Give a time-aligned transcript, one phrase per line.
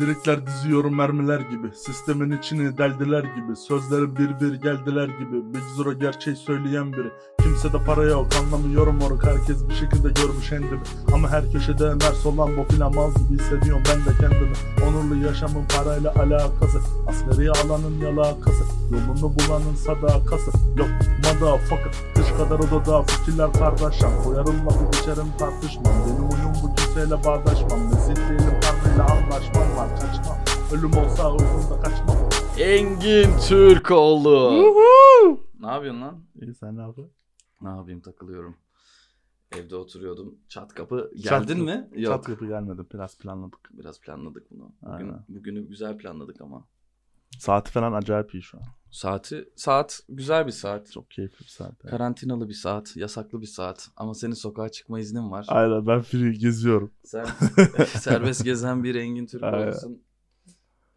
[0.00, 5.54] Lirikler diziyorum mermiler gibi Sistemin içini deldiler gibi Sözleri bir bir geldiler gibi.
[5.54, 7.08] Big Zero gerçeği söyleyen biri
[7.42, 10.80] Kimse de para yok anlamıyorum moruk Herkes bir şekilde görmüş kendimi
[11.14, 14.52] Ama her köşede mers olan bu filan mal gibi hissediyorum ben de kendimi.
[14.86, 16.78] Onurlu yaşamın parayla alakası
[17.08, 20.50] Askeri alanın yalakası Yolunu bulanın sadakası.
[20.76, 20.88] Yok
[21.18, 25.94] motherfucker Kış kadar odada fikirler kardeşim Koyarım lafı geçerim tartışmam.
[26.06, 27.80] Benim uyum bu kimseyle bağdaşmam.
[27.84, 28.60] Mesih değilim
[28.96, 30.38] tanrıyla anlaşmam var Kaçmam
[30.72, 32.16] Ölüm olsa uykumda kaçmam
[32.58, 34.52] Engin Türkoğlu.
[35.60, 36.24] ne yapıyorsun lan?
[36.42, 37.16] İyi sen ne yapıyorsun?
[37.62, 38.56] Ne yapayım takılıyorum.
[39.56, 40.34] Evde oturuyordum.
[40.48, 41.10] Çat kapı.
[41.24, 42.02] Çat Geldin kapı- mi?
[42.02, 42.14] Yok.
[42.14, 43.70] Çat kapı gelmedim biraz planladık.
[43.72, 44.72] Biraz planladık bunu.
[44.82, 45.24] Bugün, Aynen.
[45.28, 46.64] bugünü güzel planladık ama.
[47.38, 48.64] Saati falan acayip iyi şu an.
[48.92, 50.92] Saati saat güzel bir saat.
[50.92, 51.84] Çok keyifli bir saat.
[51.84, 51.90] yani.
[51.90, 55.46] Karantinalı bir saat, yasaklı bir saat ama senin sokağa çıkma iznin var.
[55.48, 56.90] Aynen ben free geziyorum.
[57.04, 57.24] Sen
[57.86, 60.02] serbest gezen bir Engin Türkoğlu'sun.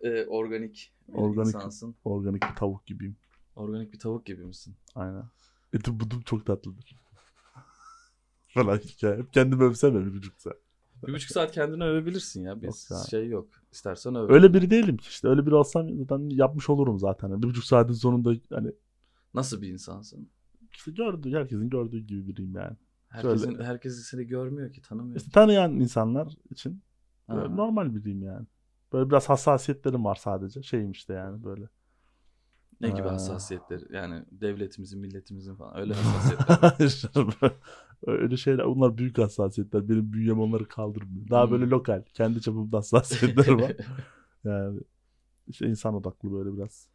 [0.01, 1.47] Ee, organik bir Organik.
[1.47, 1.95] insansın.
[2.03, 3.17] Organik bir tavuk gibiyim.
[3.55, 4.75] Organik bir tavuk gibi misin?
[4.95, 5.23] Aynen.
[5.73, 6.95] Etim budum çok tatlıdır.
[8.47, 9.17] falan hikaye.
[9.17, 10.64] Hep kendimi övsem buçuk saat.
[11.07, 12.61] Bir buçuk saat kendini övebilirsin ya.
[12.61, 13.05] Biz Yok ya.
[13.09, 13.49] şey yok.
[13.71, 14.29] İstersen öv.
[14.33, 15.27] Öyle biri değilim ki işte.
[15.27, 17.41] Öyle biri olsam zaten yapmış olurum zaten.
[17.41, 18.71] Bir buçuk saatin sonunda hani
[19.33, 20.29] Nasıl bir insansın?
[20.73, 22.77] işte gördüğü, herkesin gördüğü gibi biriyim yani.
[23.09, 25.15] Herkesin, Şöyle- herkes seni görmüyor ki, tanımıyor.
[25.17, 26.81] İşte tanıyan insanlar için
[27.27, 27.35] Ha.
[27.35, 28.47] normal biriyim yani.
[28.93, 30.63] Böyle biraz hassasiyetlerim var sadece.
[30.63, 31.69] Şeyim işte yani böyle.
[32.81, 33.13] Ne gibi Ha.
[33.13, 33.95] hassasiyetleri?
[33.95, 37.51] Yani devletimizin, milletimizin falan öyle hassasiyetler.
[38.07, 39.89] Öyle şeyler onlar büyük hassasiyetler.
[39.89, 41.29] Benim bünyem onları kaldırmıyor.
[41.29, 41.51] Daha Hmm.
[41.51, 42.03] böyle lokal.
[42.13, 43.71] Kendi çapımda hassasiyetlerim var.
[44.45, 44.79] Yani
[45.47, 46.87] işte insan odaklı böyle biraz.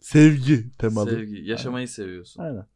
[0.00, 1.10] Sevgi temalı.
[1.10, 2.42] Sevgi, yaşamayı seviyorsun.
[2.42, 2.66] Aynen.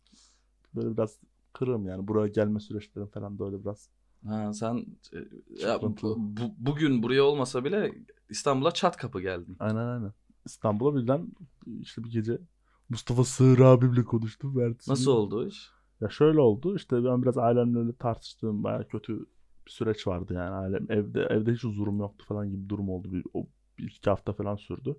[0.75, 1.19] Böyle biraz
[1.53, 2.09] kırığım yani.
[2.09, 3.89] Buraya gelme süreçlerim falan da öyle biraz.
[4.27, 5.19] Ha sen e,
[5.63, 7.93] ya, bu, bu- bugün buraya olmasa bile
[8.31, 9.57] İstanbul'a çat kapı geldin.
[9.61, 10.13] Aynen aynen.
[10.47, 11.29] İstanbul'a birden
[11.81, 12.39] işte bir gece
[12.89, 14.61] Mustafa Sığır abimle konuştum.
[14.61, 15.71] Ertesi Nasıl oldu iş?
[16.01, 16.77] Ya şöyle oldu.
[16.77, 19.19] işte ben biraz ailemle öyle tartıştığım baya kötü
[19.67, 20.51] bir süreç vardı yani.
[20.51, 23.13] Ailem evde evde hiç huzurum yoktu falan gibi bir durum oldu.
[23.13, 23.47] Bir, o
[23.79, 24.97] bir iki hafta falan sürdü.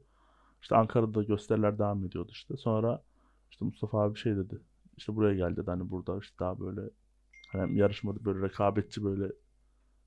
[0.62, 2.58] İşte Ankara'da gösteriler devam ediyordu işte.
[2.58, 3.04] Sonra
[3.52, 4.62] işte Mustafa abi şey dedi.
[4.98, 5.72] İşte buraya gel dedi.
[5.72, 6.82] Hani burada işte daha böyle
[7.52, 9.26] hani hem yarışmada böyle rekabetçi böyle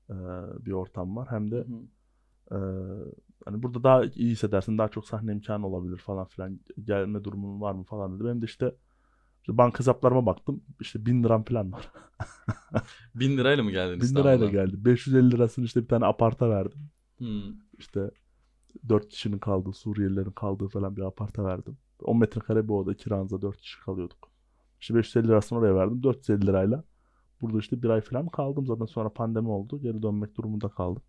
[0.09, 0.15] e,
[0.65, 1.27] bir ortam var.
[1.31, 1.65] Hem de
[2.51, 2.57] e,
[3.45, 4.77] hani burada daha iyi hissedersin.
[4.77, 6.59] Daha çok sahne imkanı olabilir falan filan.
[6.83, 8.25] Gelme durumun var mı falan dedi.
[8.25, 8.75] Benim de işte
[9.41, 10.63] işte banka hesaplarıma baktım.
[10.81, 11.91] İşte bin liram falan var.
[13.15, 14.31] Bin lirayla mı geldin Bin İstanbul'a?
[14.31, 14.85] lirayla geldi.
[14.85, 16.89] 550 lirasını işte bir tane aparta verdim.
[17.19, 17.25] Hı.
[17.77, 18.11] İşte
[18.89, 21.77] 4 kişinin kaldığı, Suriyelilerin kaldığı falan bir aparta verdim.
[22.03, 24.31] 10 metrekare bir oda, kiranza 4 kişi kalıyorduk.
[24.81, 26.03] İşte 550 lirasını oraya verdim.
[26.03, 26.83] 450 lirayla.
[27.41, 29.81] Burada işte bir ay falan kaldım zaten sonra pandemi oldu.
[29.81, 31.03] Geri dönmek durumunda kaldım.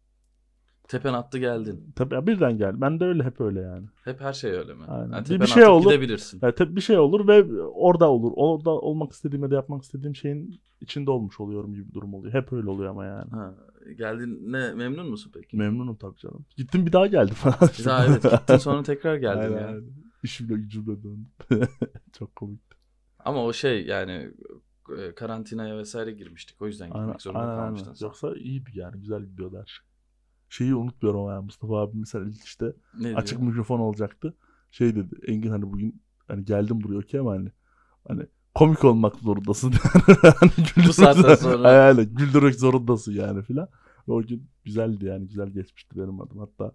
[0.88, 1.92] Tepen attı geldin.
[1.96, 2.80] Tabii ya birden geldi.
[2.80, 3.86] Ben de öyle hep öyle yani.
[4.04, 4.84] Hep her şey öyle mi?
[4.88, 5.12] Aynen.
[5.12, 5.84] Yani Bir- bir şey olur.
[5.90, 6.38] gidebilirsin.
[6.42, 8.32] Yani tabii bir şey olur ve orada olur.
[8.36, 12.34] Orada olmak istediğim ya da yapmak istediğim şeyin içinde olmuş oluyorum gibi bir durum oluyor.
[12.34, 13.30] Hep öyle oluyor ama yani.
[13.30, 13.54] Ha,
[13.98, 15.56] geldin ne memnun musun peki?
[15.56, 16.46] Memnunum tabii canım.
[16.56, 17.70] Gittim bir daha geldim falan.
[17.78, 19.66] Bir daha evet gittin sonra tekrar geldin Aynen, ya.
[19.66, 19.84] aynen.
[20.22, 21.28] İşimle gücümle döndüm.
[22.18, 22.60] Çok komik.
[23.18, 24.30] Ama o şey yani
[24.98, 26.62] e, karantinaya vesaire girmiştik.
[26.62, 27.98] O yüzden gitmek Aynen, zorunda aynen, kalmıştın aynen.
[28.06, 29.86] Yoksa iyi bir yani güzel gidiyordu her şey.
[30.52, 33.50] Şeyi unutmuyorum yani Mustafa abi mesela ilk işte Ne açık diyor?
[33.50, 34.34] mikrofon olacaktı.
[34.70, 37.48] Şey dedi Engin hani bugün hani geldim buraya okey ama hani
[38.08, 39.72] hani komik olmak zorundasın.
[40.40, 41.68] hani güldürmek- saatten sonra.
[41.68, 43.68] Aynen, güldürmek zorundasın yani filan.
[44.06, 46.38] O gün güzeldi yani güzel geçmişti benim adım.
[46.38, 46.72] Hatta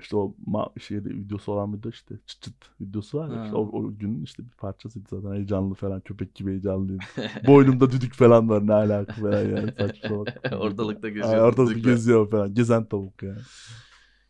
[0.00, 3.36] işte o ma- şeyde videosu olan bir de işte çıt çıt videosu var ya.
[3.36, 3.44] Ha.
[3.44, 7.00] işte o, o günün işte bir parçasıydı zaten heyecanlı falan köpek gibi heyecanlıyım.
[7.46, 10.16] Boynumda düdük falan var ne alaka falan yani saçma.
[10.58, 11.34] Ortalıkta geziyor.
[11.34, 11.90] Ay, ortalıkta düdükle.
[11.90, 12.54] geziyor falan.
[12.54, 13.38] Gezen tavuk yani.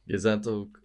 [0.06, 0.82] Gezen tavuk.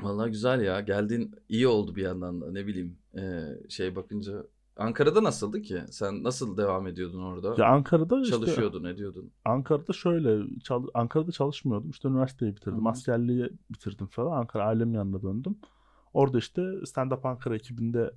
[0.00, 0.80] Vallahi güzel ya.
[0.80, 2.98] Geldin iyi oldu bir yandan da ne bileyim.
[3.18, 4.32] e, şey bakınca.
[4.78, 5.82] Ankara'da nasıldı ki?
[5.90, 7.54] Sen nasıl devam ediyordun orada?
[7.62, 9.30] Ya Ankara'da işte Çalışıyordun, ediyordun.
[9.44, 11.90] Ankara'da şöyle çal- Ankara'da çalışmıyordum.
[11.90, 12.78] İşte üniversiteyi bitirdim.
[12.80, 12.88] Hı hı.
[12.88, 14.36] Askerliği bitirdim falan.
[14.36, 15.58] Ankara ailemin yanına döndüm.
[16.12, 18.10] Orada işte Stand Up Ankara ekibinde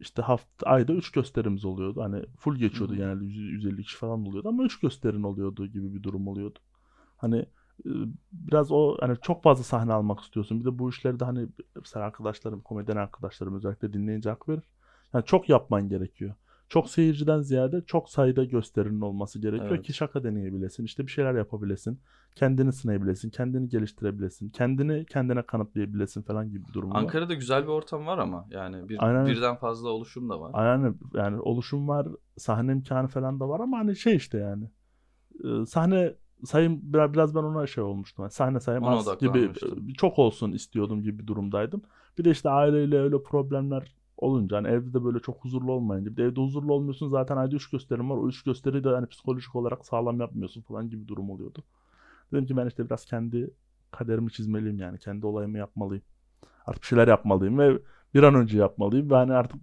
[0.00, 2.02] işte hafta ayda 3 gösterimiz oluyordu.
[2.02, 3.00] Hani full geçiyordu Hı hı.
[3.00, 6.58] genelde 100 150 kişi falan oluyordu ama 3 gösterin oluyordu gibi bir durum oluyordu.
[7.16, 7.46] Hani
[8.32, 10.60] biraz o hani çok fazla sahne almak istiyorsun.
[10.60, 14.62] Bir de bu işleri de hani mesela arkadaşlarım, komedyen arkadaşlarım özellikle dinleyince hak verir.
[15.14, 16.34] Yani çok yapman gerekiyor.
[16.68, 19.82] Çok seyirciden ziyade çok sayıda gösterinin olması gerekiyor Evet.
[19.82, 20.84] ki şaka deneyebilesin.
[20.84, 22.00] işte bir şeyler yapabilesin.
[22.34, 23.30] Kendini sınayabilesin.
[23.30, 24.50] Kendini geliştirebilesin.
[24.50, 26.98] Kendini kendine kanıtlayabilesin falan gibi bir durum var.
[26.98, 29.26] Ankara'da güzel bir ortam var ama yani bir, Aynen.
[29.26, 30.50] birden fazla oluşum da var.
[30.54, 34.70] Aynen yani oluşum var, sahne imkanı falan da var ama hani şey işte yani
[35.44, 36.14] e, sahne
[36.44, 38.22] sayım biraz, biraz ben ona şey olmuştum.
[38.22, 39.38] Yani sahne sayım Ona az gibi
[39.88, 41.82] e, çok olsun istiyordum gibi bir durumdaydım.
[42.18, 46.16] Bir de işte aileyle öyle problemler olunca hani evde de böyle çok huzurlu olmayınca bir
[46.16, 48.16] de evde huzurlu olmuyorsun zaten ayda 3 gösterim var.
[48.16, 51.64] O 3 gösteri de hani psikolojik olarak sağlam yapmıyorsun falan gibi durum oluyordu.
[52.32, 53.50] Dedim ki ben işte biraz kendi
[53.90, 54.98] kaderimi çizmeliyim yani.
[54.98, 56.04] Kendi olayımı yapmalıyım.
[56.66, 57.78] Artık bir şeyler yapmalıyım ve
[58.14, 59.10] bir an önce yapmalıyım.
[59.10, 59.60] Ve hani artık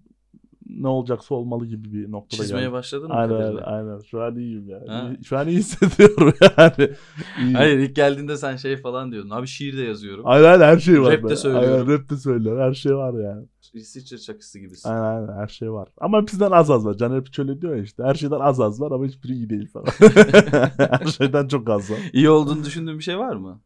[0.70, 2.74] ne olacaksa olmalı gibi bir noktada Çizmeye geldim.
[2.74, 3.62] başladın mı Aynen, kaderine?
[3.62, 4.00] aynen.
[4.00, 4.88] Şu an iyiyim yani.
[4.88, 5.12] Ha.
[5.26, 6.90] Şu an iyi hissediyorum yani.
[7.40, 7.56] İyiyim.
[7.56, 9.30] Hayır ilk geldiğinde sen şey falan diyordun.
[9.30, 10.24] Abi şiir de yazıyorum.
[10.28, 11.14] Aynen aynen, her şey var.
[11.14, 11.36] Rap de be.
[11.36, 11.88] söylüyorum.
[11.88, 12.62] Aynen, rap de söylüyorum.
[12.62, 13.46] Her şey var yani.
[13.74, 14.90] İsviçre çakısı gibisin.
[14.90, 15.90] Aynen aynen her şey var.
[15.98, 16.94] Ama bizden az az var.
[16.94, 18.04] Caner Piç öyle diyor ya işte.
[18.04, 19.86] Her şeyden az az var ama hiçbiri iyi değil falan.
[20.78, 21.98] her şeyden çok az var.
[22.14, 23.62] İyi olduğunu düşündüğün bir şey var mı?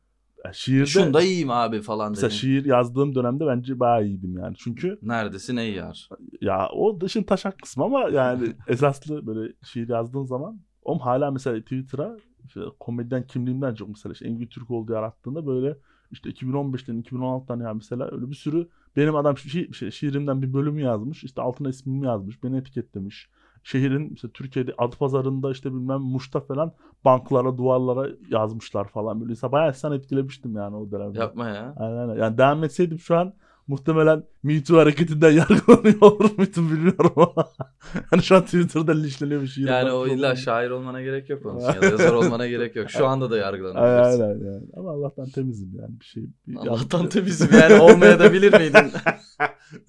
[0.45, 2.37] Ya şiirde Şunda iyiyim abi falan mesela dedin.
[2.39, 4.55] şiir yazdığım dönemde bence bayağı iyiydim yani.
[4.57, 6.09] Çünkü Neredesin ey yar?
[6.41, 11.59] ya o dışın taşak kısmı ama yani esaslı böyle şiir yazdığın zaman o hala mesela
[11.61, 15.77] Twitter'a işte komedyen kimliğimden çok mesela işte Engin Türkoğlu diye arattığında böyle
[16.11, 20.81] işte 2015'ten 2016'dan yani mesela öyle bir sürü benim adam şi- şi- şiirimden bir bölümü
[20.81, 23.29] yazmış işte altına ismimi yazmış beni etiketlemiş.
[23.63, 26.73] Şehrin işte Türkiye'de Adpazarı'nda işte bilmem Muş'ta falan
[27.05, 29.29] banklara duvarlara yazmışlar falan böyle.
[29.29, 31.19] Mesela bayağı insan etkilemiştim yani o dönemde.
[31.19, 31.75] Yapma ya.
[31.77, 32.21] Aynen aynen.
[32.23, 33.33] Yani devam etseydim şu an
[33.67, 37.47] muhtemelen Me Too hareketinden yargılanıyor olur muydum bilmiyorum ama.
[38.09, 39.67] hani şu an Twitter'da linçleniyor bir şiir.
[39.67, 42.89] Yani o illa şair olmana gerek yok onun ya da yazar olmana gerek yok.
[42.89, 44.21] Şu anda da yargılanabilirsin.
[44.23, 44.63] aynen yani.
[44.77, 46.23] Ama Allah'tan temizim yani bir şey.
[46.47, 48.91] Bir Allah'tan yanlış- temizim yani olmaya da bilir miydin?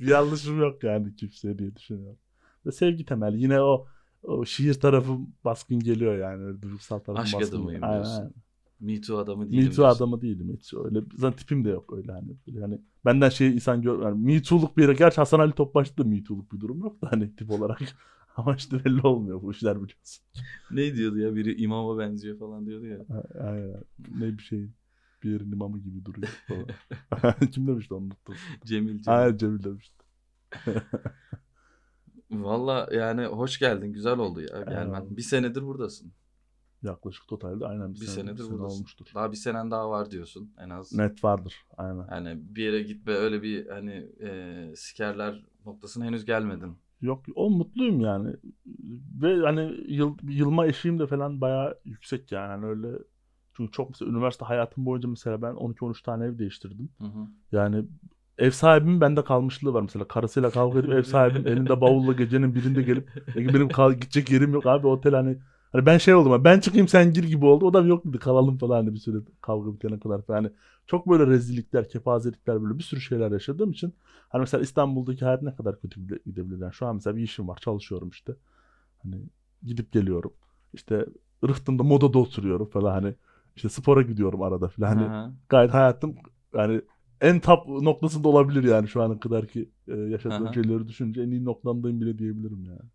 [0.01, 2.19] bir yanlışım yok yani kimseye diye düşünüyorum.
[2.67, 3.43] Ve sevgi temeli.
[3.43, 3.87] Yine o,
[4.23, 5.13] o şiir tarafı
[5.45, 6.45] baskın geliyor yani.
[6.45, 7.85] Öyle duygusal tarafı Aşk baskın adamıyım.
[7.85, 8.19] Aynen, diyorsun.
[8.19, 8.33] aynen.
[8.81, 9.65] Me Too adamı değilim.
[9.65, 10.05] Me Too diyorsun.
[10.05, 10.75] adamı değilim hiç.
[10.75, 12.61] Öyle zaten tipim de yok öyle hani.
[12.61, 14.93] Hani benden şey insan gör yani Me Too'luk bir yere.
[14.95, 17.81] Gerçi Hasan Ali Topbaş'ta da Me Too'luk bir durum yok da hani tip olarak.
[18.37, 20.25] Ama işte belli olmuyor bu işler biliyorsun.
[20.71, 22.99] Ne diyordu ya biri imama benziyor falan diyordu ya.
[23.41, 23.85] Aynen.
[24.15, 24.69] Ne bir şey.
[25.23, 26.67] Bir yerin imamı gibi duruyor falan.
[27.53, 28.35] Kim demişti onu unuttum.
[28.65, 29.19] Cemil Cemil.
[29.19, 30.05] Aynen Cemil demişti.
[32.33, 33.93] Valla yani hoş geldin.
[33.93, 35.17] Güzel oldu ya gelmen.
[35.17, 36.13] Bir senedir buradasın.
[36.83, 38.77] Yaklaşık totalde aynen bir, Bir sene, senedir bir sene buradasın.
[38.77, 39.07] olmuştur.
[39.15, 40.93] Daha bir senen daha var diyorsun en az.
[40.93, 41.55] Net vardır.
[41.77, 42.07] Aynen.
[42.11, 46.77] Yani bir yere gitme öyle bir hani e, sikerler noktasına henüz gelmedin.
[47.01, 48.37] Yok o mutluyum yani.
[49.23, 52.49] Ve hani yıl, yılma eşiğim de falan bayağı yüksek yani.
[52.49, 52.99] Hani öyle
[53.57, 56.91] çünkü çok mesela üniversite hayatım boyunca mesela ben 12-13 tane ev değiştirdim.
[56.99, 57.27] Hı hı.
[57.53, 57.85] Yani
[58.39, 60.09] ev sahibimin bende kalmışlığı var mesela.
[60.09, 64.53] Karısıyla kavga edip ev sahibim elinde bavulla gecenin birinde gelip "Ya benim kal gidecek yerim
[64.53, 65.39] yok abi otel hani
[65.73, 67.67] Hani ben şey oldum ben çıkayım sen gir gibi oldu.
[67.67, 70.37] O da yok dedi kalalım falan hani bir süre kavga bitene kadar falan.
[70.45, 70.53] Hani
[70.87, 73.95] çok böyle rezillikler, kepazelikler böyle bir sürü şeyler yaşadığım için
[74.29, 76.73] hani mesela İstanbul'daki hayat ne kadar kötü gide- gidebilir yani.
[76.75, 78.33] Şu an mesela bir işim var çalışıyorum işte.
[79.03, 79.17] Hani
[79.63, 80.33] gidip geliyorum.
[80.75, 81.07] İşte
[81.49, 83.15] Rıhtım'da modada oturuyorum falan hani.
[83.57, 84.89] işte spora gidiyorum arada falan.
[84.89, 85.13] Hani
[85.49, 86.17] gayet hayatım
[86.55, 86.83] yani
[87.23, 90.53] en top noktasında olabilir yani şu ana kadar ki e, yaşadığım Aha.
[90.53, 92.91] şeyleri düşününce en iyi noktamdayım bile diyebilirim yani.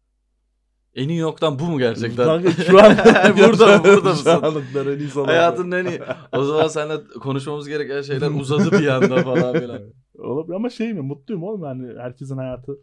[0.95, 2.25] En iyi noktan bu mu gerçekten?
[2.25, 2.91] Kanka şu an
[3.37, 4.41] burada burada Şu mısın?
[4.41, 5.09] kadar en iyi.
[5.25, 5.99] Hayatın en iyi.
[6.31, 9.81] O zaman seninle konuşmamız gereken şeyler uzadı bir anda falan filan.
[10.17, 12.79] Olabilir ama şey mi mutluyum oğlum yani herkesin hayatı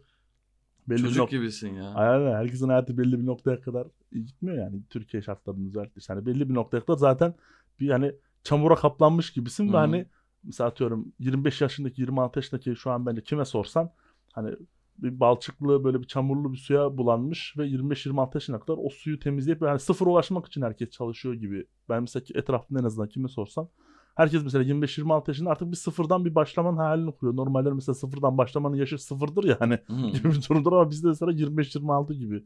[0.89, 1.37] belli bir Çocuk nokta.
[1.37, 1.93] gibisin ya.
[1.95, 6.01] Aynen herkesin hayatı belli bir noktaya kadar gitmiyor yani Türkiye şartlarında özellikle.
[6.07, 7.35] Hani belli bir noktaya kadar zaten
[7.79, 8.11] bir hani
[8.43, 10.05] çamura kaplanmış gibisin Hı ve hani
[10.45, 13.91] mesela atıyorum 25 yaşındaki 26 yaşındaki şu an bence kime sorsan
[14.33, 14.55] hani
[14.97, 19.61] bir balçıklı böyle bir çamurlu bir suya bulanmış ve 25-26 yaşına kadar o suyu temizleyip
[19.61, 21.65] yani sıfır ulaşmak için herkes çalışıyor gibi.
[21.89, 23.69] Ben mesela etrafımda en azından kime sorsam
[24.15, 27.35] herkes mesela 25-26 yaşında artık bir sıfırdan bir başlamanın hayalini kuruyor.
[27.35, 30.09] Normalde mesela sıfırdan başlamanın yaşı sıfırdır ya hani Hı.
[30.11, 32.43] gibi bir durumdur ama bizde mesela 25-26 gibi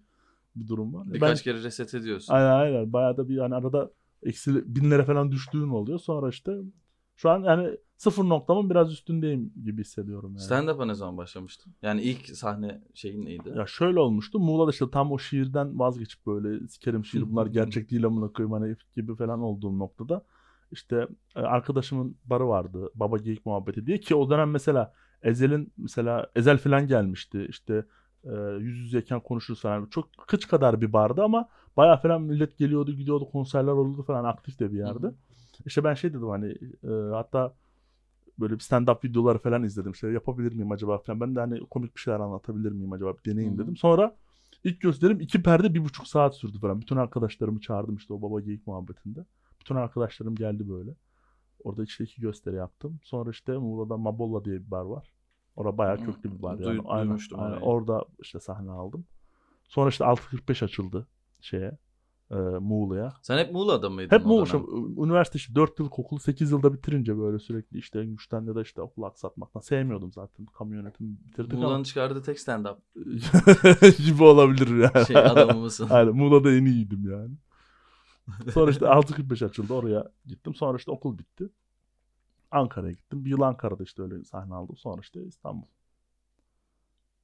[0.56, 1.14] bir durum var.
[1.14, 2.34] Birkaç kere reset ediyorsun.
[2.34, 2.94] Aynen aynen.
[2.94, 3.92] Bayağı da bir yani arada
[4.24, 6.00] eksi binlere falan düştüğün oluyor.
[6.00, 6.58] Sonra işte
[7.20, 10.42] şu an yani sıfır noktamın biraz üstündeyim gibi hissediyorum yani.
[10.42, 11.74] Stand-up'a ne zaman başlamıştın?
[11.82, 13.54] Yani ilk sahne şeyin neydi?
[13.56, 14.40] Ya şöyle olmuştu.
[14.40, 18.76] Muğla'da işte tam o şiirden vazgeçip böyle sikerim şiir bunlar gerçek değil amına koyayım hani
[18.96, 20.26] gibi falan olduğum noktada
[20.72, 22.90] işte e, arkadaşımın barı vardı.
[22.96, 27.46] Baba Geyik Muhabbeti diye ki o dönem mesela Ezel'in mesela Ezel falan gelmişti.
[27.50, 27.86] İşte
[28.24, 29.86] e, yüz yüzeyken konuşuruz falan.
[29.86, 34.60] Çok kıç kadar bir bardı ama bayağı falan millet geliyordu gidiyordu konserler oluyordu falan aktif
[34.60, 35.08] de bir yerde.
[35.08, 35.16] Hı hı.
[35.66, 36.52] İşte ben şey dedim hani
[36.84, 37.54] e, hatta
[38.40, 39.92] böyle bir stand-up videoları falan izledim.
[39.92, 41.20] İşte yapabilir miyim acaba falan.
[41.22, 43.58] Ben de hani komik bir şeyler anlatabilir miyim acaba bir hı.
[43.58, 43.78] dedim.
[43.78, 44.16] Sonra
[44.64, 46.82] ilk gösterim iki perde bir buçuk saat sürdü falan.
[46.82, 49.26] Bütün arkadaşlarımı çağırdım işte o baba geyik muhabbetinde.
[49.60, 50.92] Bütün arkadaşlarım geldi böyle.
[51.64, 53.00] Orada işte iki gösteri yaptım.
[53.04, 55.14] Sonra işte Muğla'da Mabolla diye bir bar var.
[55.56, 56.82] Orada bayağı köklü bir bar duy- yani.
[56.86, 57.52] Aynen, duymuştum aynen.
[57.52, 57.64] orayı.
[57.64, 59.06] Orada işte sahne aldım.
[59.70, 61.08] Sonra işte 6.45 açıldı
[61.42, 61.78] şeye.
[62.32, 63.14] E, Muğla'ya.
[63.22, 64.46] Sen hep Muğla'da mıydın Hep Muğla.
[65.06, 68.62] Üniversite işte 4 yıl okulu 8 yılda bitirince böyle sürekli işte en güçten ya da
[68.62, 70.46] işte okul aksatmaktan sevmiyordum zaten.
[70.46, 72.78] Kamu yönetimi bitirdik Muğla'nın ama çıkardığı tek stand-up
[74.06, 75.06] gibi olabilir yani.
[75.08, 75.88] şey adamı mısın?
[75.92, 77.36] Aynen Muğla'da en iyiydim yani.
[78.54, 80.56] Sonra işte 6.45 açıldı oraya gittim.
[80.56, 81.50] Sonra işte okul bitti.
[82.52, 83.26] Ankara'ya gittim.
[83.26, 84.78] Bir yıl Ankara'da işte öyle sahne aldım.
[84.78, 85.68] Sonra işte İstanbul.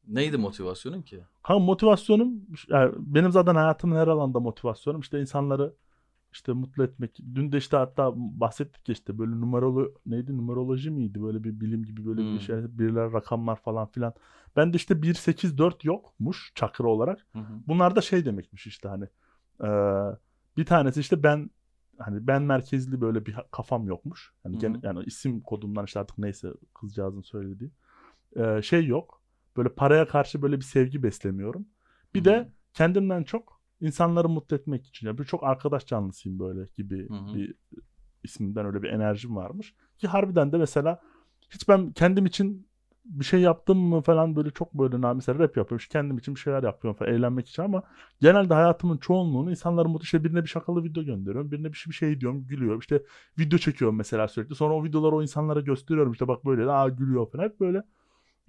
[0.07, 1.23] Neydi motivasyonun ki?
[1.43, 5.73] Kanka motivasyonum yani benim zaten hayatımın her alanda motivasyonum işte insanları
[6.33, 7.19] işte mutlu etmek.
[7.35, 12.05] Dün de işte hatta bahsettik işte böyle numerolo neydi numeroloji miydi böyle bir bilim gibi
[12.05, 12.35] böyle Hmm.
[12.35, 14.13] bir şey biriler rakamlar falan filan.
[14.55, 17.27] Ben de işte 1 8 4 yokmuş çakra olarak.
[17.33, 17.61] Hı hı.
[17.67, 19.05] Bunlar da şey demekmiş işte hani
[19.63, 20.17] eee,
[20.57, 21.49] bir tanesi işte ben
[21.99, 24.33] hani ben merkezli böyle bir ha- kafam yokmuş.
[24.45, 24.79] Yani, Hı gen- hı.
[24.83, 27.71] yani isim kodumdan işte artık neyse kızcağızın söylediği.
[28.35, 29.21] Eee, şey yok.
[29.57, 31.65] Böyle paraya karşı böyle bir sevgi beslemiyorum.
[32.15, 35.07] Bir Hı de kendimden çok insanları mutlu etmek için.
[35.07, 37.35] Yani çok arkadaş canlısıyım böyle gibi Hı hı.
[37.35, 37.53] bir
[38.23, 39.73] ismimden öyle bir enerjim varmış.
[39.97, 41.01] Ki harbiden de mesela
[41.49, 42.67] hiç ben kendim için
[43.05, 45.77] bir şey yaptım mı falan böyle çok böyle mesela rap yapıyorum.
[45.77, 47.83] işte kendim için bir şeyler yapıyorum falan eğlenmek için ama
[48.21, 51.51] genelde hayatımın çoğunluğunu insanların mutlu işte birine bir şakalı video gönderiyorum.
[51.51, 52.81] Birine bir şey, bir şey diyorum gülüyor.
[52.81, 53.03] İşte
[53.39, 54.55] video çekiyorum mesela sürekli.
[54.55, 56.11] Sonra o videoları o insanlara gösteriyorum.
[56.11, 57.43] işte bak böyle aa gülüyor falan.
[57.43, 57.83] Hep böyle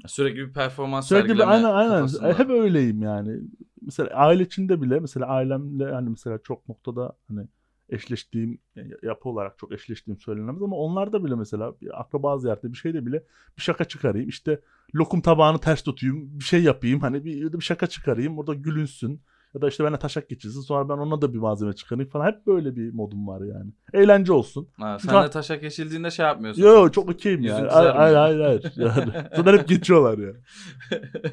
[0.06, 2.38] Sürekli bir performans Sürekli bir sergileme aynen aynen kafasında.
[2.38, 3.40] hep öyleyim yani.
[3.82, 7.48] Mesela aile içinde bile mesela ailemle hani mesela çok noktada hani
[7.88, 8.58] eşleştiğim
[9.02, 13.24] yapı olarak çok eşleştiğim söylenemez ama onlarda bile mesela bir akraba ziyareti bir şeyde bile
[13.56, 14.28] bir şaka çıkarayım.
[14.28, 14.60] İşte
[14.94, 17.00] lokum tabağını ters tutayım, bir şey yapayım.
[17.00, 18.38] Hani bir, bir şaka çıkarayım.
[18.38, 19.20] Orada gülünsün.
[19.56, 20.60] Ya da işte bana taşak geçirsin.
[20.60, 22.26] Sonra ben ona da bir malzeme çıkarayım falan.
[22.26, 23.70] Hep böyle bir modum var yani.
[23.92, 24.68] Eğlence olsun.
[24.80, 26.62] Ha, sen de taşak geçildiğinde şey yapmıyorsun.
[26.62, 27.68] Yo yo, Çok- okeyim yani.
[27.68, 27.94] kızarmıyor.
[27.94, 28.72] Hayır hayır hayır.
[28.76, 30.32] Yani, zaten hep geçiyorlar ya.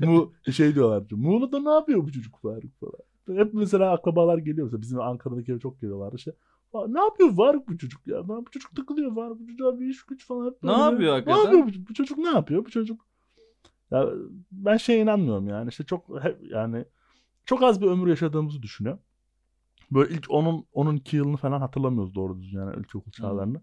[0.08, 1.04] Mu şey diyorlar.
[1.12, 3.40] Muğla'da ne yapıyor bu çocuk Faruk falan.
[3.40, 4.66] Hep mesela akrabalar geliyor.
[4.68, 6.14] Mesela bizim Ankara'daki eve çok geliyorlar.
[6.16, 6.32] İşte,
[6.74, 8.18] "Aa, ne yapıyor Faruk bu çocuk ya?
[8.28, 9.40] Lan Bu çocuk takılıyor Faruk.
[9.40, 10.46] Bu çocuğa bir iş güç falan.
[10.46, 10.82] Hep Ne böyle.
[10.82, 11.44] yapıyor Ne hakikaten?
[11.44, 13.02] yapıyor bu, bu çocuk ne yapıyor bu çocuk?
[13.92, 14.10] Ya,
[14.52, 15.70] ben şeye inanmıyorum yani.
[15.70, 16.86] İşte çok hep yani
[17.46, 19.02] çok az bir ömür yaşadığımızı düşünüyorum.
[19.92, 23.62] Böyle ilk onun onun iki yılını falan hatırlamıyoruz doğru düzgün yani ilkokul çağlarını.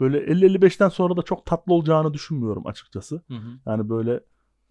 [0.00, 3.22] Böyle 50-55'ten sonra da çok tatlı olacağını düşünmüyorum açıkçası.
[3.28, 3.58] Hı hı.
[3.66, 4.20] Yani böyle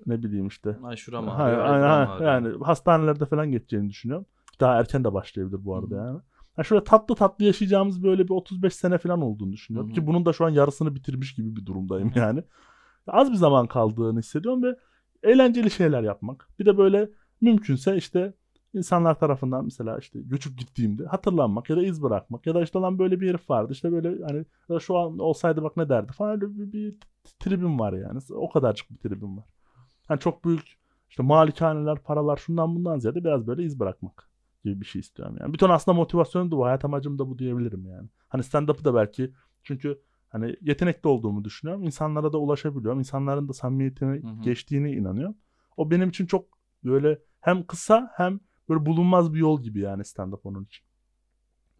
[0.05, 0.77] ne bileyim işte.
[0.83, 2.33] Ay şuram Ha, aynen, ha, ağrıyor.
[2.33, 4.25] yani hastanelerde falan geçeceğini düşünüyorum.
[4.59, 6.05] Daha erken de başlayabilir bu arada Hı hı.
[6.05, 6.19] yani.
[6.55, 9.89] Ha şöyle tatlı tatlı yaşayacağımız böyle bir 35 sene falan olduğunu düşünüyorum.
[9.89, 9.95] Hı hı.
[9.95, 12.19] Ki bunun da şu an yarısını bitirmiş gibi bir durumdayım Hı hı.
[12.19, 12.43] yani.
[13.07, 14.75] Az bir zaman kaldığını hissediyorum ve
[15.23, 16.47] eğlenceli şeyler yapmak.
[16.59, 17.09] Bir de böyle
[17.41, 18.33] mümkünse işte
[18.73, 22.99] insanlar tarafından mesela işte göçüp gittiğimde hatırlanmak ya da iz bırakmak ya da işte lan
[22.99, 24.45] böyle bir herif vardı işte böyle hani
[24.81, 26.95] şu an olsaydı bak ne derdi falan öyle bir, bir
[27.39, 28.19] tribim var yani.
[28.31, 29.45] O kadarcık bir tribim var.
[30.07, 30.77] Hani çok büyük
[31.09, 34.29] işte malikaneler, paralar şundan bundan ziyade biraz böyle iz bırakmak
[34.63, 35.53] gibi bir şey istiyorum yani.
[35.53, 36.65] Bir ton aslında motivasyonum da bu.
[36.65, 38.09] Hayat amacım da bu diyebilirim yani.
[38.27, 41.83] Hani stand-up'ı da belki çünkü hani yetenekli olduğumu düşünüyorum.
[41.83, 42.99] İnsanlara da ulaşabiliyorum.
[42.99, 44.41] İnsanların da samimiyetine Hı hı.
[44.41, 45.35] geçtiğine inanıyorum.
[45.77, 46.45] O benim için çok
[46.83, 48.39] böyle hem kısa hem
[48.71, 50.85] böyle bulunmaz bir yol gibi yani stand-up onun için.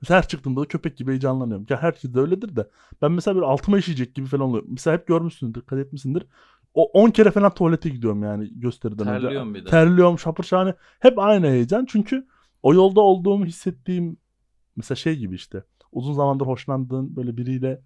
[0.01, 1.65] Mesela her çıktığımda da köpek gibi heyecanlanıyorum.
[1.69, 2.69] Ya herkes de öyledir de.
[3.01, 4.69] Ben mesela böyle altıma işeyecek gibi falan oluyorum.
[4.71, 6.27] Mesela hep görmüşsündür, dikkat etmişsindir.
[6.73, 9.21] O 10 kere falan tuvalete gidiyorum yani gösteriden önce.
[9.21, 9.69] Terliyorum bir de.
[9.69, 10.75] Terliyorum şapır şahane.
[10.99, 11.85] Hep aynı heyecan.
[11.85, 12.27] Çünkü
[12.63, 14.17] o yolda olduğumu hissettiğim
[14.75, 15.63] mesela şey gibi işte.
[15.91, 17.81] Uzun zamandır hoşlandığın böyle biriyle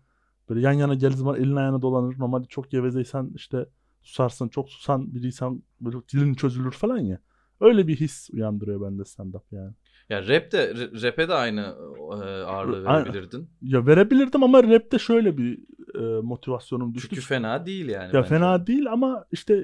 [0.49, 2.19] böyle yan yana geldiği zaman elin ayağına dolanır.
[2.19, 3.65] Normalde çok gevezeysen işte
[4.01, 4.47] susarsın.
[4.47, 7.19] Çok susan biriysen böyle dilin çözülür falan ya.
[7.61, 9.73] Öyle bir his uyandırıyor bende stand-up yani.
[10.09, 11.75] Ya rap de rap'e de aynı
[12.11, 13.49] e, ağırlığı verebilirdin.
[13.61, 15.59] Ya verebilirdim ama rapte şöyle bir
[15.95, 17.09] e, motivasyonum düştü.
[17.09, 18.07] Çünkü fena değil yani.
[18.07, 18.29] Ya bence.
[18.29, 19.63] fena değil ama işte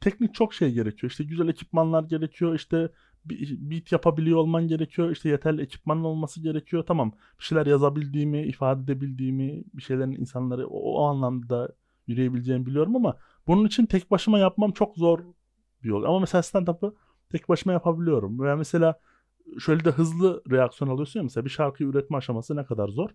[0.00, 1.10] teknik çok şey gerekiyor.
[1.10, 2.54] İşte güzel ekipmanlar gerekiyor.
[2.54, 2.90] İşte
[3.24, 5.10] beat yapabiliyor olman gerekiyor.
[5.10, 6.84] İşte yeterli ekipmanın olması gerekiyor.
[6.86, 11.68] Tamam bir şeyler yazabildiğimi, ifade edebildiğimi, bir şeylerin insanları o, o anlamda
[12.06, 15.20] yürüyebileceğimi biliyorum ama bunun için tek başıma yapmam çok zor
[15.82, 16.04] bir yol.
[16.04, 16.94] Ama mesela stand-up'ı
[17.30, 18.40] tek başıma yapabiliyorum.
[18.40, 19.00] Veya mesela
[19.58, 23.10] şöyle de hızlı reaksiyon alıyorsun ya mesela bir şarkıyı üretme aşaması ne kadar zor.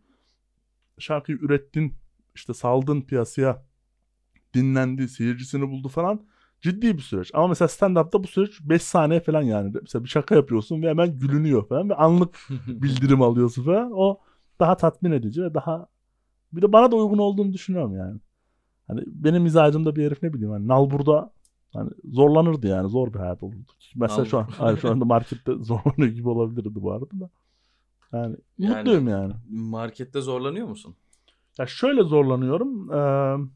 [0.99, 1.93] Şarkıyı ürettin,
[2.35, 3.65] işte saldın piyasaya,
[4.53, 6.25] dinlendi, seyircisini buldu falan.
[6.61, 7.31] Ciddi bir süreç.
[7.33, 9.73] Ama mesela stand-up'ta bu süreç 5 saniye falan yani.
[9.81, 13.91] Mesela bir şaka yapıyorsun ve hemen gülünüyor falan ve anlık bildirim alıyorsun falan.
[13.93, 14.19] O
[14.59, 15.87] daha tatmin edici ve daha
[16.53, 18.19] bir de bana da uygun olduğunu düşünüyorum yani.
[18.87, 21.33] Hani benim mizacımda bir herif ne bileyim hani Nalbur'da
[21.73, 23.71] hani zorlanırdı yani zor bir hayat olurdu.
[23.95, 27.29] Mesela şu an hayır, şu anda markette zorlanıyor gibi olabilirdi bu arada da.
[28.13, 29.33] Yani, Yani- mutluyum yani.
[29.49, 30.95] Markette zorlanıyor musun?
[31.57, 32.89] Ya şöyle zorlanıyorum.
[32.91, 33.47] eee,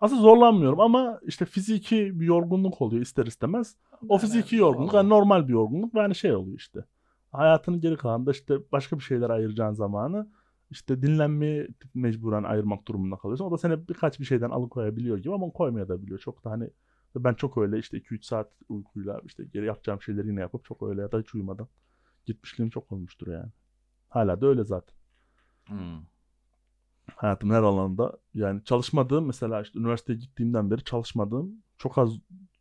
[0.00, 3.76] aslında zorlanmıyorum ama işte fiziki bir yorgunluk oluyor ister istemez.
[4.08, 6.84] O fiziki yorgunluk yani normal bir yorgunluk ve hani şey oluyor işte.
[7.32, 10.28] hayatının geri kalanında işte başka bir şeyler ayıracağın zamanı
[10.70, 13.44] işte dinlenmeye mecburen ayırmak durumunda kalıyorsun.
[13.44, 16.18] O da seni birkaç bir şeyden alıkoyabiliyor gibi ama koymaya da biliyor.
[16.18, 16.70] Çok da hani
[17.16, 21.00] ben çok öyle işte 2-3 saat uykuyla işte geri yapacağım şeyleri yine yapıp çok öyle
[21.00, 21.68] ya da hiç uyumadan
[22.26, 23.50] gitmişliğim çok olmuştur yani.
[24.08, 24.96] Hala da öyle zaten.
[25.66, 26.00] Hmm.
[27.16, 32.10] Hayatımın her alanında yani çalışmadığım mesela işte üniversiteye gittiğimden beri çalışmadığım çok az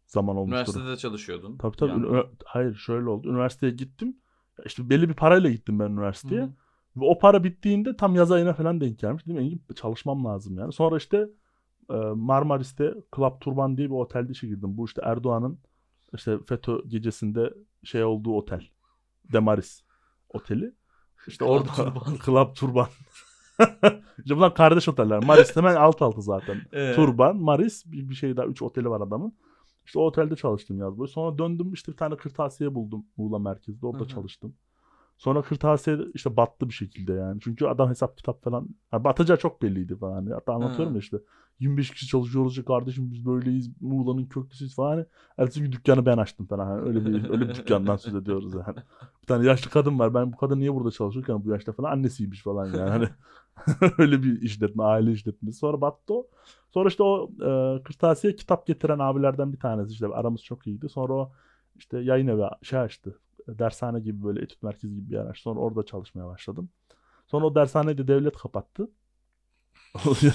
[0.08, 0.74] zaman olmuştur.
[0.74, 1.58] Üniversitede çalışıyordun.
[1.58, 1.92] Tabii tabii.
[1.92, 2.24] Yani.
[2.46, 3.30] Hayır şöyle oldu.
[3.30, 4.18] Üniversiteye gittim.
[4.66, 6.42] İşte belli bir parayla gittim ben üniversiteye.
[6.42, 6.50] Hı.
[6.96, 9.26] Ve o para bittiğinde tam yaz ayına falan denk gelmiş.
[9.26, 10.74] Dedim Engin çalışmam lazım yani.
[10.74, 11.30] Sonra işte
[12.16, 14.78] Marmaris'te Club Turban diye bir otelde işe girdim.
[14.78, 15.60] Bu işte Erdoğan'ın
[16.14, 18.68] işte FETÖ gecesinde şey olduğu otel.
[19.34, 19.82] Demaris
[20.30, 20.76] oteli.
[21.28, 22.16] İşte Club orada Turban.
[22.26, 22.88] Club Turban.
[24.18, 25.24] işte bunlar kardeş oteller.
[25.24, 26.62] Maris hemen alt alta zaten.
[26.74, 28.46] Ee, Turban, Maris bir, bir şey daha.
[28.46, 29.34] Üç oteli var adamın.
[29.86, 31.08] İşte o otelde çalıştım yaz boyu.
[31.08, 33.88] Sonra döndüm işte bir tane kırtasiye buldum Muğla merkezde.
[33.88, 34.08] Orada Hı hı.
[34.08, 34.56] çalıştım.
[35.18, 37.40] Sonra kırtasiye işte battı bir şekilde yani.
[37.42, 38.70] Çünkü adam hesap kitap falan.
[38.92, 40.26] Ha, batacağı çok belliydi falan.
[40.26, 40.98] Hatta anlatıyorum Hı.
[40.98, 41.18] ya işte.
[41.60, 43.82] 25 kişi çalışıyoruz ya kardeşim biz böyleyiz.
[43.82, 45.06] Muğla'nın köklüsüyüz falan.
[45.38, 46.66] Ertesi gün dükkanı ben açtım falan.
[46.66, 48.78] Hani öyle bir öyle bir dükkandan söz ediyoruz yani.
[49.22, 50.14] Bir tane yaşlı kadın var.
[50.14, 52.90] Ben bu kadın niye burada çalışırken bu yaşta falan annesiymiş falan yani.
[52.90, 53.10] Hani
[53.98, 55.58] öyle bir işletme, aile işletmesi.
[55.58, 56.28] Sonra battı o.
[56.74, 60.90] Sonra işte o e, kırtasiye kitap getiren abilerden bir tanesi işte aramız çok iyiydi.
[60.90, 61.32] Sonra o
[61.76, 63.20] işte yayın evi şey açtı.
[63.48, 65.44] Dershane gibi böyle etüt merkezi gibi bir yer açtı.
[65.44, 66.70] Sonra orada çalışmaya başladım.
[67.28, 68.90] Sonra o dershaneyi de devlet kapattı.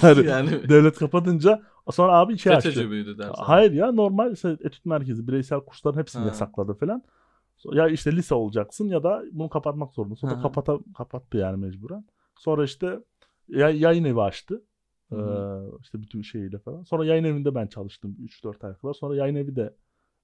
[0.02, 2.69] Yani, yani devlet kapatınca sonra abi şey açtı.
[2.71, 3.45] FETÖ'cü müydü dersen?
[3.45, 6.26] Hayır ya normal işte etüt merkezi bireysel kursların hepsini Ha.
[6.26, 7.02] yasakladı falan.
[7.73, 10.29] Ya işte lise olacaksın ya da bunu kapatmak zorundasın.
[10.29, 10.43] Hı.
[10.43, 12.05] kapata, kapattı yani mecburen.
[12.38, 13.00] Sonra işte
[13.49, 14.62] ya- yayın evi açtı.
[15.12, 15.17] Ee,
[15.83, 16.83] işte bütün şeyiyle falan.
[16.83, 18.95] Sonra yayın evinde ben çalıştım 3-4 ay kadar.
[18.95, 19.75] Sonra yayın evi de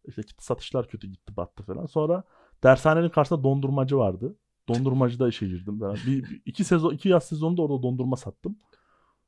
[0.08, 1.86] işte satışlar kötü gitti battı falan.
[1.86, 2.22] Sonra
[2.62, 4.34] dershanenin karşısında dondurmacı vardı.
[4.68, 5.80] Dondurmacıda işe girdim.
[5.80, 8.56] Ben bir, bir- iki sezon iki yaz sezonunda orada dondurma sattım.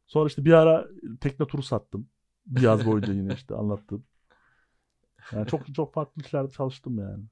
[0.08, 0.88] Sonra işte bir ara
[1.20, 2.08] tekne turu sattım.
[2.46, 4.04] Bir yaz boyunca yine işte anlattım.
[5.32, 7.24] Yani çok çok farklı işlerde çalıştım yani.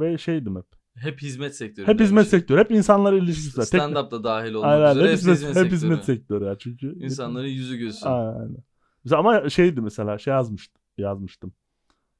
[0.00, 0.66] Ve şeydim hep.
[0.94, 1.86] Hep hizmet sektörü.
[1.86, 2.60] Hep hizmet sektörü.
[2.60, 3.60] Hep insanlarla ilişkisi.
[3.60, 5.74] Tekne- Stand-up da dahil olmak Aynen, üzere hep, hep, hizmet, hizmet, hep sektörü.
[5.74, 6.98] hizmet sektörü ya çünkü.
[7.04, 8.06] İnsanların yüzü gözü.
[8.06, 8.56] Aynen.
[9.04, 10.82] Mesela ama şeydi mesela şey yazmıştım.
[10.98, 11.52] yazmıştım.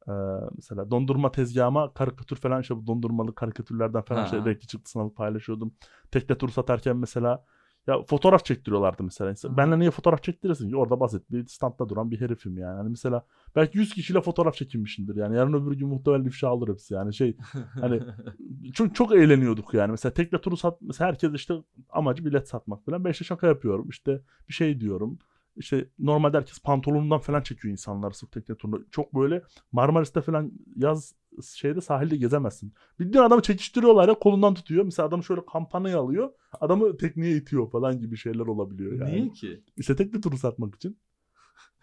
[0.09, 0.13] Ee,
[0.57, 4.27] mesela dondurma tezgahıma karikatür falan işte bu dondurmalı karikatürlerden falan Ha.
[4.27, 5.75] şey renkli çıktısını alıp paylaşıyordum.
[6.11, 7.45] Tekne turu satarken mesela
[7.87, 9.35] ya fotoğraf çektiriyorlardı mesela.
[9.43, 9.57] Hı.
[9.57, 10.77] Benle niye fotoğraf çektirirsin ki?
[10.77, 12.77] Orada basit bir standta duran bir herifim yani.
[12.77, 13.25] Hani mesela
[13.57, 15.37] belki 100 kişiyle fotoğraf çekinmişimdir yani.
[15.37, 17.15] Yarın öbür gün muhtemelen ifşa alır hepsi yani.
[17.15, 17.37] Şey
[17.81, 18.03] hani
[18.75, 19.91] çok çok eğleniyorduk yani.
[19.91, 21.55] Mesela tekne turu sat mesela herkes işte
[21.91, 23.05] amacı bilet satmak falan.
[23.05, 23.89] Ben işte şaka yapıyorum.
[23.89, 25.19] İşte bir şey diyorum.
[25.61, 28.79] İşte normalde herkes pantolonundan falan çekiyor insanlar sırf tekne turunda.
[28.91, 29.43] Çok böyle
[29.73, 31.15] Marmaris'te falan yaz
[31.55, 32.73] şeyde sahilde gezemezsin.
[33.01, 34.85] Bildiğin adamı çekiştiriyorlar ya kolundan tutuyor.
[34.85, 36.31] Mesela adam şöyle kampanayı alıyor.
[36.61, 39.13] Adamı tekneye itiyor falan gibi şeyler olabiliyor yani.
[39.13, 39.63] Niye ki?
[39.77, 40.99] İşte tekne turu satmak için.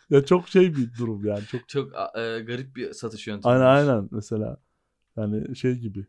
[0.09, 1.45] Ya çok şey bir durum yani.
[1.45, 3.53] Çok Çok e, garip bir satış yöntemi.
[3.53, 4.57] Aynen aynen mesela
[5.17, 6.05] yani şey gibi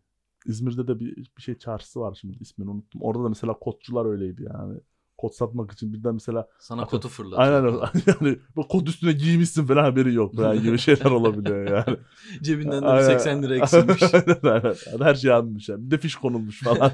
[0.47, 3.03] İzmir'de de bir, bir şey çarşısı var şimdi ismini unuttum.
[3.03, 4.81] Orada da mesela kotçular öyleydi yani.
[5.19, 7.03] Kot satmak için birden mesela Sana Atıyorum.
[7.03, 7.41] kotu fırlatıyor.
[7.43, 7.85] aynen öyle.
[8.21, 11.99] yani bu kot üstüne giymişsin falan haberi yok falan gibi şeyler olabiliyor yani.
[12.43, 13.19] Cebinden de bir Aynen.
[13.19, 14.03] 80 lira eksilmiş.
[14.43, 15.05] aynen, aynen.
[15.05, 15.87] Her şey alınmış yani.
[15.87, 16.93] Bir de fiş konulmuş falan.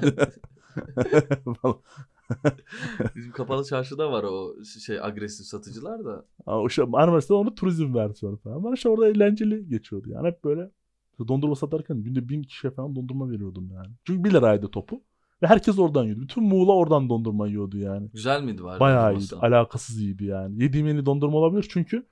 [3.15, 6.25] Bizim kapalı çarşıda var o şey agresif satıcılar da.
[6.45, 8.55] Ama o şey, Marmaris'te onu turizm versiyonu falan.
[8.55, 10.27] Ama işte orada eğlenceli geçiyordu yani.
[10.27, 10.71] Hep böyle
[11.27, 13.89] dondurma satarken günde bin kişiye falan dondurma veriyordum yani.
[14.03, 15.01] Çünkü 1 liraydı topu.
[15.41, 16.21] Ve herkes oradan yiyordu.
[16.21, 18.09] Bütün Muğla oradan dondurma yiyordu yani.
[18.13, 18.79] Güzel miydi var?
[18.79, 19.35] Bayağı iyiydi.
[19.35, 20.63] Alakasız iyiydi yani.
[20.63, 21.65] Yediğim en iyi dondurma olabilir.
[21.69, 22.05] Çünkü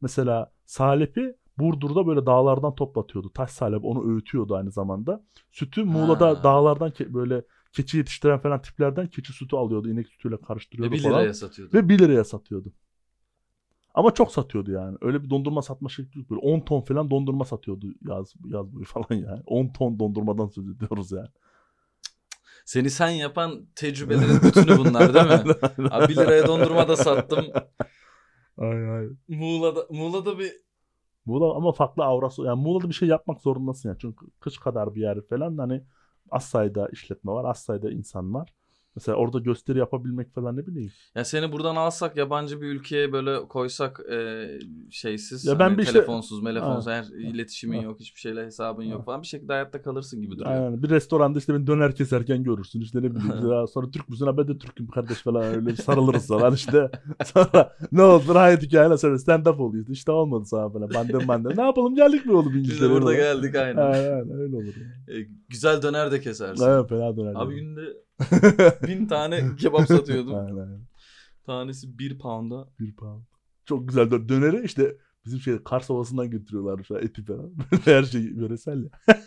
[0.00, 3.30] mesela Salep'i Burdur'da böyle dağlardan toplatıyordu.
[3.34, 5.24] Taş salep onu öğütüyordu aynı zamanda.
[5.52, 6.44] Sütü Muğla'da Ha.
[6.44, 9.88] dağlardan ke- böyle keçi yetiştiren falan tiplerden keçi sütü alıyordu.
[9.88, 11.20] inek sütüyle Ve karıştırıyordu 1 falan.
[11.20, 11.74] liraya satıyordu.
[11.76, 12.72] Ve 1 liraya satıyordu.
[13.94, 14.96] Ama çok satıyordu yani.
[15.00, 16.30] Öyle bir dondurma satma şekli yok.
[16.30, 19.42] Böyle 10 ton falan dondurma satıyordu yaz, yaz boyu falan yani.
[19.46, 21.28] 10 ton dondurmadan söz ediyoruz yani.
[22.64, 25.54] Seni sen yapan tecrübelerin bütünü bunlar değil mi?
[25.90, 27.46] Abi 1 liraya dondurma da sattım.
[28.58, 29.06] ay ay.
[29.28, 30.52] Muğla'da, Muğla'da bir
[31.24, 32.42] Muğla ama farklı aurası.
[32.42, 33.98] Yani Muğla'da bir şey yapmak zorundasın yani.
[34.00, 35.82] Çünkü kış kadar bir yer falan hani
[36.30, 37.44] az sayıda işletme var.
[37.50, 38.54] Az sayıda insan var.
[38.96, 40.90] Mesela orada gösteri yapabilmek falan ne bileyim.
[41.14, 44.48] Ya seni buradan alsak yabancı bir ülkeye böyle koysak e,
[44.90, 46.90] şeysiz Ya ben hani bir telefonsuz, telefonsuz Ha.
[46.92, 47.84] her iletişimin Ha.
[47.84, 49.04] yok, hiçbir şeyle hesabın yok Ha.
[49.04, 50.50] falan bir şekilde hayatta kalırsın gibi duruyor.
[50.50, 50.82] Aynen.
[50.82, 52.80] Bir restoranda işte beni döner keserken görürsün.
[52.80, 53.50] İşte ne bileyim.
[53.50, 54.26] ya sonra Türk müsün?
[54.36, 56.90] Ben de Türk'üm kardeş falan öyle sarılırız falan işte.
[57.24, 58.34] Sonra ne oldu?
[58.34, 59.86] Hayat hikayeyle sonra stand up oluyor.
[59.88, 60.94] İşte olmadı sana falan.
[60.94, 61.56] Bandem bandem.
[61.56, 62.84] Ne yapalım geldik mi oğlum Biz İngilizce?
[62.84, 63.82] de burada geldik aynen.
[63.82, 64.74] Aynen öyle olur.
[64.76, 65.18] Yani.
[65.20, 66.64] E, güzel döner de kesersin.
[66.64, 67.32] Evet fena döner.
[67.34, 67.80] Abi günde
[68.86, 70.34] bin tane kebap satıyordum.
[70.34, 70.80] aynen aynen.
[71.46, 72.68] Tanesi bir pound'a.
[72.80, 73.22] Bir pound.
[73.64, 77.52] Çok güzel dö- döneri işte bizim şey Kars Ovası'ndan getiriyorlar şu an eti falan.
[77.84, 78.90] Her şey yöresel ya.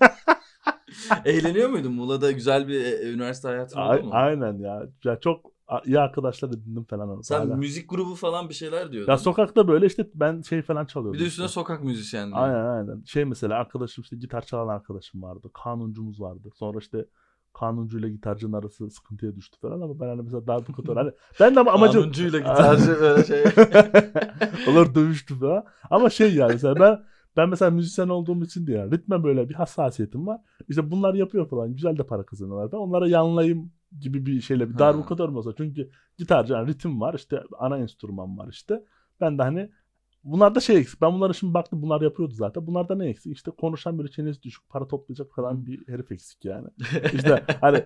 [1.25, 1.93] Eğleniyor muydun?
[1.93, 4.10] Muğla'da güzel bir e, üniversite hayatın A- oldu mu?
[4.13, 4.88] aynen ya.
[5.03, 5.19] ya.
[5.19, 7.21] Çok a- iyi arkadaşlar edindim falan.
[7.21, 7.56] Sen hala.
[7.56, 9.12] müzik grubu falan bir şeyler diyordun.
[9.12, 11.13] Ya sokakta böyle işte ben şey falan çalıyordum.
[11.13, 11.53] bir de üstüne işte.
[11.53, 12.36] sokak müzisyenliği.
[12.36, 13.03] Aynen aynen.
[13.06, 15.49] Şey mesela arkadaşım işte gitar çalan arkadaşım vardı.
[15.53, 16.49] Kanuncumuz vardı.
[16.56, 17.06] Sonra işte
[17.54, 21.72] kanuncuyla gitarcının arası sıkıntıya düştü falan ama ben hani mesela darbukatör hani ben de ama
[21.72, 23.44] amacım Kanuncuyla gitarcı böyle şey.
[24.74, 25.66] Olur dövüştü falan.
[25.89, 27.04] Ama şey yani mesela ben
[27.38, 30.42] ben mesela müzisyen olduğum için diye yani ritme böyle bir hassasiyetim var.
[30.70, 31.74] İşte bunlar yapıyor falan.
[31.74, 32.72] Güzel de para kazanıyorlar.
[32.72, 34.74] Ben onlara yanlayayım gibi bir şeyle bir
[35.30, 35.54] mü olsa.
[35.58, 38.84] Çünkü gitarcı yani ritim var işte ana enstrüman var işte.
[39.22, 39.70] Ben de hani
[40.24, 41.02] bunlarda şey eksik.
[41.02, 42.68] Ben bunlara şimdi baktım bunlar yapıyordu zaten.
[42.68, 43.34] Bunlarda ne eksik?
[43.36, 46.68] İşte konuşan böyle çenesi düşük para toplayacak falan bir herif eksik yani.
[47.14, 47.86] İşte hani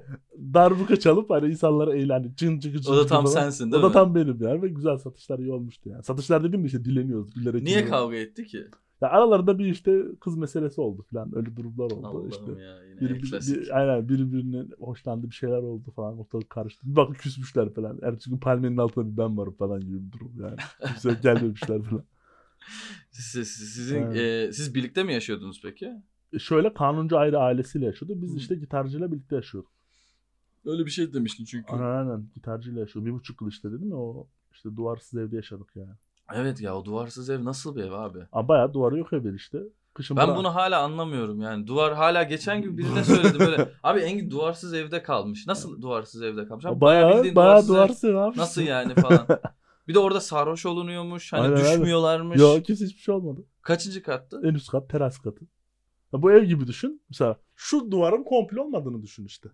[0.54, 2.36] darbuka çalıp hani insanlara eğlendi.
[2.36, 3.34] Cın cıgı cın o da tam falan.
[3.34, 3.94] sensin değil O da mi?
[3.94, 6.04] tam benim yani ve güzel satışlar iyi olmuştu yani.
[6.04, 7.34] Satışlar dediğim de işte dileniyoruz.
[7.34, 7.90] Gülerek Niye dinliyoruz.
[7.90, 8.68] kavga etti ki?
[9.02, 11.36] Ya aralarında bir işte kız meselesi oldu falan.
[11.36, 12.52] Öyle durumlar oldu Allah'ım işte.
[12.52, 16.88] ya yine bir, bir, aynen birbirine hoşlandı bir şeyler oldu falan ortalık karıştı.
[16.92, 18.00] Bir bakın küsmüşler falan.
[18.04, 20.56] Ertesi gün palmenin altında bir ben varım falan gibi bir durum yani.
[20.88, 22.04] Kimse gelmemişler falan.
[23.12, 24.50] Siz, siz- sizin, Evet.
[24.50, 25.92] e, siz birlikte mi yaşıyordunuz peki?
[26.34, 28.22] E Şöyle kanuncu ayrı ailesiyle yaşıyordu.
[28.22, 28.38] Biz Hı.
[28.38, 29.72] işte gitarcıyla birlikte yaşıyorduk.
[30.66, 31.74] Öyle bir şey demiştin çünkü.
[31.74, 33.08] Aynen aynen gitarcıyla yaşıyorduk.
[33.08, 35.92] Bir buçuk yıl işte dedim ya o işte duvarsız evde yaşadık yani.
[36.34, 38.20] Evet ya o duvarsız ev nasıl bir ev abi?
[38.32, 39.60] Ama bayağı duvarı yok evde işte.
[39.94, 41.68] Kışın Ben bırak- bunu hala anlamıyorum yani.
[41.68, 43.70] Duvar hala geçen gün birine söyledi böyle.
[43.84, 45.48] Abi Engin duvarsız evde kalmış.
[45.48, 46.66] Nasıl duvarsız evde kalmış?
[46.66, 48.04] Abi bayağı bildiğin bayağı duvarsız duvarsız
[48.38, 48.42] ev.
[48.42, 49.28] Nasıl yani falan.
[49.88, 51.34] Bir de orada sarhoş olunuyormuş.
[51.34, 52.40] Hani Aynen, düşmüyorlarmış.
[52.40, 53.46] Yok kimse hiçbir şey olmadı.
[53.62, 54.42] Kaçıncı kattı?
[54.44, 55.46] En üst kat teras katı.
[56.14, 57.02] Ya bu ev gibi düşün.
[57.10, 59.50] Mesela şu duvarın komple olmadığını düşün işte.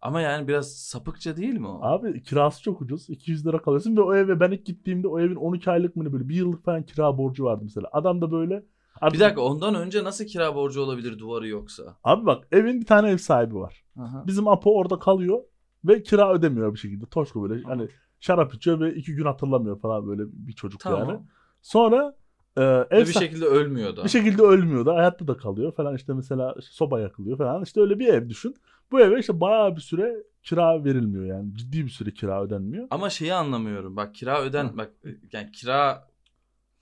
[0.00, 1.78] Ama yani biraz sapıkça değil mi o?
[1.82, 3.10] Abi kirası çok ucuz.
[3.10, 6.12] 200 lira kalıyorsun ve o eve ben ilk gittiğimde o evin 12 aylık mı ne
[6.12, 7.88] böyle bir yıllık falan kira borcu vardı mesela.
[7.92, 8.64] Adam da böyle
[9.00, 11.96] artık- Bir dakika ondan önce nasıl kira borcu olabilir duvarı yoksa?
[12.04, 13.84] Abi bak evin bir tane ev sahibi var.
[14.00, 14.24] Aha.
[14.26, 15.40] Bizim Apo orada kalıyor
[15.84, 17.06] ve kira ödemiyor bir şekilde.
[17.06, 17.88] Toşko böyle hani
[18.22, 20.96] şarap içiyor ve iki gün hatırlamıyor falan böyle bir çocuk yani.
[20.98, 21.26] Tamam.
[21.62, 22.16] Sonra
[22.56, 24.04] e, ev bir şekilde ölmüyor da.
[24.04, 27.80] Bir şekilde ölmüyor da hayatta da kalıyor falan işte mesela işte soba yakılıyor falan işte
[27.80, 28.54] öyle bir ev düşün.
[28.92, 32.86] Bu eve işte bayağı bir süre kira verilmiyor yani ciddi bir süre kira ödenmiyor.
[32.90, 33.96] Ama şeyi anlamıyorum.
[33.96, 34.76] Bak kira öden Hı.
[34.76, 34.90] bak
[35.32, 36.08] yani kira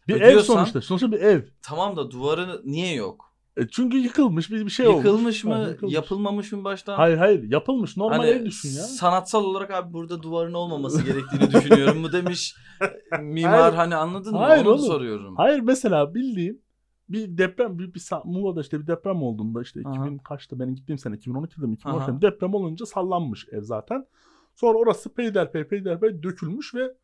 [0.08, 1.42] Bir ev Ödüyorsan- sonuçta sonuçta bir ev.
[1.62, 3.29] tamam da duvarı niye yok?
[3.60, 5.04] E çünkü yıkılmış bir, bir şey olmuş.
[5.04, 5.54] Yıkılmış mı?
[5.54, 5.94] Ha, yıkılmış.
[5.94, 6.96] Yapılmamış mı baştan?
[6.96, 8.82] Hayır hayır yapılmış normal Hani ev düşün ya.
[8.82, 12.56] Sanatsal olarak abi burada duvarın olmaması gerektiğini düşünüyorum mu demiş
[13.20, 13.74] mimar Hayır.
[13.74, 14.38] hani anladın mı?
[14.38, 14.86] Hayır Onu oğlum.
[14.86, 15.36] soruyorum.
[15.36, 16.62] Hayır mesela bildiğin
[17.08, 19.94] bir deprem bir, bir Muğla'da işte bir deprem olduğunda işte Aha.
[19.94, 22.12] 2000 kaçta benim gittiğim sene 2012'de mi 2013'te Aha.
[22.12, 24.06] mi deprem olunca sallanmış ev zaten.
[24.54, 26.94] Sonra orası peyderpey peyderpey dökülmüş ve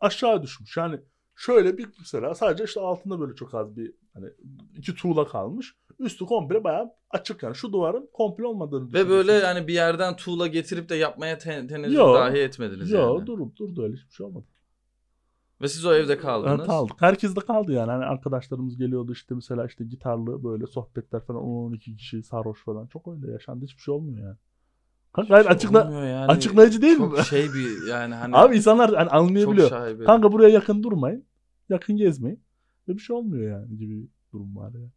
[0.00, 0.76] aşağı düşmüş.
[0.76, 1.00] Yani
[1.36, 4.26] şöyle bir mesela sadece işte altında böyle çok az bir hani
[4.76, 5.76] iki tuğla kalmış.
[5.98, 10.46] Üstü komple bayağı açık yani şu duvarın komple olmadığını Ve böyle yani bir yerden tuğla
[10.46, 12.14] getirip de yapmaya te- tenezzül Yo.
[12.14, 13.26] dahi etmediniz Yo yani.
[13.26, 14.44] durdu durdu öyle hiçbir şey olmadı.
[15.60, 16.54] Ve siz o evde kaldınız.
[16.58, 16.96] Evet, kaldık.
[17.00, 17.90] Herkes de kaldı yani.
[17.90, 22.86] Hani arkadaşlarımız geliyordu işte mesela işte gitarlı böyle sohbetler falan 12 kişi sarhoş falan.
[22.86, 23.64] Çok öyle yaşandı.
[23.64, 24.36] Hiçbir şey olmuyor yani.
[25.12, 26.26] Kanka hayır, açıkla, Olmuyor yani.
[26.26, 26.98] açıklayıcı değil mi?
[26.98, 29.70] Çok şey bir yani hani Abi insanlar hani anlayabiliyor.
[30.06, 31.24] Kanka buraya yakın durmayın.
[31.68, 32.40] Yakın gezmeyin.
[32.88, 34.80] Ve bir şey olmuyor yani gibi bir durum var ya.
[34.80, 34.90] Yani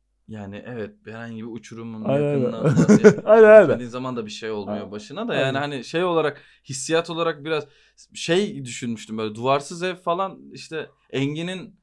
[0.66, 2.52] evet herhangi bir uçurumun Aynen, aynen.
[2.54, 3.86] yakınına Aynen, aynen.
[3.88, 4.92] zaman da bir şey olmuyor Aynen.
[4.92, 5.60] başına da yani Aynen.
[5.60, 7.68] hani şey olarak hissiyat olarak biraz
[8.14, 11.76] şey düşünmüştüm böyle duvarsız ev falan işte Engin'in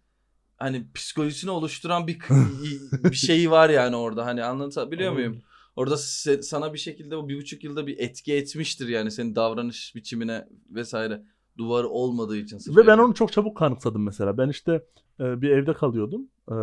[0.57, 2.19] hani psikolojisini oluşturan bir
[3.05, 5.43] bir şeyi var yani orada hani anlatabiliyor muyum?
[5.77, 9.95] Orada se- sana bir şekilde o bir buçuk yılda bir etki etmiştir yani senin davranış
[9.97, 11.23] biçimine vesaire
[11.59, 12.77] duvarı olmadığı için.
[12.77, 14.39] Ve ben onu çok çabuk kanıksadım mesela.
[14.39, 14.87] Ben işte
[15.21, 16.29] e, bir evde kalıyordum.
[16.51, 16.55] E,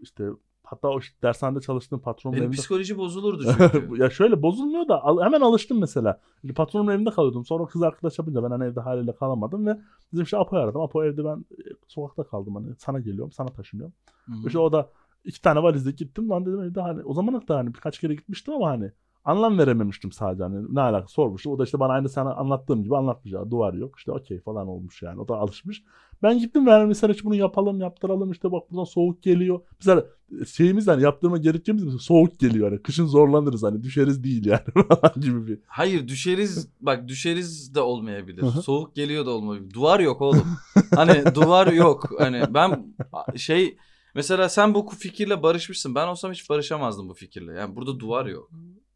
[0.00, 0.24] işte
[0.66, 4.02] hatta o dershanede çalıştığım patronun Benim evinde psikoloji bozulurdu çünkü.
[4.02, 6.20] ya şöyle bozulmuyor da al- hemen alıştım mesela.
[6.54, 7.44] Patronun evinde kalıyordum.
[7.44, 9.78] Sonra kız arkadaş yapınca ben hani evde haliyle kalamadım ve
[10.12, 10.80] bizim işte Apo'yu aradım.
[10.80, 13.94] Apo evde ben e, sokakta kaldım hani sana geliyorum sana taşınıyorum.
[14.26, 14.46] Hı hı.
[14.46, 14.90] İşte o da
[15.24, 16.30] iki tane valizle gittim.
[16.30, 18.92] Lan dedim evde hani o zamana kadar hani birkaç kere gitmiştim ama hani
[19.26, 21.52] anlam verememiştim sadece hani ne alaka sormuştum.
[21.52, 24.68] O da işte bana aynı sana anlattığım gibi anlatmış ya duvar yok işte okey falan
[24.68, 25.82] olmuş yani o da alışmış.
[26.22, 29.60] Ben gittim yani mesela hiç bunu yapalım yaptıralım işte bak buradan soğuk geliyor.
[29.80, 30.06] Mesela
[30.54, 35.14] şeyimiz hani yaptırma gerekeceğimiz mesela soğuk geliyor hani kışın zorlanırız hani düşeriz değil yani falan
[35.20, 35.58] gibi bir.
[35.66, 38.44] Hayır düşeriz bak düşeriz de olmayabilir.
[38.62, 39.74] Soğuk geliyor da olmayabilir.
[39.74, 40.46] Duvar yok oğlum.
[40.94, 42.10] hani duvar yok.
[42.18, 42.94] Hani ben
[43.36, 43.76] şey
[44.14, 45.94] mesela sen bu fikirle barışmışsın.
[45.94, 47.52] Ben olsam hiç barışamazdım bu fikirle.
[47.52, 48.50] Yani burada duvar yok.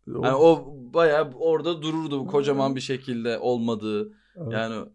[0.07, 4.13] Yani o bayağı orada dururdu kocaman bir şekilde olmadığı.
[4.37, 4.53] Evet.
[4.53, 4.87] Yani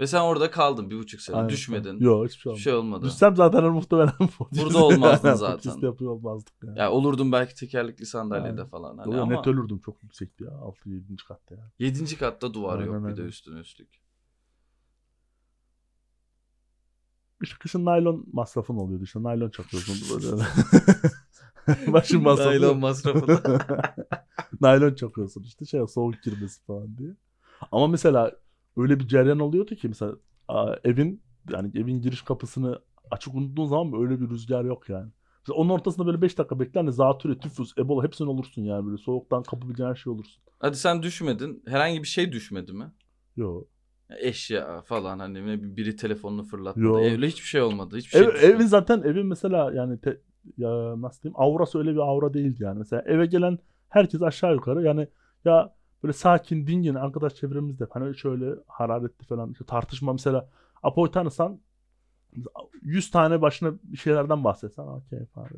[0.00, 1.36] ve sen orada kaldın bir buçuk sene.
[1.36, 1.48] Aynen.
[1.48, 2.00] Düşmedin.
[2.00, 2.60] Yok hiçbir şey Bir olmadı.
[2.62, 3.04] şey olmadı.
[3.06, 4.12] Düşsem zaten muhtemelen
[4.62, 5.56] Burada olmazdın zaten.
[5.56, 6.78] podcast yapıyor olmazdık yani.
[6.78, 8.66] Ya olurdum belki tekerlekli sandalyede Aynen.
[8.66, 8.98] falan.
[8.98, 11.16] Hani Yok, ama net ölürdüm çok yüksekti ya 6-7.
[11.28, 11.70] katta ya.
[11.78, 13.88] yedinci katta duvar Aynen, yok bir de üstüne üstlük.
[17.42, 20.42] İşte kışın naylon masrafın oluyordu işte naylon çakıyorsun böyle.
[21.86, 22.48] Başın masrafı.
[22.48, 23.40] Naylon masrafı.
[24.60, 27.16] naylon çakıyorsun işte şey soğuk girmesi falan diye.
[27.72, 28.32] Ama mesela
[28.76, 30.12] öyle bir cereyan oluyordu ki mesela
[30.84, 32.78] evin yani evin giriş kapısını
[33.10, 35.10] açık unuttuğun zaman öyle bir rüzgar yok yani.
[35.46, 38.96] Mesela onun ortasında böyle 5 dakika bekler hani zatürre, tifüs, ebola hepsini olursun yani böyle
[38.96, 40.42] soğuktan kapabileceğin her şey olursun.
[40.58, 41.62] Hadi sen düşmedin.
[41.66, 42.92] Herhangi bir şey düşmedi mi?
[43.36, 43.66] Yok.
[44.10, 46.86] Ya Eşya falan hani biri telefonunu fırlatmadı.
[46.86, 47.02] Yok.
[47.02, 47.96] Evde hiçbir şey olmadı.
[47.96, 48.46] Hiçbir şey Ev, düşmedi.
[48.46, 50.20] evin zaten evin mesela yani te-
[50.56, 52.78] ya nasıl diyeyim aurası öyle bir aura değildi yani.
[52.78, 55.08] Mesela eve gelen herkes aşağı yukarı yani
[55.44, 60.48] ya böyle sakin dingin arkadaş çevremizde hani şöyle hararetli falan işte tartışma mesela
[60.82, 61.60] Apo'yu tanısan
[62.82, 65.48] 100 tane başına bir şeylerden bahsetsen okey falan,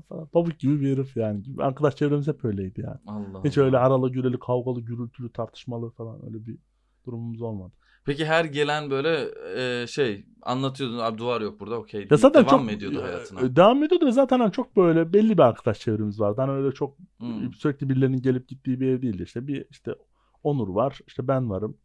[0.00, 1.42] falan pamuk gibi bir herif yani.
[1.58, 2.98] Arkadaş çevremiz hep öyleydi yani.
[3.06, 3.64] Allah Hiç Allah.
[3.64, 6.58] öyle aralı güreli kavgalı gürültülü tartışmalı falan öyle bir
[7.06, 7.72] durumumuz olmadı.
[8.04, 9.28] Peki her gelen böyle
[9.82, 12.06] e, şey anlatıyordun abi duvar yok burada okey.
[12.10, 13.40] Ya zaten devam çok mı ediyordu hayatına?
[13.40, 16.40] e, Devam ediyordu ve zaten hani çok böyle belli bir arkadaş çevremiz vardı.
[16.40, 17.52] Hani öyle çok Hmm.
[17.54, 19.22] sürekli birilerinin gelip gittiği bir ev değildi.
[19.22, 19.94] İşte bir işte
[20.42, 21.76] Onur var, işte ben varım.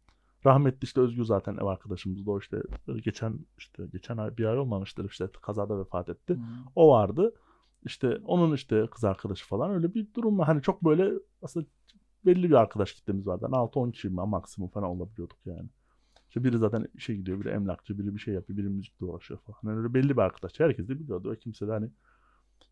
[0.46, 2.30] Rahmetli işte Özgür zaten ev arkadaşımızdı.
[2.30, 2.62] O işte
[3.04, 6.34] geçen işte geçen ay bir ay olmamıştır işte kazada vefat etti.
[6.34, 6.42] Hmm.
[6.76, 7.34] O vardı.
[7.86, 10.46] İşte onun işte kız arkadaşı falan öyle bir durum var.
[10.46, 11.66] Hani çok böyle aslında
[12.26, 13.46] belli bir arkadaş kitlemiz vardı.
[13.50, 15.68] Hani 6-10 kişi maksimum falan olabiliyorduk yani.
[16.38, 19.58] İşte biri zaten işe gidiyor, biri emlakçı, biri bir şey yapıyor, biri müzikle uğraşıyor falan.
[19.62, 20.60] Hani öyle belli bir arkadaş.
[20.60, 21.36] Herkes de biliyordu.
[21.40, 21.88] Kimse de hani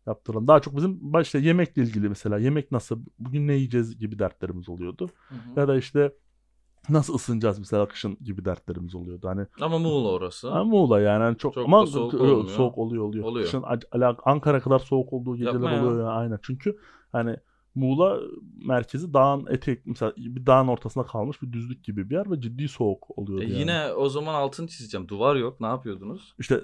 [0.07, 0.47] yaptıran.
[0.47, 5.09] Daha çok bizim başta yemekle ilgili mesela yemek nasıl, bugün ne yiyeceğiz gibi dertlerimiz oluyordu.
[5.29, 5.59] Hı hı.
[5.59, 6.13] Ya da işte
[6.89, 9.27] nasıl ısınacağız mesela kışın gibi dertlerimiz oluyordu.
[9.27, 10.51] Hani Ama Muğla orası.
[10.51, 12.47] ama Muğla yani hani çok, Çok ama soğuk olmuyor.
[12.47, 13.25] soğuk oluyor oluyor.
[13.25, 13.45] Oluyor.
[13.45, 13.63] Kışın
[14.25, 15.83] Ankara kadar soğuk olduğu geceler Yapma ya.
[15.85, 16.39] oluyor ya aynen.
[16.41, 16.77] Çünkü
[17.11, 17.37] hani
[17.77, 18.19] Muğla
[18.65, 22.67] merkezi dağın etek mesela bir dağın ortasında kalmış bir düzlük gibi bir yer ve ciddi
[22.67, 23.59] soğuk oluyordu E yani.
[23.59, 25.07] yine o zaman altını çizeceğim.
[25.07, 25.61] Duvar yok.
[25.61, 26.35] Ne yapıyordunuz?
[26.39, 26.61] İşte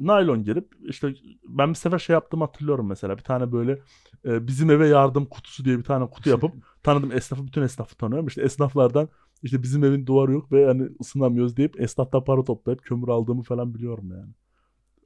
[0.00, 1.14] naylon gerip işte
[1.48, 3.78] ben bir sefer şey yaptığımı hatırlıyorum mesela bir tane böyle
[4.24, 6.52] e, bizim eve yardım kutusu diye bir tane kutu yapıp
[6.82, 9.08] tanıdım esnafı bütün esnafı tanıyorum işte esnaflardan
[9.42, 13.74] işte bizim evin duvarı yok ve hani ısınamıyoruz deyip esnaftan para toplayıp kömür aldığımı falan
[13.74, 14.30] biliyorum yani.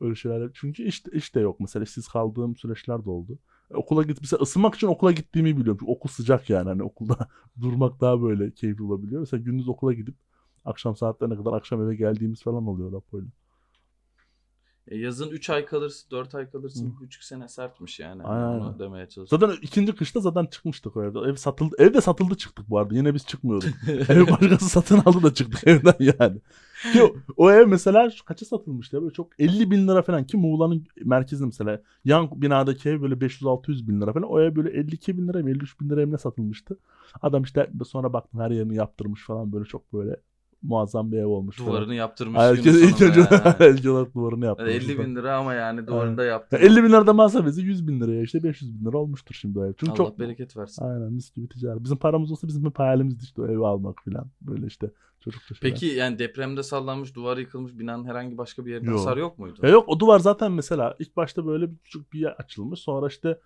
[0.00, 3.38] Öyle şeyler çünkü iş, iş de yok mesela işsiz kaldığım süreçler de oldu.
[3.74, 5.76] Okula git mesela ısınmak için okula gittiğimi biliyorum.
[5.80, 7.28] Çünkü okul sıcak yani hani okulda
[7.60, 9.20] durmak daha böyle keyifli olabiliyor.
[9.20, 10.14] Mesela gündüz okula gidip
[10.64, 13.28] akşam saatlerine kadar akşam eve geldiğimiz falan oluyor Apo'yla.
[14.88, 16.94] E yazın 3 ay kalırsın, 4 ay kalırsın.
[17.00, 18.22] 1,5 sene sertmiş yani.
[18.22, 19.48] Aynen, Onu demeye çalışıyorum.
[19.48, 21.18] Zaten ikinci kışta zaten çıkmıştık o evde.
[21.18, 21.76] Ev satıldı.
[21.78, 22.94] Evde satıldı çıktık bu arada.
[22.94, 23.70] Yine biz çıkmıyorduk.
[24.08, 26.38] ev başkası satın aldı da çıktık evden yani.
[26.92, 29.02] Ki o, o ev mesela kaça satılmıştı ya?
[29.02, 33.88] Böyle çok 50 bin lira falan ki Muğla'nın merkezinde mesela yan binadaki ev böyle 500-600
[33.88, 34.30] bin lira falan.
[34.30, 36.78] O ev böyle 52 bin lira mı 53 bin lira evine satılmıştı.
[37.22, 40.16] Adam işte sonra baktım her yerini yaptırmış falan böyle çok böyle
[40.62, 41.56] muazzam bir ev olmuş.
[41.56, 41.70] falan.
[41.70, 43.78] Duvarını yaptırmış Herkes ilk yani.
[43.78, 44.74] ilk olarak duvarını yaptırmış.
[44.74, 46.56] 50 bin lira ama yani duvarını da Ya yaptı.
[46.56, 49.72] 50 bin lirada masrafesi 100 bin liraya işte 500 bin lira olmuştur şimdi o ev.
[49.76, 50.84] Çünkü Allah çok bereket versin.
[50.84, 51.84] Aynen mis gibi ticaret.
[51.84, 54.26] Bizim paramız olsa bizim hep hayalimizdi işte o evi almak filan.
[54.40, 54.90] Böyle işte
[55.24, 55.40] şeyler.
[55.60, 59.00] Peki yani depremde sallanmış, duvar yıkılmış binanın herhangi başka bir yerinde Yok.
[59.00, 59.58] hasar yok muydu?
[59.62, 62.80] Ya yok o duvar zaten mesela ilk başta böyle bir küçük bir yer açılmış.
[62.80, 63.40] Sonra işte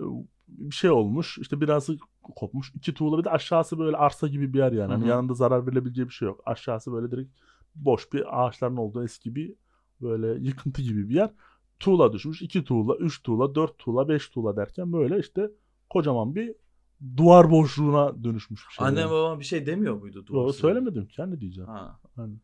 [0.00, 0.02] e,
[0.48, 1.38] bir şey olmuş.
[1.38, 1.88] İşte biraz
[2.22, 2.72] kopmuş.
[2.74, 4.92] iki tuğla bir de aşağısı böyle arsa gibi bir yer yani.
[4.92, 5.08] Hani Hı hı.
[5.10, 6.40] yanında zarar verilebileceği bir şey yok.
[6.46, 7.30] Aşağısı böyle direkt
[7.74, 9.54] boş bir ağaçların olduğu eski bir
[10.00, 11.30] böyle yıkıntı gibi bir yer.
[11.80, 12.42] Tuğla düşmüş.
[12.42, 15.50] iki tuğla, üç tuğla, dört tuğla, beş tuğla derken böyle işte
[15.90, 16.54] kocaman bir
[17.16, 18.86] duvar boşluğuna dönüşmüş bir şey.
[18.86, 19.10] Anne yani.
[19.10, 20.46] babam bir şey demiyor muydu duvar?
[20.46, 21.22] Yo, söylemedim ki.
[21.30, 21.70] Ne diyeceğim?
[21.70, 22.00] Ha.
[22.16, 22.34] Hani.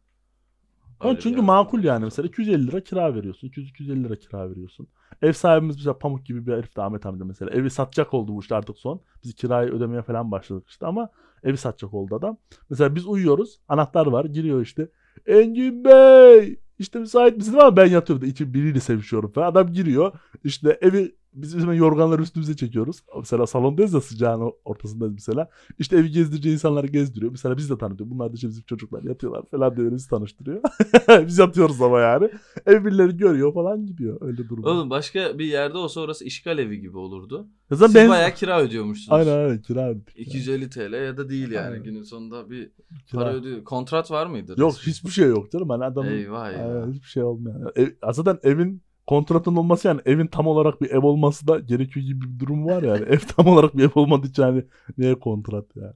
[1.10, 1.44] Bir çünkü yer.
[1.44, 3.48] makul yani mesela 250 lira kira veriyorsun.
[3.48, 4.88] 200-250 lira kira veriyorsun.
[5.22, 7.50] Ev sahibimiz mesela Pamuk gibi bir herif de Ahmet amca mesela.
[7.50, 9.00] Evi satacak oldu bu işte artık son.
[9.24, 11.08] Biz kirayı ödemeye falan başladık işte ama
[11.42, 12.36] evi satacak oldu adam.
[12.70, 13.60] Mesela biz uyuyoruz.
[13.68, 14.24] Anahtar var.
[14.24, 14.88] Giriyor işte.
[15.26, 19.46] Engin Bey işte müsait misin ama ben yatıyorum da içim biriyle sevişiyorum falan.
[19.46, 20.12] Adam giriyor.
[20.44, 22.97] işte evi Biz mesela yorganları üstümüze çekiyoruz.
[23.18, 25.49] Mesela salondayız ya sıcağın ortasındayız mesela.
[25.79, 27.31] İşte evi gezdireceği insanları gezdiriyor.
[27.31, 28.11] Mesela biz de tanıtıyor.
[28.11, 30.62] Bunlar da işte bizim çocuklar yatıyorlar falan diye bizi tanıştırıyor.
[31.27, 32.31] biz yatıyoruz ama yani.
[32.66, 34.18] Ev birileri görüyor falan gidiyor.
[34.20, 34.64] Öyle durum.
[34.64, 37.47] Oğlum başka bir yerde olsa orası işgal evi gibi olurdu.
[37.70, 39.18] Ya zaten Siz ben- bayağı kira ödüyormuşsunuz.
[39.18, 40.18] Aynen aynen kira ödedik.
[40.18, 41.83] 250 TL ya da değil yani Aynen.
[41.83, 42.70] günün sonunda bir
[43.07, 43.20] Kira.
[43.20, 43.64] para ödüyor.
[43.64, 44.55] Kontrat var mıydı?
[44.59, 44.92] Yok resmi?
[44.92, 45.68] hiçbir şey yok canım.
[45.70, 46.61] Hani adamın Eyvah eyvah.
[46.64, 47.73] Aynen, hiçbir şey olmuyor.
[47.77, 52.24] Ev, zaten evin kontratın olması yani evin tam olarak bir ev olması da gerekiyor gibi
[52.34, 53.04] bir durum var yani.
[53.08, 54.64] ev tam olarak bir ev olmadığı için hani
[54.98, 55.94] neye kontrat yani.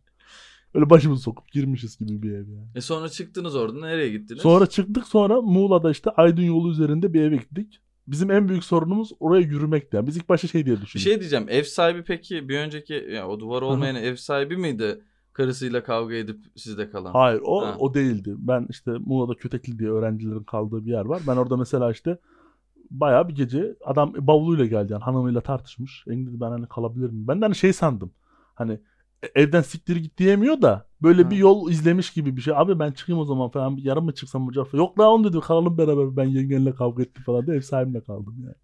[0.75, 2.67] Öyle başımızı sokup girmişiz gibi bir ev yani.
[2.75, 4.43] E sonra çıktınız oradan nereye gittiniz?
[4.43, 7.81] Sonra çıktık sonra Muğla'da işte Aydın yolu üzerinde bir eve gittik.
[8.07, 9.97] Bizim en büyük sorunumuz oraya yürümekti.
[9.97, 11.05] Yani biz ilk başta şey diye bir düşündük.
[11.05, 11.47] şey diyeceğim.
[11.49, 15.01] Ev sahibi peki bir önceki ya o duvar olmayan ev sahibi miydi?
[15.33, 17.13] Karısıyla kavga edip sizde kalan.
[17.13, 17.77] Hayır o Ha.
[17.79, 18.35] o değildi.
[18.39, 21.23] Ben işte Muğla'da Kötekli diye öğrencilerin kaldığı bir yer var.
[21.27, 22.19] Ben orada mesela işte
[22.91, 26.05] bayağı bir gece adam bavuluyla geldi yani hanımıyla tartışmış.
[26.09, 27.29] Engin dedi ben hani kalabilir miyim?
[27.29, 28.11] Ben de hani şey sandım.
[28.55, 28.81] Hani
[29.23, 31.31] e- evden siktir git diyemiyor da böyle Ha.
[31.31, 32.55] bir yol izlemiş gibi bir şey.
[32.57, 34.83] Abi ben çıkayım o zaman falan bir yarın mı çıksam hocam falan.
[34.83, 38.37] Yok lan onu dedi kalalım beraber ben yengenle kavga ettim falan diye ev sahibimle kaldım
[38.45, 38.55] yani.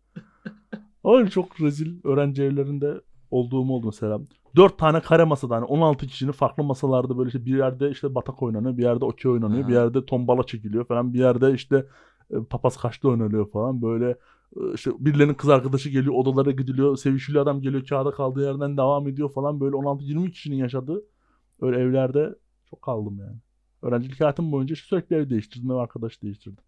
[1.04, 4.20] Öyle çok rezil öğrenci evlerinde olduğum oldu mesela.
[4.56, 8.42] Dört tane kare masada hani 16 kişinin farklı masalarda böyle işte bir yerde işte batak
[8.42, 9.68] oynanıyor, bir yerde okey oynanıyor, Aha.
[9.68, 11.86] bir yerde tombala çekiliyor falan, bir yerde işte
[12.50, 14.10] papaz kaçta oynanıyor falan böyle
[14.56, 19.08] e, işte birilerinin kız arkadaşı geliyor odalara gidiliyor sevişili adam geliyor kağıda kaldığı yerden devam
[19.08, 21.04] ediyor falan böyle 16-20 kişinin yaşadığı
[21.60, 22.34] öyle evlerde
[22.70, 23.36] çok kaldım yani.
[23.82, 26.64] Öğrencilik hayatım boyunca sürekli ev değiştirdim ev arkadaş değiştirdim.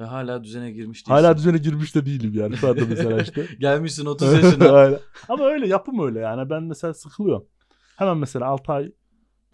[0.00, 1.12] Ve hala düzene girmiş değilsin.
[1.12, 3.46] Hala düzene girmiş de değilim yani şu anda mesela işte.
[3.58, 4.98] Gelmişsin 30 yaşına.
[5.28, 6.50] Ama öyle yapım öyle yani.
[6.50, 7.46] Ben mesela sıkılıyorum.
[7.96, 8.92] Hemen mesela 6 ay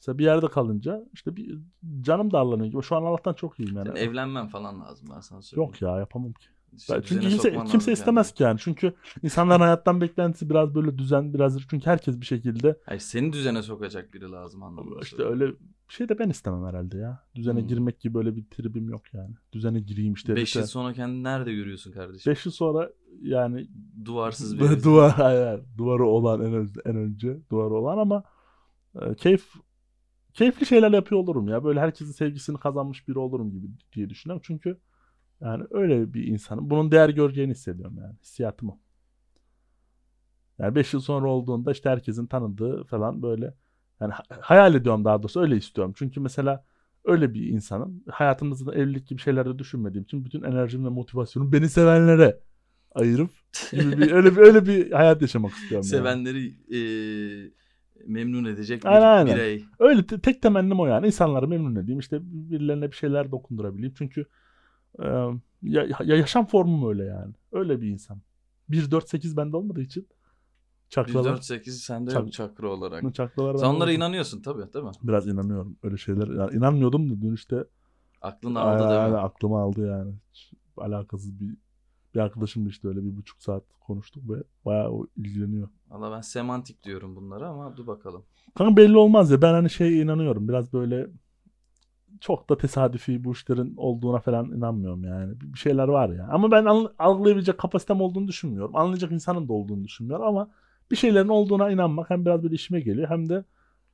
[0.03, 1.59] mesela bir yerde kalınca işte bir
[2.01, 2.83] canım darlanıyor gibi.
[2.83, 3.89] Şu an Allah'tan çok iyiyim yani.
[3.89, 5.69] Senin evlenmen falan lazım ben sana söyleyeyim.
[5.71, 6.47] Yok ya yapamam ki.
[6.91, 8.59] Ben- çünkü kimse kimse istemez ki yani.
[8.61, 13.63] Çünkü insanların hayattan beklentisi biraz böyle düzen biraz çünkü herkes bir şekilde Hayır seni düzene
[13.63, 15.01] sokacak biri lazım anlamında.
[15.03, 15.41] işte söylüyorum.
[15.43, 15.53] öyle
[15.89, 17.23] bir şey de ben istemem herhalde ya.
[17.35, 17.67] Düzene Hmm.
[17.69, 19.35] girmek gibi böyle bir tribim yok yani.
[19.53, 20.37] Düzene gireyim işte.
[20.37, 20.61] 5 işte.
[20.61, 22.31] yıl sonra kendini nerede görüyorsun kardeşim?
[22.33, 22.91] Beş yıl sonra
[23.23, 23.69] yani
[24.05, 28.23] Duvarsız bir duvar hayır, duvarı olan en, öz- en önce duvarı olan ama
[29.03, 29.45] e, keyif
[30.35, 31.65] keyifli şeyler yapıyor olurum ya.
[31.65, 34.43] Böyle herkesin sevgisini kazanmış biri olurum gibi diye düşünüyorum.
[34.47, 34.79] Çünkü
[35.41, 36.71] yani öyle bir insanım.
[36.71, 38.15] Bunun değer göreceğini hissediyorum yani.
[38.23, 38.79] Hissiyatım o.
[40.59, 43.55] Yani 5 yıl sonra olduğunda işte herkesin tanıdığı falan böyle
[44.01, 45.95] yani ha- hayal ediyorum daha doğrusu öyle istiyorum.
[45.97, 46.65] Çünkü mesela
[47.05, 48.05] öyle bir insanım.
[48.11, 52.41] Hayatımızda evlilik gibi şeylerde düşünmediğim için bütün enerjim ve motivasyonum beni sevenlere
[52.95, 53.31] ayırıp
[53.73, 55.87] gibi bir öyle bir öyle bir hayat yaşamak istiyorum.
[55.93, 55.99] yani.
[55.99, 56.79] Sevenleri e,
[58.07, 59.37] memnun edecek bir Aynen, aynen.
[59.37, 59.65] birey.
[59.79, 61.07] Öyle te- tek temennim o yani.
[61.07, 61.99] İnsanları memnun edeyim.
[62.01, 63.95] İşte birilerine bir şeyler dokundurabileyim.
[63.99, 64.27] Çünkü
[64.99, 65.07] e,
[65.63, 67.35] ya, ya yaşam formum öyle yani.
[67.53, 68.19] Öyle bir insan.
[68.71, 70.09] 1-4-8 bende olmadığı için
[70.89, 71.37] çakralar.
[71.37, 73.15] 1-4-8 sende Çak- yok çakra olarak.
[73.15, 74.91] Çakralar Sen onlara inanıyorsun tabii değil mi?
[75.03, 76.29] Biraz inanıyorum öyle şeyler.
[76.29, 77.65] Yani inanmıyordum da dün işte
[78.23, 79.19] Aklın aldı değil aynen mi?
[79.19, 80.15] aklıma aldı yani.
[80.33, 81.57] Hiç alakasız bir
[82.15, 85.69] bir arkadaşımla işte öyle bir buçuk saat konuştuk ve bayağı o ilgileniyor.
[85.91, 88.23] Valla ben semantik diyorum bunlara ama dur bakalım.
[88.55, 89.43] Kanka belli olmaz ya.
[89.43, 90.49] Ben hani şeye inanıyorum.
[90.49, 91.07] Biraz böyle
[92.21, 95.35] çok da tesadüfi bu işlerin olduğuna falan inanmıyorum yani.
[95.41, 96.29] Bir şeyler var ya.
[96.33, 98.77] Ama ben al- algılayabilecek kapasitem olduğunu düşünmüyorum.
[98.77, 100.51] Anlayacak insanın da olduğunu düşünmüyorum ama
[100.91, 103.45] bir şeylerin olduğuna inanmak hem biraz böyle işime geliyor hem de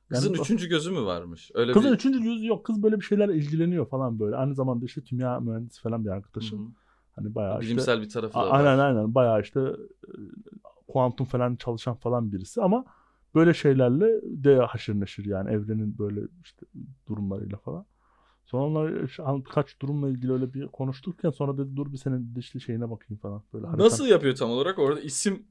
[0.09, 1.51] Kızın Yani- üçüncü gözü mü varmış?
[1.53, 1.95] Öyle Kızın bir...
[1.95, 2.65] üçüncü yüzü yok.
[2.65, 4.35] Kız böyle bir şeylerle ilgileniyor falan böyle.
[4.35, 6.59] Aynı zamanda işte kimya mühendisi falan bir arkadaşım.
[6.59, 6.69] Hı hı.
[7.15, 8.59] Hani bayağı işte Bilimsel bir tarafı da var.
[8.59, 9.59] Aynen aynen bayağı işte
[10.07, 10.11] e,
[10.87, 12.85] kuantum falan çalışan falan birisi ama
[13.35, 16.65] böyle şeylerle de haşır neşir yani evrenin böyle işte
[17.07, 17.85] durumlarıyla falan.
[18.45, 22.61] Sonra onlar işte birkaç durumla ilgili öyle bir konuştukken sonra dedi dur bir senin dişli
[22.61, 23.43] şeyine bakayım falan.
[23.53, 24.79] Böyle haritan- Nasıl yapıyor tam olarak?
[24.79, 25.43] Orada isim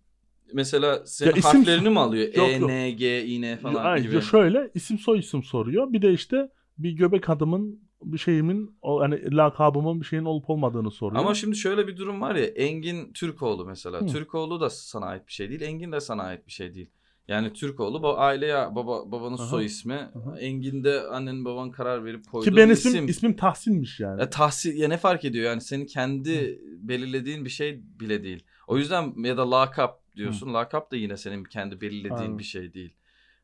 [0.52, 2.34] mesela senin Ya isim- harflerini mi alıyor?
[2.34, 2.66] Yok, E.
[2.66, 4.20] N, G, İ, N falan Ay, gibi.
[4.20, 5.92] şöyle isim soy isim soruyor.
[5.92, 10.90] Bir de işte bir göbek adımın bir şeyimin o hani lakabımın bir şeyin olup olmadığını
[10.90, 11.20] soruyor.
[11.20, 14.00] Ama şimdi şöyle bir durum var ya Engin Türkoğlu mesela.
[14.00, 14.06] Hı.
[14.06, 15.60] Türkoğlu da sana ait bir şey değil.
[15.60, 16.90] Engin de sana ait bir şey değil.
[17.28, 19.46] Yani Türkoğlu bu aileye baba babanın Aha.
[19.46, 19.94] soy ismi.
[19.94, 20.38] Aha.
[20.40, 23.08] Engin de annen baban karar verip koyduğu ki benim bir ismim, isim.
[23.08, 24.20] ismim Tahsin'miş yani.
[24.20, 28.44] Ya tahsil ya ne fark ediyor yani senin kendi belirlediğin bir şey bile değil.
[28.66, 30.54] O yüzden ya da lakap diyorsun.
[30.54, 32.38] Lakap da yine senin kendi belirlediğin Aynen.
[32.38, 32.94] bir şey değil.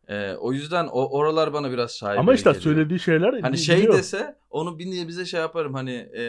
[0.09, 2.63] Ee, o yüzden o oralar bana biraz şaibeli Ama işte geliyor.
[2.63, 3.95] söylediği şeyler Hani şey biliyor.
[3.95, 6.25] dese onu bir niye bize şey yaparım hani e,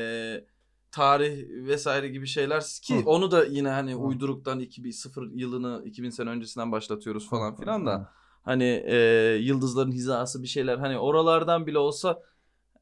[0.91, 3.09] tarih vesaire gibi şeyler ki Hı.
[3.09, 3.97] onu da yine hani Hı.
[3.97, 4.93] uyduruktan 2000
[5.35, 8.11] yılını 2000 sene öncesinden başlatıyoruz falan filan da
[8.43, 8.95] hani e,
[9.41, 12.21] yıldızların hizası bir şeyler hani oralardan bile olsa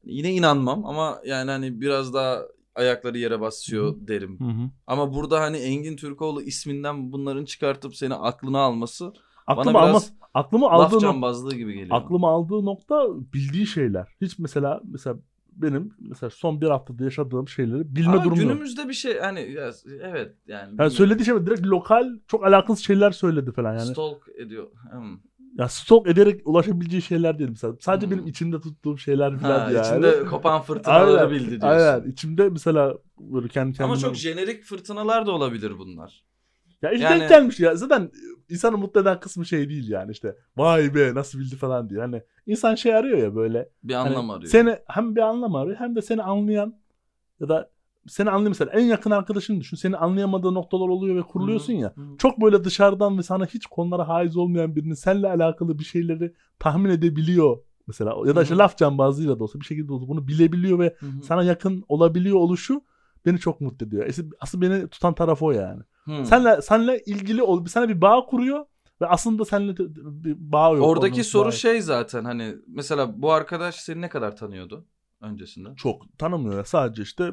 [0.04, 2.42] yine inanmam ama yani hani biraz daha
[2.74, 4.40] ayakları yere basıyor derim.
[4.40, 4.70] Hı hı.
[4.86, 9.12] Ama burada hani Engin Türkoğlu isminden bunların çıkartıp seni aklına alması
[9.46, 11.96] Aklımı, bana alma, biraz aklımı laf aldığı nokta, cambazlığı gibi geliyor.
[11.96, 14.08] aklımı aldığı nokta bildiği şeyler.
[14.20, 15.16] Hiç mesela mesela
[15.52, 18.50] benim mesela son bir haftada yaşadığım şeyleri bilme Ama durumu yok.
[18.50, 19.70] günümüzde bir şey hani ya,
[20.02, 23.86] evet yani, Yani söylediği şey direkt lokal çok alakasız şeyler söyledi falan yani.
[23.86, 24.66] stalk ediyor.
[24.90, 25.18] Hmm.
[25.58, 27.74] Ya stalk ederek ulaşabileceği şeyler değil mesela.
[27.80, 28.12] Sadece Hmm.
[28.16, 29.86] benim içimde tuttuğum şeyler falan Ha, yani.
[29.86, 31.68] içinde kopan fırtınaları Aynen, bildi diyorsun.
[31.68, 32.10] Aynen.
[32.10, 33.84] İçimde mesela böyle kendi kendime...
[33.84, 36.24] Ama çok jenerik fırtınalar da olabilir bunlar.
[36.84, 37.76] Ya işte Yani- denk gelmiş ya.
[37.76, 38.10] Zaten
[38.48, 40.36] insanı mutlu eden kısmı şey değil yani işte.
[40.56, 42.00] Vay be nasıl bildi falan diye.
[42.00, 43.68] Hani insan şey arıyor ya böyle.
[43.82, 44.50] Bir Hani anlam arıyor.
[44.50, 46.76] Seni hem bir anlam arıyor hem de seni anlayan
[47.40, 47.70] ya da
[48.08, 49.76] seni anlayan mesela en yakın arkadaşını düşün.
[49.76, 51.88] Seni anlayamadığı noktalar oluyor ve kuruluyorsun ya.
[51.96, 52.16] hı.
[52.18, 56.90] Çok böyle dışarıdan ve sana hiç konulara haiz olmayan birinin seninle alakalı bir şeyleri tahmin
[56.90, 57.58] edebiliyor.
[57.86, 58.62] Mesela ya da işte Hı hı.
[58.62, 61.22] laf cambazlığıyla da olsa bir şekilde bunu bilebiliyor ve Hı hı.
[61.22, 62.82] sana yakın olabiliyor oluşu
[63.26, 64.06] beni çok mutlu ediyor.
[64.40, 65.82] Asıl beni tutan taraf o yani.
[66.04, 66.24] Hı.
[66.26, 68.66] Senle senle ilgili ol, sana bir bağ kuruyor
[69.00, 69.76] ve aslında seninle
[70.24, 70.86] bir bağ yok.
[70.86, 74.86] Oradaki Onun soru bağı- şey zaten hani mesela bu arkadaş seni ne kadar tanıyordu
[75.20, 75.68] öncesinde?
[75.76, 76.64] çok tanımıyor.
[76.64, 77.32] Sadece işte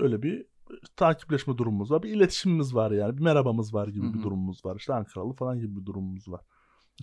[0.00, 0.46] öyle bir
[0.96, 2.02] takipleşme durumumuz var.
[2.02, 3.16] Bir iletişimimiz var yani.
[3.18, 4.76] Bir merhabamız var gibi Hı bir durumumuz var.
[4.76, 6.40] İşte Ankaralı falan gibi bir durumumuz var.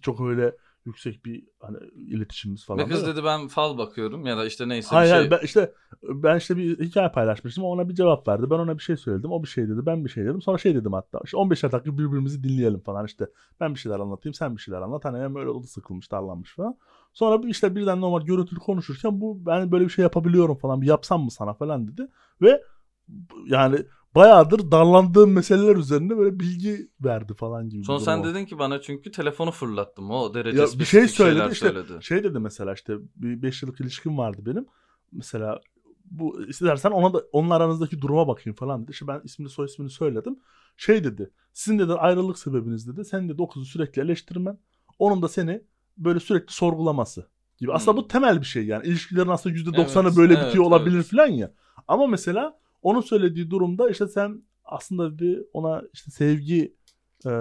[0.02, 0.58] Çok öyle
[0.90, 2.80] yüksek bir hani iletişimimiz falan.
[2.80, 5.18] Ve kız dedi ben fal bakıyorum ya da işte neyse Hayır bir şey.
[5.18, 5.74] hayır ben işte
[6.04, 7.64] ben işte bir hikaye paylaşmıştım.
[7.64, 8.50] Ona bir cevap verdi.
[8.50, 9.32] Ben ona bir şey söyledim.
[9.32, 9.86] O bir şey dedi.
[9.86, 10.42] Ben bir şey dedim.
[10.42, 11.20] Sonra şey dedim hatta.
[11.24, 13.28] İşte 15 dakika birbirimizi dinleyelim falan işte.
[13.60, 15.06] Ben bir şeyler anlatayım, sen bir şeyler anlat.
[15.06, 16.78] Hani hem öyle oldu sıkılmış, darlanmış falan.
[17.14, 20.82] Sonra işte birden normal görüntülü konuşurken bu ben böyle bir şey yapabiliyorum falan.
[20.82, 22.08] Bir yapsam mı sana falan dedi.
[22.42, 22.64] Ve
[23.46, 23.78] yani
[24.16, 27.84] bayağıdır darlandığım meseleler üzerinde böyle bilgi verdi falan gibi.
[27.88, 30.12] durum sen dedin ki bana çünkü telefonu fırlattım.
[30.12, 31.94] O derece Ya bir şey söyledi işte söyledi.
[32.04, 34.66] şey dedi mesela işte bir 5 yıllık ilişkim vardı benim.
[35.12, 35.62] Mesela
[36.06, 38.92] bu istersen ona da onun aranızdaki duruma bakayım falan dedi.
[38.92, 40.40] İşte ben ismini soy ismini söyledim.
[40.78, 41.32] Şey dedi.
[41.54, 43.06] Sizin dedi ayrılık sebebiniz dedi.
[43.06, 44.58] Sen dedi o kızı sürekli eleştirmen.
[45.00, 45.62] Onun da seni
[45.98, 47.74] böyle sürekli sorgulaması gibi.
[47.74, 48.04] Aslında Hmm.
[48.04, 48.88] bu temel bir şey yani.
[48.88, 51.06] İlişkilerin aslında %90'ı Evet, böyle evet, bitiyor olabilir evet.
[51.06, 51.54] falan ya.
[51.88, 56.76] Ama mesela onun söylediği durumda işte sen aslında dedi ona işte sevgi
[57.26, 57.32] e,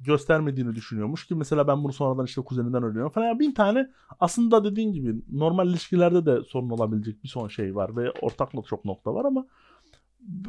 [0.00, 3.26] göstermediğini düşünüyormuş ki mesela ben bunu sonradan işte kuzeninden öğreniyorum falan.
[3.26, 3.90] Yani bin tane
[4.20, 8.84] aslında dediğin gibi normal ilişkilerde de sorun olabilecek bir son şey var ve ortak çok
[8.84, 9.46] nokta var ama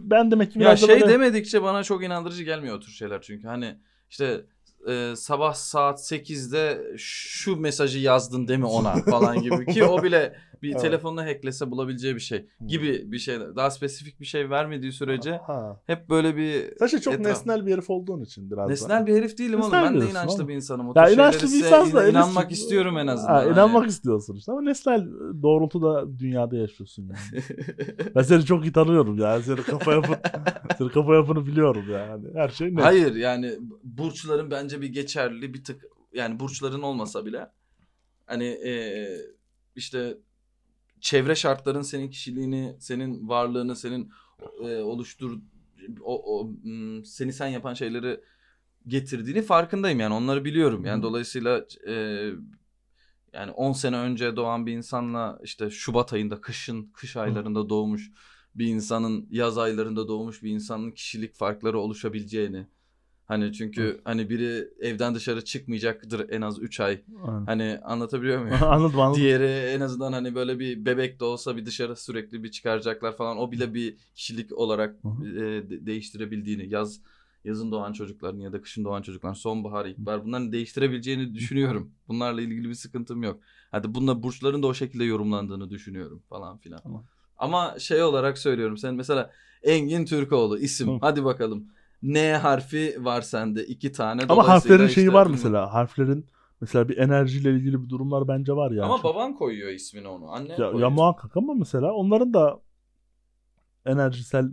[0.01, 3.21] ben demek ki Ya biraz şey böyle- demedikçe bana çok inandırıcı gelmiyor o tür şeyler
[3.21, 3.77] çünkü hani
[4.09, 4.45] işte
[4.87, 10.35] e, sabah saat 8'de şu mesajı yazdın değil mi ona falan gibi ki o bile
[10.63, 10.81] bir Evet.
[10.81, 12.67] telefonunu hacklese bulabileceği bir şey Hmm.
[12.67, 15.81] gibi bir şey daha spesifik bir şey vermediği sürece Ha.
[15.85, 18.69] hep böyle bir şey çok etraf- nesnel bir herif olduğun için biraz.
[18.69, 19.71] Nesnel bir herif değilim oğlum.
[19.71, 20.47] Nesnel Ben de inançlı oğlum.
[20.47, 20.89] bir insanım.
[20.89, 23.33] O Ya inançlı bir insansın da inan- inanmak eleştir- istiyorum en azından.
[23.33, 25.07] Ha, inanmak istiyorsun işte ama nesnel
[25.41, 27.43] doğrultuda dünyada yaşıyorsun yani.
[28.15, 29.41] ben seni çok iyi tanıyorum ya.
[29.41, 30.15] Senin kafa yapın,
[30.77, 32.25] senin kafa yapını biliyorum yani.
[32.33, 32.83] Her şey net.
[32.83, 33.51] Hayır yani
[33.83, 35.81] burçların bence bir geçerli bir tık
[36.13, 37.47] yani burçların olmasa bile
[38.25, 39.17] hani eee,
[39.75, 40.17] işte
[41.01, 44.11] çevre şartların senin kişiliğini, senin varlığını, senin
[44.61, 45.39] eee, oluştur
[46.01, 46.51] o, o
[47.05, 48.19] seni sen yapan şeyleri
[48.87, 50.85] getirdiğini farkındayım yani onları biliyorum.
[50.85, 52.33] Yani dolayısıyla eee,
[53.33, 58.11] yani 10 sene önce doğan bir insanla işte Şubat ayında kışın kış aylarında doğmuş
[58.55, 62.67] bir insanın yaz aylarında doğmuş bir insanın kişilik farkları oluşabileceğini
[63.27, 67.01] hani çünkü hani biri evden dışarı çıkmayacaktır en az 3 ay.
[67.25, 67.45] Aynen.
[67.45, 68.57] Hani anlatabiliyor muyum?
[68.63, 69.21] anladım anladım.
[69.21, 73.37] Diğeri en azından hani böyle bir bebek de olsa bir dışarı sürekli bir çıkaracaklar falan.
[73.37, 75.27] O bile bir kişilik olarak Hı hı.
[75.27, 77.01] e, de- değiştirebildiğini yaz
[77.45, 81.91] yazın doğan çocukların ya da kışın doğan çocukların sonbahar ilkbahar bunların değiştirebileceğini düşünüyorum.
[82.07, 83.39] Bunlarla ilgili bir sıkıntım yok.
[83.71, 86.79] Hadi bununla burçların da o şekilde yorumlandığını düşünüyorum falan filan.
[86.83, 87.05] Tamam.
[87.37, 89.31] Ama şey olarak söylüyorum sen mesela
[89.63, 90.97] Engin Türkoğlu isim Hı.
[91.01, 91.67] hadi bakalım.
[92.03, 94.21] N harfi var sende iki tane.
[94.29, 95.73] Ama harflerin şeyi var mesela.
[95.73, 96.25] Harflerin
[96.61, 98.85] mesela bir enerjiyle ilgili bir durumlar bence var yani.
[98.85, 100.31] Ama baban koyuyor ismini onu.
[100.31, 100.79] Anne ya, koyuyor.
[100.79, 102.59] ya muhakkak ama mesela onların da
[103.85, 104.51] enerjisel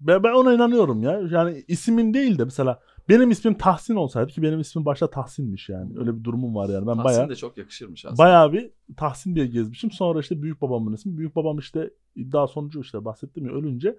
[0.00, 1.20] ben, ben ona inanıyorum ya.
[1.30, 5.98] Yani ismin değil de mesela benim ismim Tahsin olsaydı ki benim ismim başta Tahsin'miş yani.
[5.98, 6.86] Öyle bir durumum var yani.
[6.86, 8.18] Ben Tahsin bayağı de çok yakışırmış aslında.
[8.18, 9.90] bayağı bir Tahsin diye gezmişim.
[9.90, 11.18] Sonra işte büyük babamın ismi.
[11.18, 13.98] Büyük babam işte iddia sonucu işte bahsettim ya ölünce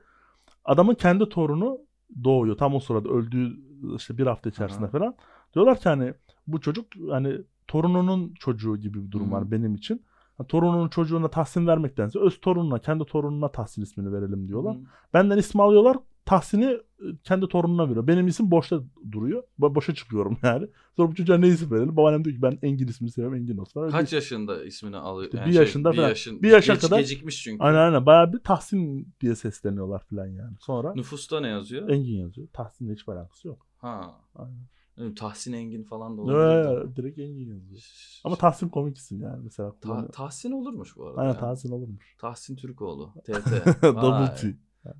[0.65, 1.79] adamın kendi torunu
[2.24, 2.57] doğuyor.
[2.57, 3.59] Tam o sırada öldüğü
[3.95, 4.91] işte bir hafta içerisinde Aha.
[4.91, 5.16] falan.
[5.55, 6.14] Diyorlar ki hani
[6.47, 7.38] bu çocuk hani
[7.68, 9.32] torununun çocuğu gibi bir durum Hı.
[9.32, 10.01] var benim için.
[10.38, 14.75] Ha, torununun çocuğuna tahsin vermektense öz torununa, kendi torununa tahsin ismini verelim diyorlar.
[14.75, 14.79] Hı.
[15.13, 15.97] Benden ismi alıyorlar.
[16.25, 16.77] Tahsin'i
[17.23, 18.07] kendi torununa veriyor.
[18.07, 18.79] Benim isim boşta
[19.11, 19.43] duruyor.
[19.59, 20.67] Bo- boşa çıkıyorum yani.
[20.97, 21.97] Sonra bu çocuğa ne isim verelim?
[21.97, 23.38] Babaannem diyor ki ben Engin ismini seviyorum.
[23.38, 23.81] Engin olsun.
[23.81, 25.25] Öyle Kaç yaşında ismini alıyor?
[25.25, 26.09] İşte Yani bir şey, yaşında bir falan.
[26.09, 27.63] yaşın- Bir yaşa geç- kadar- Gecikmiş çünkü.
[27.63, 28.05] Aynen aynen.
[28.05, 30.55] Bayağı bir Tahsin diye sesleniyorlar falan yani.
[30.59, 31.89] Sonra Nüfusta ne yazıyor?
[31.89, 32.47] Engin yazıyor.
[32.53, 33.67] Tahsin'le hiç alakası yok.
[33.77, 34.11] Ha.
[34.36, 34.57] Aynen.
[34.97, 36.95] Evet, Tahsin Engin falan da olabilir.
[36.95, 37.81] direkt Engin yazıyor.
[38.23, 39.75] Ama Tahsin komik isim yani mesela.
[39.81, 40.07] Ta-.
[40.07, 41.21] Tahsin olurmuş bu arada.
[41.21, 41.39] Aynen ya.
[41.39, 42.15] Tahsin olurmuş.
[42.17, 43.13] Tahsin Türkoğlu.
[43.23, 43.83] TT.
[43.83, 44.35] Double.
[44.35, 44.55] T.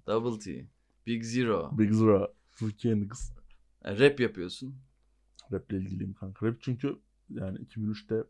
[0.07, 0.67] Double T.
[1.07, 1.77] Big Zero.
[1.77, 2.27] Big Zero.
[2.57, 3.33] Türkiye'nin kız.
[3.85, 4.75] Yani rap yapıyorsun.
[5.51, 6.47] Rap'le ilgiliyim kanka.
[6.47, 8.23] Rap çünkü yani 2003'te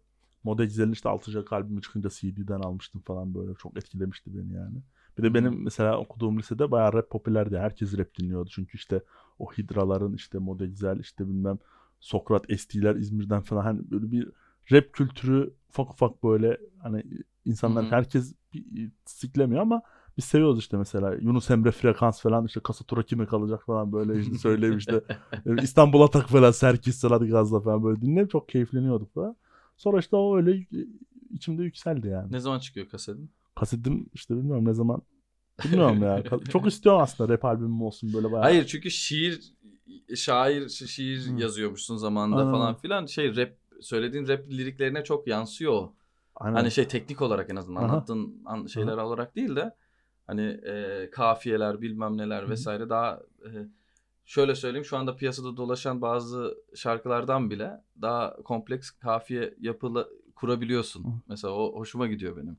[0.44, 1.32] Moda Güzel'in işte 6.
[1.32, 3.54] Jack albümü çıkınca CD'den almıştım falan böyle.
[3.56, 4.78] Çok etkilemişti beni yani.
[5.18, 7.58] Bir de benim mesela okuduğum lisede bayağı rap popülerdi.
[7.58, 8.50] Herkes rap dinliyordu.
[8.54, 9.02] Çünkü işte
[9.40, 11.60] o Hidraların işte Moda Güzel işte bilmem
[12.00, 14.30] Sokrat ST'ler İzmir'den falan hani böyle bir
[14.72, 17.04] rap kültürü ufak ufak böyle hani
[17.46, 17.92] insanlar Hı hı.
[17.92, 19.82] herkes bir- siklemiyor ama
[20.18, 24.38] biz seviyoruz işte mesela Yunus Emre frekans falan işte Kasatura kime kalacak falan böyle işte
[24.38, 25.04] söyleyip işte
[25.46, 29.36] e, İstanbul Atak falan Serkis Sıradı Gazla falan böyle dinleyip çok keyifleniyorduk falan.
[29.78, 30.66] Sonra işte o öyle e,
[31.32, 32.32] içimde yükseldi yani.
[32.32, 33.32] Ne zaman çıkıyor kasetin?
[33.56, 35.02] Kasetim işte bilmiyorum ne zaman
[35.64, 36.24] bilmiyorum ya.
[36.52, 38.42] Çok istiyorum aslında rap albümüm olsun böyle bayağı.
[38.42, 39.54] Hayır çünkü şiir
[40.16, 41.42] şair şi- şiir Hı.
[41.42, 42.52] yazıyormuşsun zamanında Aynen.
[42.52, 43.52] falan filan şey rap
[43.82, 45.94] söylediğin rap liriklerine çok yansıyor o.
[46.36, 46.56] Aynen.
[46.56, 47.92] Hani şey teknik olarak en azından Aha.
[47.92, 49.76] anlattığın an- şeyler olarak değil de
[50.28, 52.50] hani e, kafiyeler bilmem neler hı.
[52.50, 53.50] vesaire daha e,
[54.26, 61.04] şöyle söyleyeyim şu anda piyasada dolaşan bazı şarkılardan bile daha kompleks kafiye yapılı kurabiliyorsun.
[61.04, 61.08] Hı.
[61.28, 62.58] Mesela o hoşuma gidiyor benim.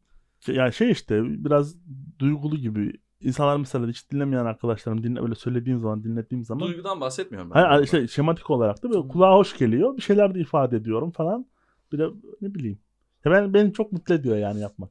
[0.53, 1.77] Yani şey işte biraz
[2.19, 2.93] duygulu gibi.
[3.21, 7.65] İnsanlar mesela hiç dinlemeyen arkadaşlarım dinle öyle söylediğim zaman dinlettiğim zaman Duygudan bahsetmiyorum ben.
[7.65, 9.97] Hayır, işte şematik olarak da böyle kulağa hoş geliyor.
[9.97, 11.47] Bir şeyler de ifade ediyorum falan.
[11.93, 12.09] Bir de
[12.41, 12.79] ne bileyim.
[13.25, 14.91] Ya ben beni çok mutlu ediyor yani yapmak.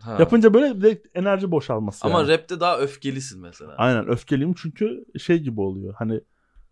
[0.00, 0.16] Ha.
[0.18, 2.06] Yapınca böyle de enerji boşalması.
[2.06, 2.28] Ama yani.
[2.28, 3.74] rapte daha öfkelisin mesela.
[3.76, 5.94] Aynen öfkeliyim çünkü şey gibi oluyor.
[5.98, 6.20] Hani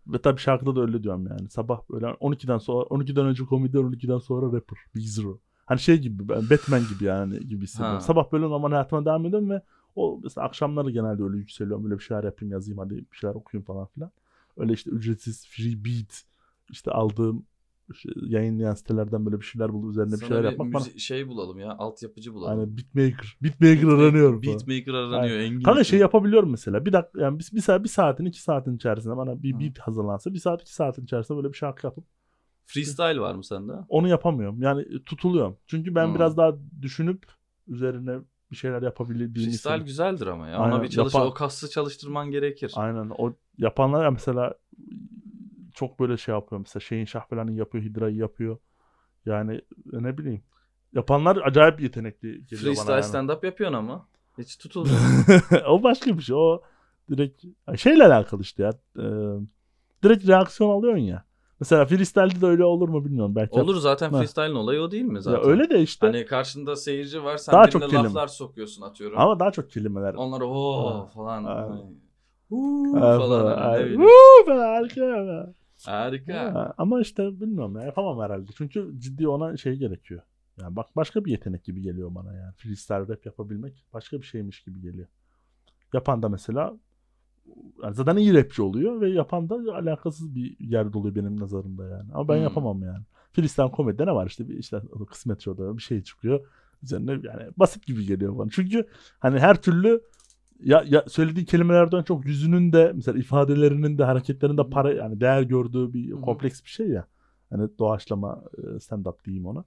[0.07, 1.49] ve tabii şarkıda da öyle diyorum yani.
[1.49, 4.77] Sabah böyle 12'den sonra 12'den önce komedi 12'den sonra rapper.
[4.95, 5.39] Big Zero.
[5.73, 7.95] Hani şey gibi Batman gibi yani gibi hissediyorum.
[7.95, 8.01] Ha.
[8.01, 9.61] Sabah böyle normal hayatıma devam ediyorum ve
[9.95, 11.83] o mesela akşamları genelde öyle yükseliyorum.
[11.83, 14.11] Böyle bir şeyler yapayım yazayım hadi bir şeyler okuyayım falan filan.
[14.57, 16.23] Öyle işte ücretsiz free beat
[16.71, 17.45] işte aldığım
[17.93, 20.83] işte yayınlayan sitelerden böyle bir şeyler bulup üzerine bir Sana şeyler bir yapmak bana.
[20.83, 22.59] müzi- şey bulalım ya altyapıcı bulalım.
[22.59, 23.37] Aynen beatmaker.
[23.43, 24.41] Beatmaker aranıyorum.
[24.41, 24.57] falan.
[24.57, 25.39] Beatmaker aranıyor.
[25.39, 26.85] Engin Kanka şey yapabiliyorum mesela.
[26.85, 30.33] Bir dakika yani bir, bir saat bir saatin iki saatin içerisinde bana bir beat hazırlansa
[30.33, 32.03] bir saat iki saatin içerisinde böyle bir şarkı yapıp
[32.65, 33.71] Freestyle var mı sende?
[33.89, 34.61] onu yapamıyorum.
[34.61, 35.57] Yani tutuluyorum.
[35.67, 36.15] Çünkü ben Hı.
[36.15, 37.25] biraz daha düşünüp
[37.67, 38.19] üzerine
[38.51, 40.57] bir şeyler yapabildiğimi Freestyle güzeldir ama ya.
[40.57, 42.73] Aynen, Ona bir çalış yapan- o kası çalıştırman gerekir.
[42.75, 44.53] Aynen o yapanlar ya mesela
[45.73, 46.61] çok böyle şey yapıyor.
[46.61, 47.83] Mesela Şeyin Şah falan yapıyor.
[47.83, 48.57] Hidra'yı yapıyor.
[49.25, 50.43] Yani ne bileyim.
[50.93, 53.05] Yapanlar acayip yetenekli geliyor Freestyle bana yani.
[53.05, 54.07] stand-up yapıyorsun ama.
[54.37, 54.99] Hiç tutulmuyor.
[55.67, 56.35] o başka bir şey.
[56.35, 56.61] O
[57.11, 57.43] direkt
[57.77, 58.71] şeyle alakalı işte ya.
[58.99, 59.01] Ee,
[60.03, 61.25] direkt reaksiyon alıyorsun ya.
[61.63, 63.35] Mesela freestyle'de de öyle olur mu bilmiyorum.
[63.35, 64.17] Belki Olur zaten Ha.
[64.19, 65.49] freestyle'ın olayı o değil mi Ya zaten?
[65.49, 66.05] öyle de işte.
[66.07, 68.03] Hani karşında seyirci var sen Daha çok kelime.
[68.03, 69.19] laflar sokuyorsun atıyorum.
[69.19, 70.13] Ama daha çok kelimeler.
[70.13, 71.43] Onlar o falan.
[71.43, 71.69] Aynen.
[72.93, 73.57] hani, falan.
[73.57, 74.01] hani, bileyim.
[74.01, 75.53] Woo be, harika.
[75.85, 76.53] Harika.
[76.53, 78.51] Ha, Ama işte bilmiyorum ya yapamam herhalde.
[78.57, 80.21] Çünkü ciddi ona şey gerekiyor.
[80.61, 82.53] Yani bak başka bir yetenek gibi geliyor bana yani.
[82.57, 85.07] Freestyle rap yapabilmek başka bir şeymiş gibi geliyor.
[85.93, 86.73] Yapan da mesela
[87.83, 92.11] yani zaten iyi rapçi oluyor ve yapan da alakasız bir yerde oluyor benim nazarımda yani.
[92.13, 92.43] Ama ben Hmm.
[92.43, 93.05] yapamam yani.
[93.33, 96.47] Freestyle komedide ne var işte bir işte kısmet şurada bir şey çıkıyor.
[96.83, 98.49] Üzerine yani basit gibi geliyor bana.
[98.51, 98.87] Çünkü
[99.19, 100.01] hani her türlü
[100.63, 105.93] ya, ya söylediği kelimelerden çok yüzünün de mesela ifadelerinin de hareketlerinde para yani değer gördüğü
[105.93, 106.21] bir hı.
[106.21, 107.07] kompleks bir şey ya.
[107.49, 109.65] Hani doğaçlama e, stand up diyeyim ona.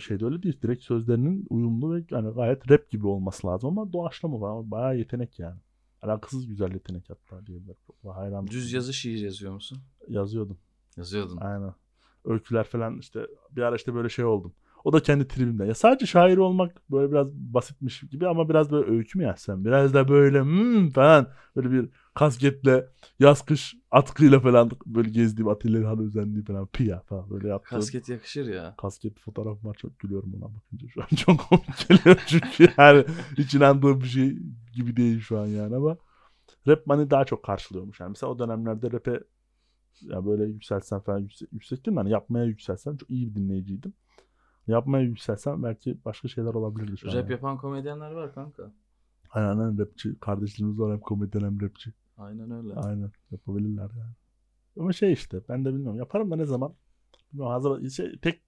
[0.00, 0.58] Şeyde öyle değil.
[0.62, 4.70] Direkt sözlerinin uyumlu ve yani gayet rap gibi olması lazım ama doğaçlama var.
[4.70, 5.56] Bayağı yetenek yani.
[6.04, 7.76] Alakasız güzel yetenek hatta diyebilirim.
[8.14, 8.46] Hayran.
[8.46, 9.78] Düz yazı şiir yazıyor musun?
[10.08, 10.58] yazıyordum.
[10.96, 11.36] Yazıyordun.
[11.36, 11.74] Aynen.
[12.24, 14.54] Öyküler falan işte bir ara işte böyle şey oldum.
[14.84, 15.66] O da kendi tribimden.
[15.66, 19.64] Ya sadece şair olmak böyle biraz basitmiş gibi ama biraz böyle öykü mü yazsam?
[19.64, 22.86] Biraz da böyle hmm falan böyle bir kasketle
[23.18, 27.80] yaz kış atkıyla falan böyle gezdiğim atölyeleri özendiğim falan piya falan böyle yaptığım.
[27.80, 28.74] Kasket yakışır ya.
[28.78, 33.04] Kasket fotoğraf var çok gülüyorum ona bakınca şu an çok komik geliyor çünkü yani
[33.38, 34.38] hiç inandığım bir şey
[34.74, 35.96] gibi değil şu an yani ama
[36.68, 39.20] rap beni daha çok karşılıyormuş yani mesela o dönemlerde rap'e
[40.02, 41.98] ya böyle yükselsen falan yüksek, yüksek değil mi?
[42.00, 43.94] Hani yapmaya yükselsem çok iyi bir dinleyiciydim.
[44.66, 47.14] Yapmaya yükselsem belki başka şeyler olabilirdi şu an.
[47.14, 47.32] Rap yani.
[47.32, 48.72] yapan komedyenler var kanka.
[49.30, 50.18] Aynen aynen rapçi.
[50.20, 51.92] Kardeşlerimiz var hem komedyen hem rapçi.
[52.18, 52.74] Aynen öyle.
[52.74, 54.14] Aynen yapabilirler yani.
[54.80, 56.74] Ama şey işte ben de bilmiyorum yaparım da ne zaman
[57.32, 58.42] bilmiyorum hazır şey, tek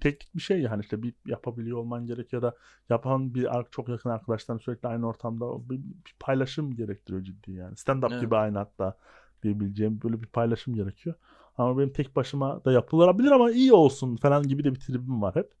[0.00, 2.56] teknik bir şey yani işte bir yapabiliyor olman gerekiyor da
[2.88, 8.02] yapan bir çok yakın arkadaşların sürekli aynı ortamda bir, bir paylaşım gerektiriyor ciddi yani stand
[8.02, 8.20] up Evet.
[8.20, 8.98] gibi aynı hatta
[9.42, 11.16] diyebileceğim böyle bir paylaşım gerekiyor.
[11.58, 15.34] Ama benim tek başıma da yapılabilir ama iyi olsun falan gibi de bir tribim var
[15.36, 15.57] hep.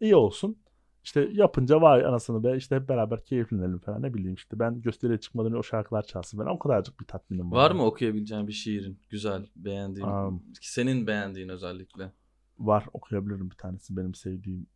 [0.00, 0.56] İyi olsun.
[1.04, 5.20] İşte yapınca vay anasını be işte hep beraber keyiflenelim falan ne bileyim işte ben gösteriye
[5.20, 7.56] çıkmadan önce o şarkılar çalsın falan o kadarcık bir tatminim var.
[7.56, 9.00] Var mı okuyabileceğin bir şiirin?
[9.10, 10.06] Güzel, beğendiğin.
[10.06, 10.42] Am.
[10.60, 12.12] Senin beğendiğin özellikle.
[12.58, 14.66] Var okuyabilirim bir tanesi benim sevdiğim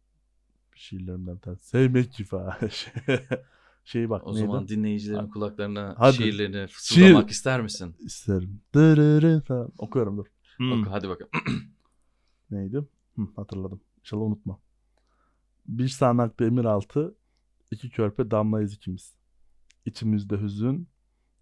[0.75, 1.69] şiirlerimden bir tanesi.
[1.69, 2.55] Sevmek ki falan.
[3.85, 4.47] şey bak O neydi?
[4.47, 5.31] zaman dinleyicilerin Hadi.
[5.31, 6.16] kulaklarına Hadi.
[6.16, 7.95] şiirlerini fısıldamak ister misin?
[7.99, 8.61] İsterim.
[8.75, 9.73] Dırırı falan.
[9.79, 10.27] Okuyorum dur.
[10.57, 10.83] Hmm.
[10.83, 11.31] Oku, hadi bakalım.
[12.51, 12.77] Neydi?
[13.16, 13.81] Hı, hatırladım.
[14.01, 14.61] İnşallah unutmam.
[15.69, 17.14] Bir sağanak demir altı,
[17.71, 19.14] iki körpe damlayız ikimiz.
[19.85, 20.89] İçimizde hüzün,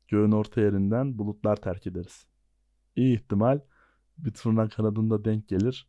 [0.09, 2.27] göğün orta yerinden bulutlar terk ederiz.
[2.97, 3.61] İyi ihtimal
[4.19, 5.89] bir turna kanadında denk gelir.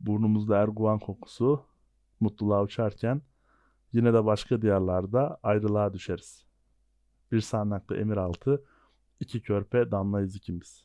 [0.00, 1.66] Burnumuzda erguvan kokusu,
[2.20, 3.22] mutluluğa uçarken
[3.92, 6.44] yine de başka diyarlarda ayrılığa düşeriz.
[7.32, 8.64] Bir sağanaklı emir altı,
[9.20, 10.84] iki körpe damlayız ikimiz.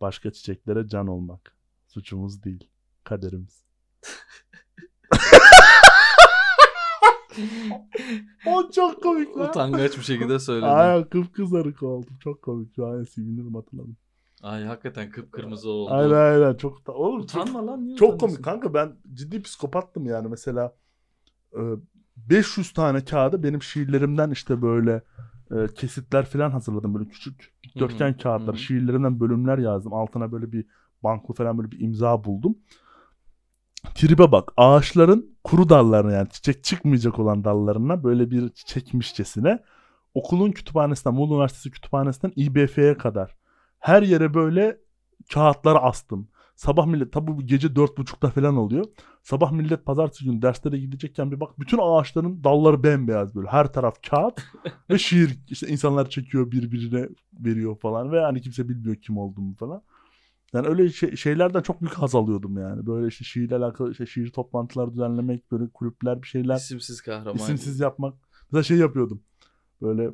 [0.00, 1.56] Başka çiçeklere can olmak.
[1.86, 2.70] Suçumuz değil
[3.04, 3.64] kaderimiz.
[8.46, 9.48] o çok komik lan.
[9.48, 10.66] Utangaç bir şekilde söyledin.
[10.66, 12.16] Ay kıpkızarık oldum.
[12.20, 12.74] Çok komik.
[12.76, 13.96] Şu an sevinirim hatırladım.
[14.42, 15.94] Ay hakikaten kıpkırmızı oldu.
[15.94, 16.54] Aynen aynen.
[16.54, 20.74] Çok da oğlum çok, Utanma lan niye çok komik kanka ben ciddi psikopattım yani mesela
[21.56, 21.60] e,
[22.16, 25.02] 500 tane kağıda benim şiirlerimden işte böyle
[25.50, 30.66] e, kesitler falan hazırladım böyle küçük hı, kağıtlar şiirlerimden bölümler yazdım altına böyle bir
[31.02, 32.58] banklı falan böyle bir imza buldum.
[33.94, 39.58] Tribe bak ağaçların kuru dallarına yani çiçek çıkmayacak olan dallarına böyle bir çiçekmişçesine
[40.14, 43.36] okulun kütüphanesinden Muğla Üniversitesi kütüphanesinden İBF'ye kadar
[43.78, 44.78] her yere böyle
[45.32, 46.28] kağıtları astım.
[46.56, 48.84] Sabah millet tabi bu gece dört buçukta falan oluyor.
[49.22, 53.48] Sabah millet pazartesi günü derslere gidecekken bir bak bütün ağaçların dalları bembeyaz böyle.
[53.48, 54.42] Her taraf kağıt
[54.90, 55.38] ve şiir.
[55.48, 59.82] işte insanlar çekiyor birbirine veriyor falan ve hani kimse bilmiyor kim olduğumu falan.
[60.54, 62.86] Yani öyle şey- şeylerden çok büyük haz alıyordum yani.
[62.86, 67.34] Böyle işte şiirle alakalı işte şiir toplantılar düzenlemek, böyle kulüpler bir şeyler İsimsiz kahraman.
[67.34, 68.14] isimsiz yapmak.
[68.50, 69.22] Mesela şey yapıyordum.
[69.82, 70.10] Böyle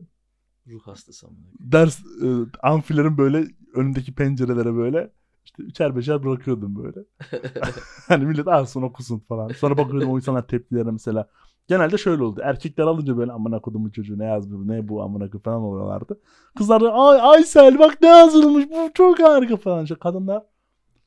[0.66, 1.46] Ruh hastası amına.
[1.60, 2.26] ders e,
[2.62, 5.12] amfilerin böyle önündeki pencerelere böyle
[5.44, 7.06] işte üçer beşer bırakıyordum böyle.
[8.08, 9.48] hani millet alsın okusun falan.
[9.48, 11.28] Sonra bakıyordum o insanlar tepkilerine mesela.
[11.68, 12.40] Genelde şöyle oldu.
[12.44, 16.20] Erkekler alınca böyle amına kodumun çocuğu ne yazmış ne bu amına koyayım falan oluyorlardı.
[16.56, 19.82] Kızlar da ay Aysel bak ne yazılmış bu çok harika falan.
[19.82, 20.42] İşte kadınlar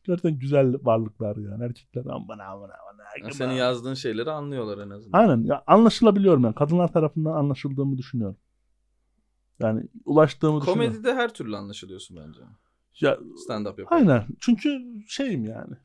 [0.03, 1.63] gerçekten güzel varlıklar yani.
[1.63, 3.31] Erkekler amına amına amına.
[3.31, 5.19] Senin yazdığın şeyleri anlıyorlar en azından.
[5.19, 5.43] Aynen.
[5.43, 6.55] Ya anlaşılabiliyorum yani.
[6.55, 8.37] Kadınlar tarafından anlaşıldığımı düşünüyorum.
[9.59, 10.93] Yani ulaştığımı düşünüyorum.
[10.93, 12.39] Komedide her türlü anlaşılıyorsun bence.
[12.99, 13.87] Ya Stand up yapıyor.
[13.91, 14.23] Aynen.
[14.39, 15.75] Çünkü şeyim yani.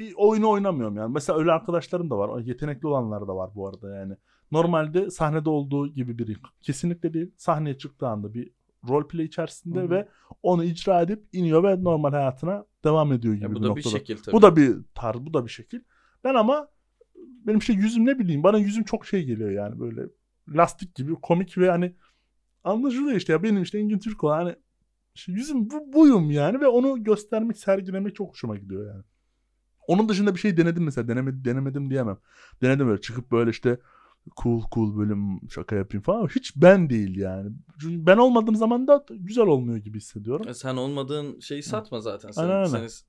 [0.00, 1.12] Bir oyunu oynamıyorum yani.
[1.12, 2.40] Mesela öyle arkadaşlarım da var.
[2.40, 4.14] Yetenekli olanlar da var bu arada yani.
[4.52, 6.36] Normalde sahnede olduğu gibi biri.
[6.62, 7.30] Kesinlikle değil.
[7.36, 8.50] Sahneye çıktığı anda bir
[8.88, 9.90] role play içerisinde Hı hı.
[9.90, 10.08] ve
[10.42, 13.68] onu icra edip iniyor ve normal hayatına devam ediyor gibi Ya bu bir da bir
[13.68, 13.98] noktada.
[13.98, 14.36] şekil tabii.
[14.36, 15.80] Bu da bir tarz, bu da bir şekil.
[16.24, 16.68] Ben ama
[17.16, 20.02] benim şey yüzüm ne bileyim bana yüzüm çok şey geliyor yani böyle
[20.48, 21.94] lastik gibi komik ve hani
[22.64, 24.56] anlaşılıyor işte ya benim işte Engin Türkoğlu hani
[25.14, 29.04] işte yüzüm bu, buyum yani ve onu göstermek sergilemek çok hoşuma gidiyor yani.
[29.90, 32.18] Onun dışında bir şey denedim mesela denemedim, denemedim diyemem.
[32.62, 33.78] Denedim böyle çıkıp böyle işte
[34.42, 37.50] cool cool bölüm şaka yapayım falan hiç ben değil yani.
[37.80, 40.48] Çünkü ben olmadığım zaman da güzel olmuyor gibi hissediyorum.
[40.48, 42.30] E Sen olmadığın şeyi satma zaten.
[42.30, 42.66] Sen, Aynen, aynen.
[42.68, 43.04] seni- s-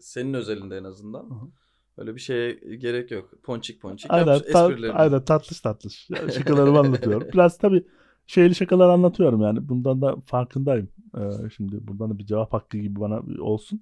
[0.00, 1.50] senin özelinde en azından.
[1.98, 3.30] Öyle bir şeye gerek yok.
[3.42, 4.96] Ponçik ponçik Aynen, yap ta- esprilerini.
[4.96, 6.08] aynen tatlış tatlış.
[6.34, 7.28] Şakalarımı anlatıyorum.
[7.34, 7.84] Biraz tabii
[8.26, 9.68] şeyli şakalar anlatıyorum yani.
[9.68, 10.88] Bundan da farkındayım.
[11.18, 13.80] Ee, şimdi buradan da bir cevap hakkı gibi bana olsun.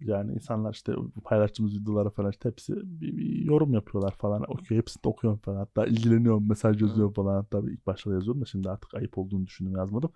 [0.00, 0.94] Yani insanlar işte
[1.24, 4.42] paylaştığımız videolara falan işte hepsi bir, bir yorum yapıyorlar falan.
[4.42, 5.56] Okuyor, hepsini de okuyorum falan.
[5.56, 7.34] Hatta ilgileniyorum, mesaj yazıyorum falan.
[7.34, 10.10] Hatta ilk başta yazıyordum da şimdi artık ayıp olduğunu düşündüm yazmadım.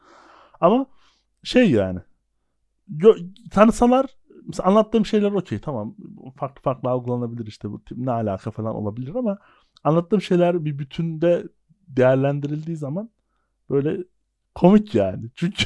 [0.60, 0.86] Ama
[1.42, 2.00] şey yani
[3.50, 4.06] tanısalar
[4.46, 5.94] mesela anlattığım şeyler okey tamam
[6.36, 9.38] farklı farklı algılanabilir işte bu tip ne alaka falan olabilir ama
[9.84, 11.48] anlattığım şeyler bir bütünde
[11.88, 13.10] değerlendirildiği zaman
[13.70, 14.04] böyle
[14.60, 15.30] komik yani.
[15.34, 15.64] Çünkü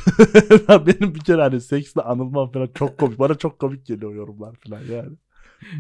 [0.69, 3.19] benim bir kere hani seksle anılmam falan çok komik.
[3.19, 5.17] Bana çok komik geliyor yorumlar falan yani.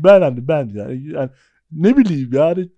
[0.04, 1.30] Ben hani ben yani, yani
[1.72, 2.68] ne bileyim yani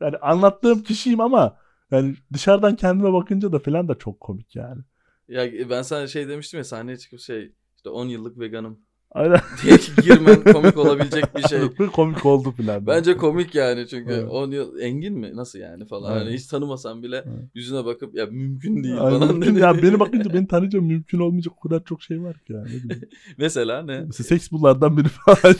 [0.00, 1.58] yani anlattığım kişiyim ama
[1.90, 4.82] yani dışarıdan kendime bakınca da falan da çok komik yani.
[5.28, 8.80] Ya ben sana şey demiştim ya sahneye çıkıp şey işte 10 yıllık veganım
[9.16, 9.40] Aynen.
[9.62, 11.60] diye girmen komik olabilecek bir şey.
[11.92, 12.86] komik oldu falan.
[12.86, 14.28] Bence komik yani çünkü Evet.
[14.30, 16.22] 10 yıl Engin mi nasıl yani falan Evet.
[16.26, 17.50] hani hiç tanımasan bile Evet.
[17.54, 19.18] yüzüne bakıp ya mümkün değil Aynen.
[19.20, 19.58] falan dedi.
[19.60, 22.68] ya beni bakınca beni tanıyınca mümkün olmayacak o kadar çok şey var ki yani.
[23.38, 24.00] Mesela ne?
[24.00, 25.54] Mesela seks bunlardan biri falan.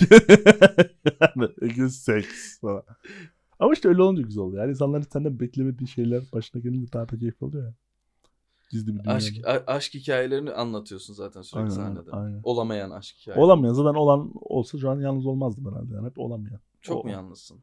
[1.20, 2.82] yani Ege seks falan.
[3.58, 4.62] Ama işte öyle olunca güzel oluyor.
[4.62, 7.74] Yani insanların senden beklemediği şeyler başına gelince daha da keyif oluyor ya.
[8.70, 9.14] Gizli bir dünya.
[9.14, 12.10] Aşk, a- aşk hikayelerini anlatıyorsun zaten sürekli Aynen, sahnede.
[12.10, 12.40] aynen.
[12.42, 13.44] Olamayan aşk hikayeleri.
[13.44, 16.60] Olamayan zaten olan olsa şu an yalnız olmazdım herhalde yani hep olamayan.
[16.80, 17.60] Çok O- mu yalnızsın?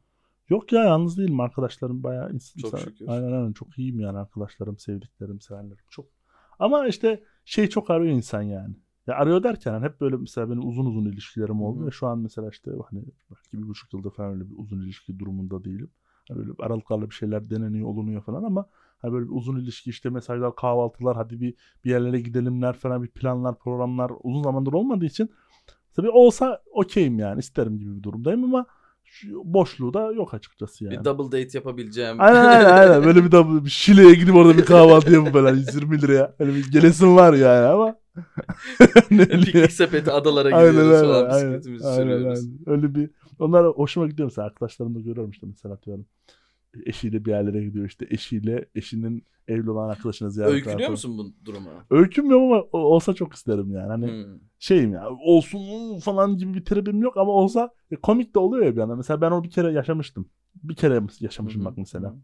[0.50, 3.08] Yok ya yalnız değilim arkadaşlarım bayağı ins- Çok insan- şükür.
[3.08, 6.06] Aynen aynen çok iyiyim yani arkadaşlarım, sevdiklerim, sevenlerim çok.
[6.60, 8.76] Ama işte şey çok arıyor insan yani.
[9.08, 11.88] Ya arıyor derken hani hep böyle mesela benim uzun uzun ilişkilerim oldu Hı hı.
[11.88, 15.20] ve şu an mesela işte hani belki bir buçuk yıldır falan öyle bir uzun ilişki
[15.20, 15.90] durumunda değilim.
[16.30, 18.66] Hani böyle aralıklarla bir şeyler deneniyor, olunuyor falan ama
[19.04, 23.08] hani böyle bir uzun ilişki işte mesajlar, kahvaltılar, hadi bir bir yerlere gidelimler falan bir
[23.08, 25.30] planlar, programlar uzun zamandır olmadığı için
[25.96, 28.66] tabii olsa okeyim yani isterim gibi bir durumdayım ama
[29.44, 31.00] boşluğu da yok açıkçası yani.
[31.00, 32.22] Bir double date yapabileceğim.
[32.22, 33.04] Aynen aynen aynen.
[33.04, 36.36] Böyle bir de bir Şile'ye gidip orada bir kahvaltı yapıp böyle 120 liraya.
[36.40, 37.96] Öyle bir gelesin var yani ama.
[39.10, 41.02] Piknik sepeti adalara gidiyoruz aynen.
[41.02, 42.40] falan Aynen, bisikletimizi aynen, sürüyoruz.
[42.40, 42.60] aynen.
[42.66, 46.06] Öyle bir onlar hoşuma gidiyor mesela arkadaşlarımda görüyorum işte mesela atıyorum.
[46.86, 50.92] Eşiyle bir yerlere gidiyor işte eşiyle eşinin evli olan arkadaşına ziyaret Öykünüyor falan.
[50.92, 51.70] musun bu duruma?
[51.90, 53.88] Öykünmüyorum ama olsa çok isterim yani.
[53.88, 54.40] Hani Hmm.
[54.60, 58.72] şeyim ya olsun falan gibi bir tribim yok ama olsa e, komik de oluyor ya
[58.76, 58.98] bir yandan.
[58.98, 60.30] Mesela ben onu bir kere yaşamıştım.
[60.64, 62.10] Bir kere yaşamışım hı, bak mesela.
[62.10, 62.16] hı.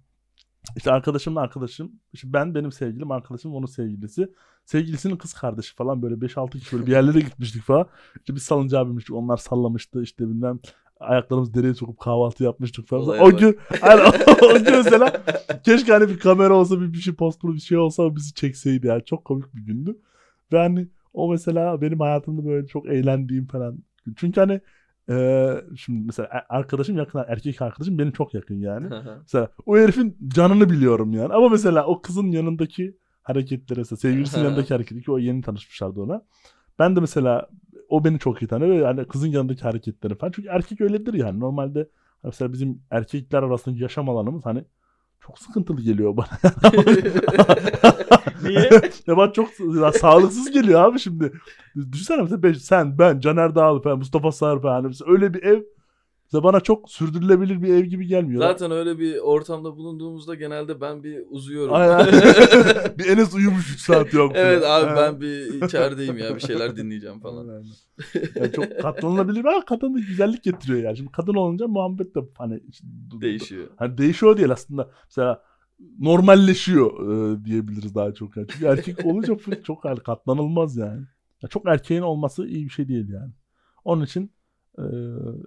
[0.78, 4.34] İşte arkadaşımla arkadaşım, işte ben benim sevgilim, arkadaşım onun sevgilisi.
[4.66, 7.88] Sevgilisinin kız kardeşi falan böyle 5-6 kişi böyle bir yerlere gitmiştik falan.
[8.20, 10.60] İşte biz salıncağa binmiştik, onlar sallamıştı işte bilmem
[11.00, 13.04] ayaklarımızı dereye sokup kahvaltı yapmıştık falan.
[13.04, 14.02] Olaya o gün hani
[14.44, 15.24] o gün mesela
[15.66, 19.06] keşke hani bir kamera olsa bir, bir şey post bir şey olsa bizi çekseydi yani
[19.06, 19.98] çok komik bir gündü.
[20.54, 23.80] Ve hani o mesela benim hayatımda böyle çok eğlendiğim falan.
[24.16, 24.62] Çünkü hani
[25.10, 28.90] eee, şimdi mesela e- arkadaşım yakın erkek arkadaşım benim çok yakın yani.
[29.22, 31.34] Mesela o herifin canını biliyorum yani.
[31.34, 36.22] Ama mesela o kızın yanındaki hareketleri mesela sevgilisinin yanındaki hareketi ki o yeni tanışmışlardı ona.
[36.80, 37.50] Ben de mesela
[37.90, 40.32] o beni çok iyi tanıyor ve yani kızın yanındaki hareketleri falan.
[40.32, 41.40] Çünkü erkek öyledir yani.
[41.40, 41.90] Normalde
[42.24, 44.64] mesela bizim erkekler arasındaki yaşam alanımız hani
[45.22, 46.28] çok sıkıntılı geliyor bana.
[48.44, 48.70] Niye?
[49.08, 49.50] ya bana çok
[49.82, 51.34] ya sağlıksız geliyor abi şimdi.
[51.92, 54.84] Düşünsene mesela sen, ben, Caner Dağlı falan, Mustafa Sağır falan.
[54.84, 55.62] Hani öyle bir ev
[56.32, 58.42] mesela bana çok sürdürülebilir bir ev gibi gelmiyor.
[58.42, 61.74] Zaten öyle bir ortamda bulunduğumuzda genelde ben bir uzuyorum.
[61.74, 62.06] Aynen.
[63.00, 64.32] bir Enes uyumuş 3 saat yok.
[64.36, 67.48] evet abi ben bir içerideyim ya bir şeyler dinleyeceğim falan.
[67.48, 67.66] Aynen.
[68.36, 70.98] Yani çok katlanılabilir ama kadın da güzellik getiriyor yani.
[70.98, 72.88] Şimdi kadın olunca muhabbet de hani işte-
[73.22, 73.68] Değişiyor.
[73.76, 74.92] Hani değişiyor değil aslında.
[75.06, 75.44] Mesela
[76.00, 78.38] normalleşiyor e, diyebiliriz daha çok.
[78.38, 78.48] Yani.
[78.52, 81.02] Çünkü erkek olunca çok yani katlanılmaz yani.
[81.44, 83.32] Ya çok erkeğin olması iyi bir şey değil yani.
[83.84, 84.32] Onun için
[84.78, 84.84] e,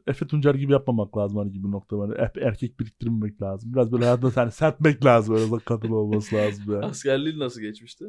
[0.07, 2.19] Efe Tuncer gibi yapmamak lazım hani gibi nokta var.
[2.29, 3.73] Hep erkek biriktirmemek lazım.
[3.73, 5.35] Biraz böyle hayatında hani serpmek lazım.
[5.35, 6.85] Öyle kadın olması lazım yani.
[6.87, 8.05] Askerliğin nasıl geçmişti?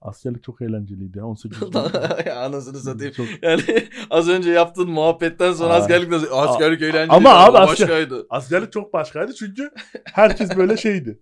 [0.00, 1.26] Askerlik çok eğlenceliydi ya.
[1.26, 1.72] 18 gün.
[2.26, 3.12] ya anasını satayım.
[3.12, 3.62] Çok- Yani
[4.10, 5.76] az önce yaptığın muhabbetten sonra Aa.
[5.76, 6.26] askerlik nasıl?
[6.32, 7.10] Askerlik eğlenceli.
[7.16, 8.26] Ama abi asker- başkaydı.
[8.30, 9.70] Askerlik çok başkaydı çünkü
[10.04, 11.20] herkes böyle şeydi.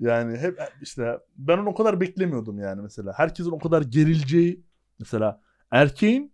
[0.00, 3.12] Yani hep işte ben onu o kadar beklemiyordum yani mesela.
[3.16, 4.62] Herkesin o kadar gerileceği
[4.98, 6.32] mesela erkeğin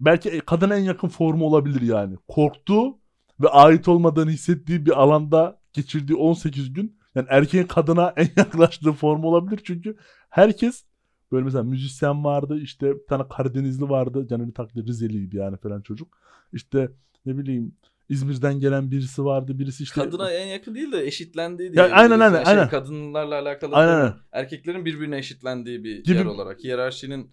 [0.00, 2.16] belki kadına en yakın formu olabilir yani.
[2.28, 2.98] Korktuğu
[3.40, 9.28] ve ait olmadığını hissettiği bir alanda geçirdiği 18 gün yani erkeğin kadına en yaklaştığı formu
[9.28, 9.96] olabilir çünkü
[10.30, 10.84] herkes
[11.32, 16.18] böyle mesela müzisyen vardı işte bir tane Karadenizli vardı Caner'in takdir Rizeliydi yani falan çocuk.
[16.52, 16.88] İşte
[17.26, 17.72] ne bileyim
[18.08, 21.84] İzmir'den gelen birisi vardı birisi işte Kadına en yakın değil de eşitlendiği diye.
[21.86, 22.68] Ya, aynen, aynen, şey, aynen.
[22.68, 24.14] Kadınlarla alakalı Aynen.
[24.32, 26.64] Erkeklerin birbirine eşitlendiği bir Gibi- yer olarak.
[26.64, 27.30] Hiyerarşinin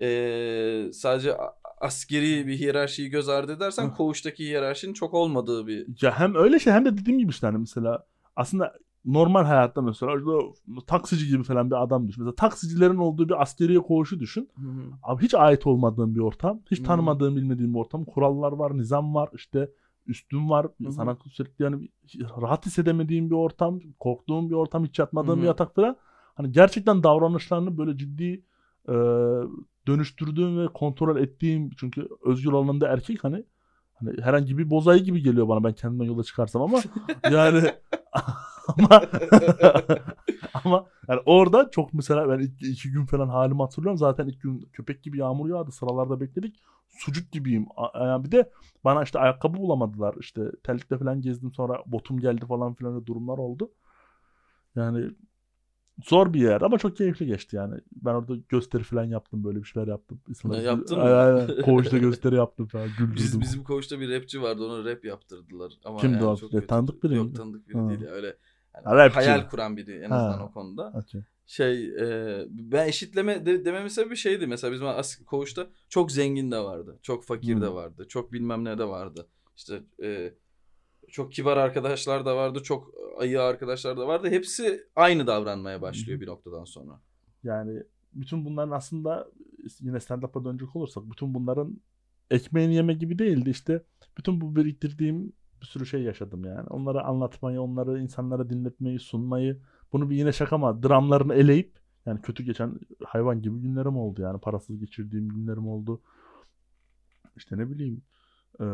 [0.00, 1.36] eee, sadece
[1.84, 6.72] askeri bir hiyerarşiyi göz ardı edersen koğuştaki hiyerarşinin çok olmadığı bir Ya hem öyle şey
[6.72, 8.06] hem de dediğim gibi işte hani mesela
[8.36, 8.74] aslında
[9.04, 10.12] normal hayatta mesela
[10.86, 12.24] taksici gibi falan bir adam düşün.
[12.24, 14.50] Mesela taksicilerin olduğu bir askeriye koğuşu düşün.
[15.02, 16.60] Abi hiç ait olmadığın bir ortam.
[16.70, 16.84] Hiç Hı.
[16.84, 18.04] tanımadığın bilmediğin bir ortam.
[18.04, 19.70] Kurallar var, nizam var, işte
[20.06, 20.66] üstün var.
[20.82, 20.92] Hı hı.
[20.92, 21.88] Sana sürekli yani
[22.42, 25.40] rahat hissedemediğin bir ortam, korktuğun bir ortam, hiç yatmadığın Hı hı.
[25.40, 25.96] bir yatak falan.
[26.34, 28.44] Hani gerçekten davranışlarını böyle ciddi
[28.88, 28.94] e,
[29.86, 33.44] dönüştürdüğün ve kontrol ettiğim çünkü özgür alanında erkek hani
[33.94, 36.78] hani herhangi bir bozayı gibi geliyor bana ben kendimden yola çıkarsam ama
[37.30, 37.70] yani
[38.68, 39.02] ama
[40.64, 43.98] ama yani orada çok mesela ben ilk iki gün falan halimi hatırlıyorum.
[43.98, 45.72] Zaten ilk gün köpek gibi yağmur yağdı.
[45.72, 46.56] Sıralarda bekledik.
[46.88, 47.66] Sucuk gibiyim.
[47.94, 48.50] Yani bir de
[48.84, 50.14] bana işte ayakkabı bulamadılar.
[50.20, 53.70] İşte terlikle falan gezdim sonra botum geldi falan filan durumlar oldu.
[54.76, 55.10] Yani
[56.04, 57.74] zor bir yer ama çok keyifli geçti yani.
[57.92, 60.20] Ben orada gösteri falan yaptım böyle bir şeyler yaptım.
[60.28, 61.04] İnsanlar- Ha, yaptın mı?
[61.04, 61.62] Aynen.
[61.62, 62.88] Koğuşta gösteri yaptım falan.
[62.98, 63.14] Güldürdüm.
[63.16, 65.72] Biz, bizim koğuşta bir rapçi vardı ona rap yaptırdılar.
[65.84, 66.36] Ama Kimdi yani o?
[66.36, 67.88] çok Ya, tanıdık biri Yok tanıdık biri Ha.
[67.88, 68.36] değil ya öyle.
[68.74, 69.14] yani rapçi.
[69.14, 70.44] hayal kuran biri en azından Ha.
[70.44, 70.92] o konuda.
[70.94, 71.20] Okey.
[71.46, 76.58] Şey e, ben eşitleme de, dememin sebebi şeydi mesela bizim as- koğuşta çok zengin de
[76.58, 76.98] vardı.
[77.02, 77.74] Çok fakir de Hmm.
[77.74, 78.06] vardı.
[78.08, 79.26] Çok bilmem ne de vardı.
[79.56, 80.34] İşte e,
[81.14, 82.62] çok kibar arkadaşlar da vardı.
[82.62, 84.30] Çok ayı arkadaşlar da vardı.
[84.30, 87.00] Hepsi aynı davranmaya başlıyor bir noktadan sonra.
[87.44, 89.30] Yani bütün bunların aslında
[89.80, 91.80] yine stand-up'a dönecek olursak bütün bunların
[92.30, 93.82] ekmeğini yeme gibi değildi işte.
[94.18, 96.68] Bütün bu biriktirdiğim bir sürü şey yaşadım yani.
[96.68, 99.60] Onları anlatmayı, onları insanlara dinletmeyi, sunmayı.
[99.92, 104.40] Bunu bir yine şaka ama dramlarını eleyip yani kötü geçen hayvan gibi günlerim oldu yani.
[104.40, 106.00] Parasız geçirdiğim günlerim oldu.
[107.36, 108.02] İşte ne bileyim.
[108.60, 108.64] Ee,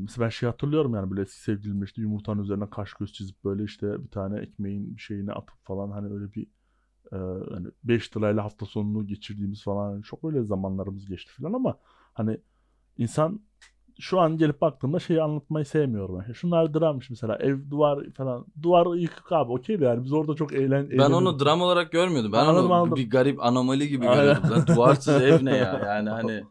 [0.00, 3.64] mesela ben şey hatırlıyorum yani böyle eski sevgilimle işte yumurtanın üzerine kaş göz çizip böyle
[3.64, 6.46] işte bir tane ekmeğin bir şeyini atıp falan hani öyle bir
[7.12, 7.16] e,
[7.54, 11.78] hani 5 lirayla hafta sonunu geçirdiğimiz falan hani çok öyle zamanlarımız geçti falan ama
[12.14, 12.40] hani
[12.98, 13.40] insan
[14.00, 16.16] şu an gelip baktığımda şeyi anlatmayı sevmiyorum.
[16.16, 18.46] Yani şunlar drammış mesela ev duvar falan.
[18.62, 22.32] Duvar yıkık abi okey de yani biz orada çok eğlen Ben onu dram olarak görmüyordum.
[22.32, 22.96] Ben Anladım, onu anladım.
[22.96, 24.76] bir garip anomali gibi görüyordum.
[24.76, 25.80] Duvarsız ev ne ya?
[25.88, 26.44] Yani hani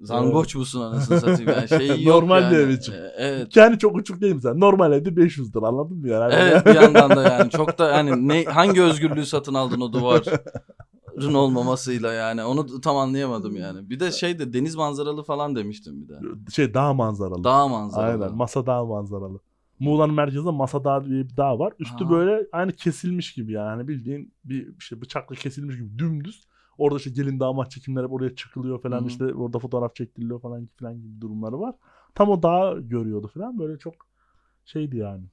[0.00, 2.52] zangoç musun anasını satayım yani şey yok Normal yani.
[2.52, 2.92] bir ev için.
[2.92, 3.56] Ee, Evet.
[3.56, 4.54] Yani çok uçuk değil mesela.
[4.54, 6.34] Normal evde 500 lira anladın mı yani?
[6.36, 11.34] Evet bir yandan da yani çok da yani ne hangi özgürlüğü satın aldın o duvarın
[11.34, 13.90] olmamasıyla yani onu tam anlayamadım yani.
[13.90, 16.18] Bir de şey de deniz manzaralı falan demiştim bir de.
[16.52, 17.44] şey dağ manzaralı.
[17.44, 18.24] Dağ manzaralı.
[18.24, 18.36] Aynen.
[18.36, 19.40] Masa Dağ manzaralı.
[19.78, 21.72] Muğla'nın merkezinde Masa Dağ diye bir dağ var.
[21.78, 22.10] Üstü Ha.
[22.10, 23.68] böyle aynı kesilmiş gibi yani.
[23.68, 26.46] Hani bildiğin bir işte bıçakla kesilmiş gibi dümdüz.
[26.78, 29.08] Orada işte gelin damat çekimleri oraya çıkılıyor falan Hı hı.
[29.08, 31.74] işte orada fotoğraf çektiriliyor falan falan gibi durumları var.
[32.14, 33.94] Tam o dağı görüyordu falan böyle çok
[34.64, 35.24] şeydi yani.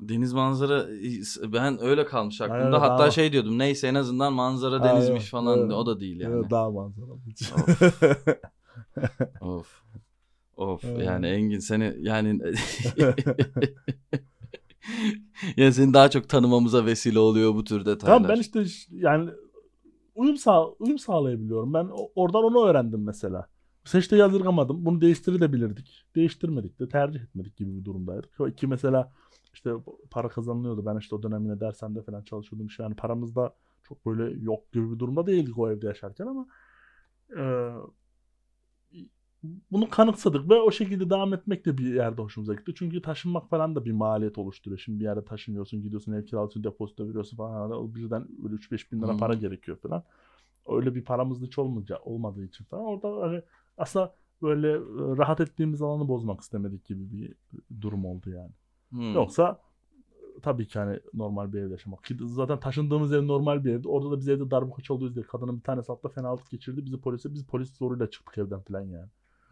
[0.00, 0.86] Deniz manzara
[1.52, 2.64] ben öyle kalmış aklımda.
[2.64, 5.72] Aynen, Hatta dağ- şey diyordum neyse en azından manzara Aynen, denizmiş falan evet.
[5.72, 6.34] o da değil yani.
[6.34, 7.18] Evet, dağ manzaralı.
[9.40, 9.82] Of.
[10.56, 11.06] Of Evet.
[11.06, 12.40] yani Engin seni yani
[15.56, 18.16] yani seni daha çok tanımamıza vesile oluyor bu tür detaylar.
[18.18, 19.30] Tamam ben işte yani
[20.16, 21.74] uyum sağ uyum sağlayabiliyorum.
[21.74, 23.46] Ben oradan onu öğrendim mesela.
[23.94, 24.84] İşte yadırgamadım.
[24.84, 26.04] Bunu değiştirebilirdik.
[26.14, 28.40] Değiştirmedik de tercih etmedik gibi bir durumdaydık.
[28.40, 29.12] O iki mesela
[29.54, 29.70] işte
[30.10, 30.86] para kazanılıyordu.
[30.86, 32.66] Ben işte o dönem yine dershanede falan çalışıyordum.
[32.66, 36.46] İşte yani paramız da çok böyle yok gibi bir durumda değildik o evde yaşarken ama
[37.38, 37.42] e,
[39.70, 42.72] bunu kanıksadık ve o şekilde devam etmek de bir yerde hoşumuza gitti.
[42.76, 44.78] Çünkü taşınmak falan da bir maliyet oluşturuyor.
[44.78, 47.94] Şimdi bir yerde taşınıyorsun, gidiyorsun ev kiralıyorsun, depozito veriyorsun falan.
[47.94, 49.18] Birden böyle 3-5 bin lira Hmm.
[49.18, 50.04] para gerekiyor falan.
[50.68, 52.84] Öyle bir paramız hiç olmayınca, olmadığı için falan.
[52.84, 53.42] Orada hani
[53.78, 54.74] aslında böyle
[55.18, 57.34] rahat ettiğimiz alanı bozmak istemedik gibi bir
[57.80, 58.52] durum oldu yani.
[58.90, 59.14] Hmm.
[59.14, 59.60] Yoksa
[60.42, 62.04] tabii ki hani normal bir evde yaşamak.
[62.04, 63.88] Ki Zaten taşındığımız ev normal bir evdi.
[63.88, 66.84] Orada da biz evde darbuka çalıyoruz diye kadının bir tanesi hatta fenalık geçirdi.
[66.86, 69.08] Bizi polise, biz polis zoruyla çıktık evden falan yani.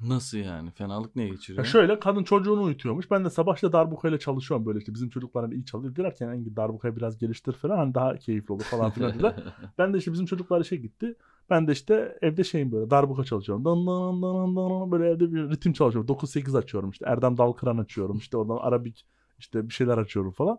[0.08, 0.70] Nasıl yani?
[0.70, 1.64] Fenalık neye geçiriyor?
[1.64, 3.10] Ya şöyle kadın çocuğunu uyutuyormuş.
[3.10, 5.96] Ben de sabah işte darbukayla çalışıyorum böyle işte bizim çocuklar hani iyi çalışıyor.
[5.96, 9.34] Dediler ki darbukayı biraz geliştir falan hani daha keyifli olur falan filan dediler.
[9.78, 11.16] ben de işte bizim çocuklar işe gitti.
[11.50, 13.64] Ben de işte evde şeyim böyle darbuka çalışıyorum.
[13.64, 16.16] Dan dan dan dan dan böyle evde bir ritim çalışıyorum.
[16.16, 17.04] 9-8 açıyorum işte.
[17.08, 18.16] Erdem Dalkıran açıyorum.
[18.16, 19.06] İşte oradan Arabik
[19.38, 20.58] işte bir şeyler açıyorum falan.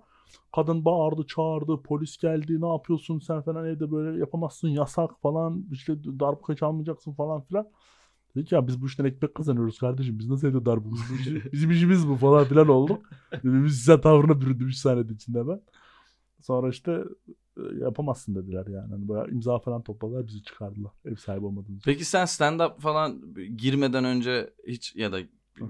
[0.55, 6.03] Kadın bağırdı çağırdı polis geldi ne yapıyorsun sen falan evde böyle yapamazsın yasak falan işte
[6.03, 7.67] darbuka çalmayacaksın falan filan.
[8.35, 10.19] Dedik ya biz bu işten ekmek kazanıyoruz kardeşim.
[10.19, 10.95] Biz nasıl evde darbuka?
[10.95, 13.09] Bizim, işi- bizim işimiz bu falan filan olduk.
[13.43, 15.61] Biz size tavrına büründüm 3 saniyede içinde ben.
[16.41, 17.03] Sonra işte
[17.57, 18.91] e, yapamazsın dediler yani.
[18.91, 20.91] Hani böyle imza falan topladılar bizi çıkardılar.
[21.05, 21.91] Ev sahibi olmadığımız için.
[21.91, 25.19] Peki sen stand-up falan girmeden önce hiç ya da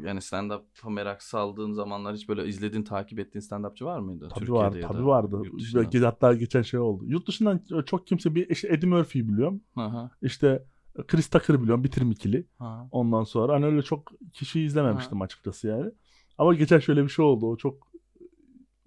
[0.04, 4.28] yani stand-up'a merak saldığın zamanlar hiç böyle izlediğin, takip ettiğin stand-upçı var mıydı?
[4.30, 5.42] Tabii Türkiye'de vardı, ya tabii da vardı.
[5.76, 7.04] Belki hatta geçen şey oldu.
[7.08, 9.62] Yurt dışından çok kimse bir işte Eddie Murphy'yi biliyorum.
[9.76, 10.66] Aha, İşte
[11.08, 11.84] Chris Tucker'ı biliyorum.
[11.84, 12.46] Bitirim ikili.
[12.60, 12.88] aha.
[12.92, 15.92] Ondan sonra hani öyle çok kişiyi izlememiştim açıkçası yani.
[16.38, 17.48] Ama geçen şöyle bir şey oldu.
[17.48, 17.88] O çok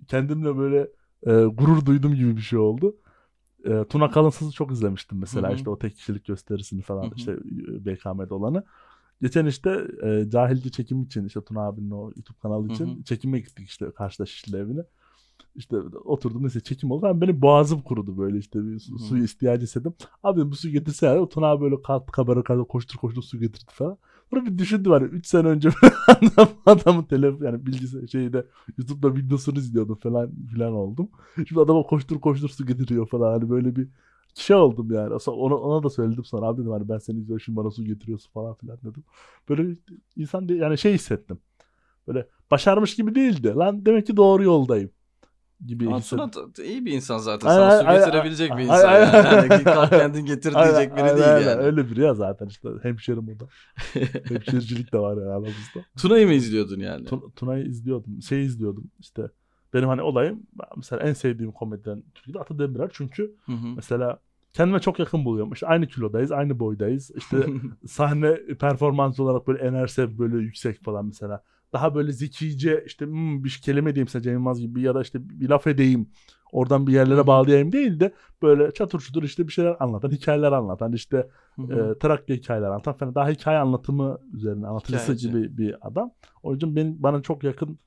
[0.08, 0.78] kendimle böyle
[1.26, 2.96] e, gurur duydum gibi bir şey oldu.
[3.64, 5.48] E, Tuna Kalınsız'ı çok izlemiştim mesela.
[5.48, 5.56] Hı hı.
[5.56, 7.14] işte o tek kişilik gösterisini falan Hı hı.
[7.16, 7.36] işte
[7.84, 8.64] BKM'de olanı.
[9.22, 13.02] Geçen işte e, cahilce çekim için işte Tuna abinin o YouTube kanalı için Hı hı.
[13.04, 14.80] çekime gittik işte karşıda Şişli evine.
[15.58, 17.02] İşte oturdum neyse çekim oldu.
[17.02, 19.94] Ben benim boğazım kurudu böyle işte bir su, suyu ihtiyacı hissettim.
[20.22, 21.18] Abi bu su getirsene.
[21.18, 23.98] O Tuna abi böyle kalktı kamera karşısında koştur koştur su getirdi falan.
[24.30, 25.68] Sonra bir düşündüm hani 3 sene önce
[26.06, 28.46] adam, adamın telefon yani bilgisayar şeyde
[28.78, 31.08] YouTube'da videosunu izliyordum falan filan oldum.
[31.48, 33.88] Şimdi adama koştur koştur su getiriyor falan hani böyle bir
[34.34, 35.14] şey oldum yani.
[35.26, 38.30] Ona, ona da söyledim sonra abi dedim hani ben seni izliyorum şimdi bana su getiriyorsun
[38.32, 39.04] falan filan dedim.
[39.48, 39.76] Böyle
[40.16, 41.38] insan yani şey hissettim.
[42.08, 43.48] Böyle başarmış gibi değildi.
[43.56, 44.90] Lan demek ki doğru yoldayım
[45.66, 47.48] gibi da- iyi bir insan zaten.
[47.48, 48.88] Ay, Sana su ay, getirebilecek ay, bir insan.
[48.88, 49.16] ay, yani.
[49.16, 49.48] ay.
[49.48, 51.50] Hani kalk kendin getir diyecek biri Aynen, değil aynen, yani.
[51.50, 51.64] aynen.
[51.64, 53.44] Öyle biri ya zaten işte hemşerim o da.
[54.28, 55.80] Hemşericilik de var yani aramızda.
[55.98, 57.06] Tuna'yı mı izliyordun yani?
[57.06, 58.22] Tun- Tuna'yı izliyordum.
[58.22, 59.22] Şey izliyordum işte.
[59.74, 60.42] Benim hani olayım
[60.76, 62.90] mesela en sevdiğim komedyen Türkiye'de Ata Demirer.
[62.92, 63.66] Çünkü Hı hı.
[63.76, 64.18] mesela
[64.52, 65.52] kendime çok yakın buluyorum.
[65.52, 67.10] İşte aynı kilodayız, aynı boydayız.
[67.16, 67.36] İşte
[67.86, 71.42] sahne performans olarak böyle enerjisi böyle yüksek falan mesela.
[71.72, 75.48] Daha böyle zekice işte hmm, bir kelime diyeyim Cem Yılmaz gibi ya da işte bir
[75.48, 76.10] laf edeyim.
[76.52, 80.92] oradan bir yerlere bağlayayım değil de böyle çatır çutur işte bir şeyler anlatan, hikayeler anlatan
[80.92, 81.94] işte Hı hı.
[81.94, 85.28] e, Trakya hikayeler anlatan falan daha hikaye anlatımı üzerine anlatıcısı Hikayeci.
[85.30, 86.10] gibi bir adam.
[86.42, 87.78] O yüzden benim bana çok yakın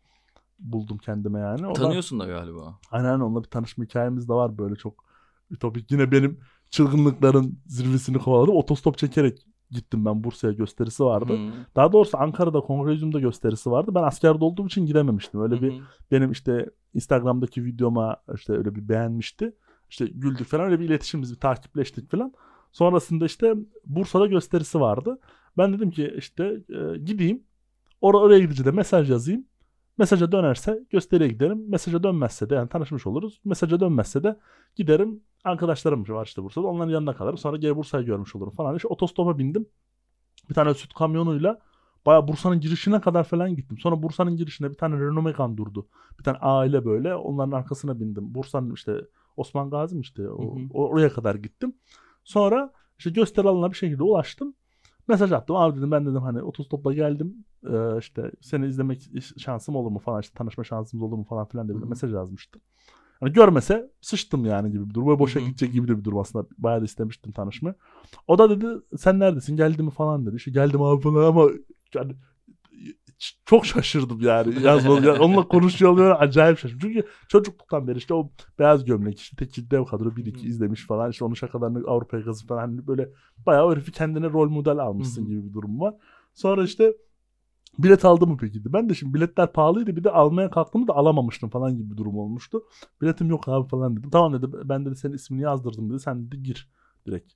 [0.60, 1.68] buldum kendime yani.
[1.68, 2.80] Oradan- Tanıyorsun da galiba.
[2.92, 5.06] Aynen aynen onunla bir tanışma hikayemiz de var böyle çok
[5.52, 5.92] ütopik.
[5.92, 8.56] Yine benim çılgınlıkların zirvesini kovaladım.
[8.56, 11.34] Otostop çekerek gittim ben Bursa'ya gösterisi vardı.
[11.34, 11.52] Hı.
[11.76, 13.92] Daha doğrusu Ankara'da Kongrezyum'da gösterisi vardı.
[13.96, 15.42] Ben askerde olduğum için gidememiştim.
[15.42, 15.82] Öyle bir Hı hı.
[16.12, 19.56] benim işte Instagram'daki videoma işte öyle bir beğenmişti.
[19.90, 22.34] İşte güldük falan öyle bir iletişimimiz bir takipleştik falan.
[22.72, 23.56] Sonrasında işte
[23.86, 25.20] Bursa'da gösterisi vardı.
[25.58, 27.44] Ben dedim ki işte e, gideyim.
[28.02, 29.46] Or oraya gidince de mesaj yazayım.
[30.02, 31.70] Mesaja dönerse gösteriye giderim.
[31.70, 33.42] Mesaja dönmezse de yani tanışmış oluruz.
[33.46, 34.40] Mesaja dönmezse de
[34.76, 35.24] giderim.
[35.44, 36.68] Arkadaşlarım var işte Bursa'da.
[36.68, 37.38] Onların yanında kalırım.
[37.38, 38.76] Sonra geri Bursa'yı görmüş olurum falan.
[38.76, 39.66] İşte otostopa bindim.
[40.50, 41.60] Bir tane süt kamyonuyla
[42.06, 43.78] Baya Bursa'nın girişine kadar falan gittim.
[43.78, 45.88] Sonra Bursa'nın girişinde bir tane Renault Megane durdu.
[46.20, 47.16] Bir tane aile böyle.
[47.16, 48.34] Onların arkasına bindim.
[48.34, 49.02] Bursa'nın işte
[49.38, 50.68] Osman Gazi mi işte o- Hı hı.
[50.74, 51.76] oraya kadar gittim.
[52.24, 54.54] Sonra işte gösteri alanına bir şekilde ulaştım.
[55.08, 55.56] Mesaj attım.
[55.56, 57.46] Abi dedim ben dedim hani otostopla geldim.
[58.00, 61.78] İşte seni izlemek şansım olur mu falan işte tanışma şansımız olur mu falan filan diye
[61.78, 62.62] bir mesaj yazmıştım.
[63.20, 65.08] Hani görmese sıçtım yani gibi bir durum.
[65.08, 66.48] Böyle boşa gidecek gibi de bir durum aslında.
[66.58, 67.76] Bayağı da istemiştim tanışmayı.
[68.28, 70.36] O da dedi sen neredesin geldi mi falan dedi.
[70.36, 71.50] İşte geldim abi falan ama
[71.96, 72.16] yani
[73.46, 74.64] çok şaşırdım yani.
[74.64, 75.08] Yazmalı.
[75.08, 76.80] Yani onunla konuşuyor oluyor acayip şaşırdım.
[76.82, 80.48] Çünkü çocukluktan beri işte o beyaz gömlek işte tekil dev kadro bir iki Hı.
[80.48, 81.12] izlemiş falan.
[81.12, 83.10] İşte onun şakalarını Avrupa'ya kazıp falan hani böyle
[83.46, 85.94] bayağı o herifi kendine rol model almışsın gibi bir durum var.
[86.34, 86.94] Sonra işte
[87.80, 88.74] bilet aldı mı peki?
[88.74, 92.18] Ben de şimdi biletler pahalıydı bir de almaya kalktım da alamamıştım falan gibi bir durum
[92.18, 92.64] olmuştu.
[93.02, 94.10] Biletim yok abi falan dedim.
[94.10, 96.00] Tamam dedi ben dedi senin ismini yazdırdım dedi.
[96.00, 96.70] Sen dedi gir
[97.08, 97.34] direkt.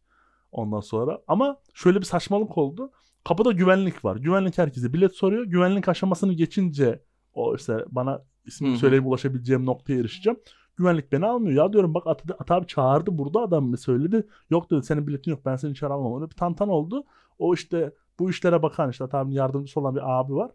[0.51, 2.91] Ondan sonra ama şöyle bir saçmalık oldu.
[3.23, 4.15] Kapıda güvenlik var.
[4.15, 5.45] Güvenlik herkese bilet soruyor.
[5.45, 8.79] Güvenlik aşamasını geçince o işte bana ismini Hı hı.
[8.79, 10.39] söyleyip ulaşabileceğim noktaya erişeceğim.
[10.77, 11.63] Güvenlik beni almıyor.
[11.65, 14.27] Ya diyorum bak Ata, Ata abi çağırdı burada adam mı söyledi.
[14.49, 16.21] Yok dedi senin biletin yok ben seni içeri almam.
[16.21, 17.03] Öyle bir tantan oldu.
[17.39, 20.51] O işte bu işlere bakan işte abinin yardımcısı olan bir abi var.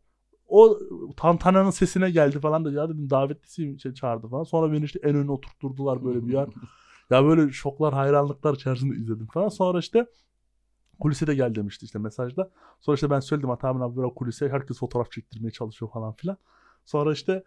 [0.49, 0.79] O
[1.17, 4.43] tantananın sesine geldi falan da ya dedim davetlisiyim şey çağırdı falan.
[4.43, 6.49] Sonra beni işte en öne oturtturdular böyle bir yer.
[7.11, 9.49] Ya böyle şoklar, hayranlıklar içerisinde izledim falan.
[9.49, 10.07] Sonra işte
[11.01, 12.51] kulise de gel demişti işte mesajda.
[12.81, 16.37] Sonra işte ben söyledim Atamin abi böyle kulise herkes fotoğraf çektirmeye çalışıyor falan filan.
[16.85, 17.45] Sonra işte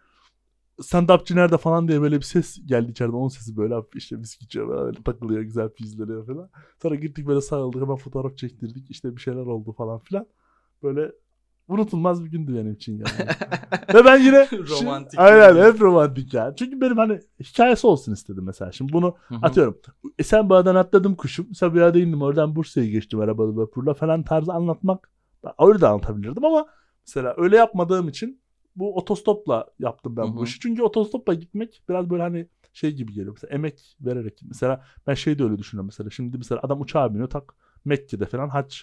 [0.80, 3.14] stand-upçı nerede falan diye böyle bir ses geldi içeriden.
[3.14, 6.50] Onun sesi böyle hafif işte viski içiyor böyle, böyle takılıyor güzel pizleniyor falan.
[6.82, 8.90] Sonra gittik böyle sarıldık hemen fotoğraf çektirdik.
[8.90, 10.26] İşte bir şeyler oldu falan filan.
[10.82, 11.12] Böyle
[11.68, 13.28] unutulmaz bir gündü benim için yani.
[13.94, 16.56] Ve ben yine Romantik Aynen bir- hep romantik yani.
[16.56, 18.72] Çünkü benim hani hikayesi olsun istedim mesela.
[18.72, 19.38] Şimdi bunu Hı hı.
[19.42, 19.78] atıyorum.
[20.18, 21.54] Esenboğa'dan atladım kuşum.
[21.54, 22.22] Sabiha'da indim.
[22.22, 25.10] Oradan Bursa'ya geçtim arabalı vapurla falan tarzı anlatmak.
[25.58, 26.66] Öyle de anlatabilirdim ama
[27.06, 28.40] mesela öyle yapmadığım için
[28.76, 30.60] bu otostopla yaptım ben Hı bu işi.
[30.60, 33.32] Çünkü otostopla gitmek biraz böyle hani şey gibi geliyor.
[33.32, 34.42] Mesela emek vererek.
[34.48, 36.10] Mesela ben şey de öyle düşünüyorum mesela.
[36.10, 37.54] Şimdi mesela adam uçağa biniyor tak
[37.84, 38.74] Mekke'de falan hac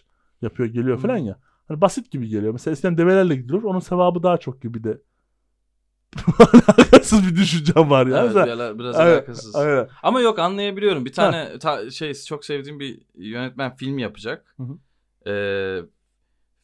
[0.42, 1.02] yapıyor geliyor Hı.
[1.02, 1.40] falan ya.
[1.68, 2.54] Hani basit gibi geliyor.
[2.54, 3.64] Mesela eskiden develerle gidilir.
[3.64, 5.02] Onun sevabı daha çok gibi de.
[6.68, 8.24] Alakasız bir düşüncem var ya.
[8.24, 9.56] Evet, biraz, biraz Aynen, alakasız.
[9.56, 9.88] aynen.
[10.04, 11.06] Ama yok anlayabiliyorum.
[11.06, 14.56] Bir tane ta- şey çok sevdiğim bir yönetmen film yapacak.
[14.58, 14.78] Hı hı.
[15.32, 15.82] Ee,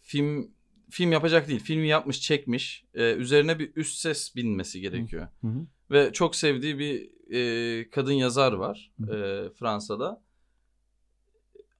[0.01, 0.51] film
[0.89, 1.59] film yapacak değil.
[1.59, 2.85] Filmi yapmış, çekmiş.
[2.93, 5.27] Ee, üzerine bir üst ses binmesi gerekiyor.
[5.41, 5.65] Hı hı.
[5.91, 9.15] Ve çok sevdiği bir e, kadın yazar var Hı.
[9.15, 10.21] e, Fransa'da.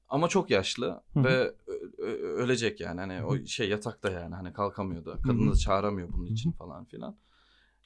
[0.10, 1.24] Ama çok yaşlı Hı hı.
[1.24, 1.54] ve
[2.22, 5.52] ölecek yani hani o şey yatakta yani hani kalkamıyor da kadını hı.
[5.52, 7.18] da çağıramıyor bunun için falan filan.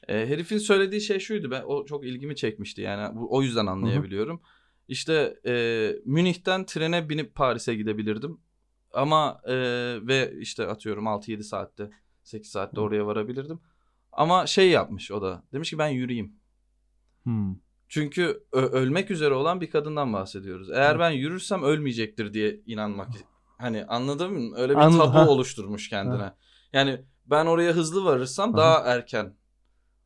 [0.07, 4.41] E, herifin söylediği şey şuydu ben o çok ilgimi çekmişti yani bu, o yüzden anlayabiliyorum.
[4.87, 8.37] İşte e, Münih'ten trene binip Paris'e gidebilirdim
[8.93, 9.53] ama e,
[10.07, 11.89] ve işte atıyorum 6-7 saatte
[12.23, 12.81] 8 saatte Hı.
[12.81, 13.59] oraya varabilirdim.
[14.11, 16.35] Ama şey yapmış o da demiş ki ben yürüyeyim.
[17.23, 17.55] Hmm.
[17.89, 20.69] Çünkü ölmek üzere olan bir kadından bahsediyoruz.
[20.71, 20.99] Eğer Evet.
[20.99, 23.09] ben yürürsem ölmeyecektir diye inanmak.
[23.57, 24.57] Hani anladın mı?
[24.57, 25.27] Öyle bir Anladım, tabu ha.
[25.29, 26.21] oluşturmuş kendine.
[26.23, 26.35] Ha.
[26.73, 28.57] Yani ben oraya hızlı varırsam Aha.
[28.57, 29.35] daha erken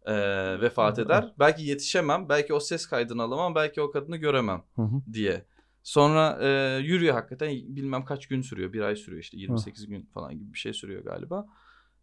[0.06, 0.16] e,
[0.62, 1.02] vefat Ha.
[1.02, 1.34] eder.
[1.40, 5.14] Belki yetişemem, belki o ses kaydını alamam, belki o kadını göremem Hı hı.
[5.14, 5.46] diye.
[5.86, 8.74] Sonra e, yürüyor hakikaten bilmem kaç gün sürüyor.
[8.74, 11.48] Bir ay sürüyor işte 28 gün falan gibi bir şey sürüyor galiba.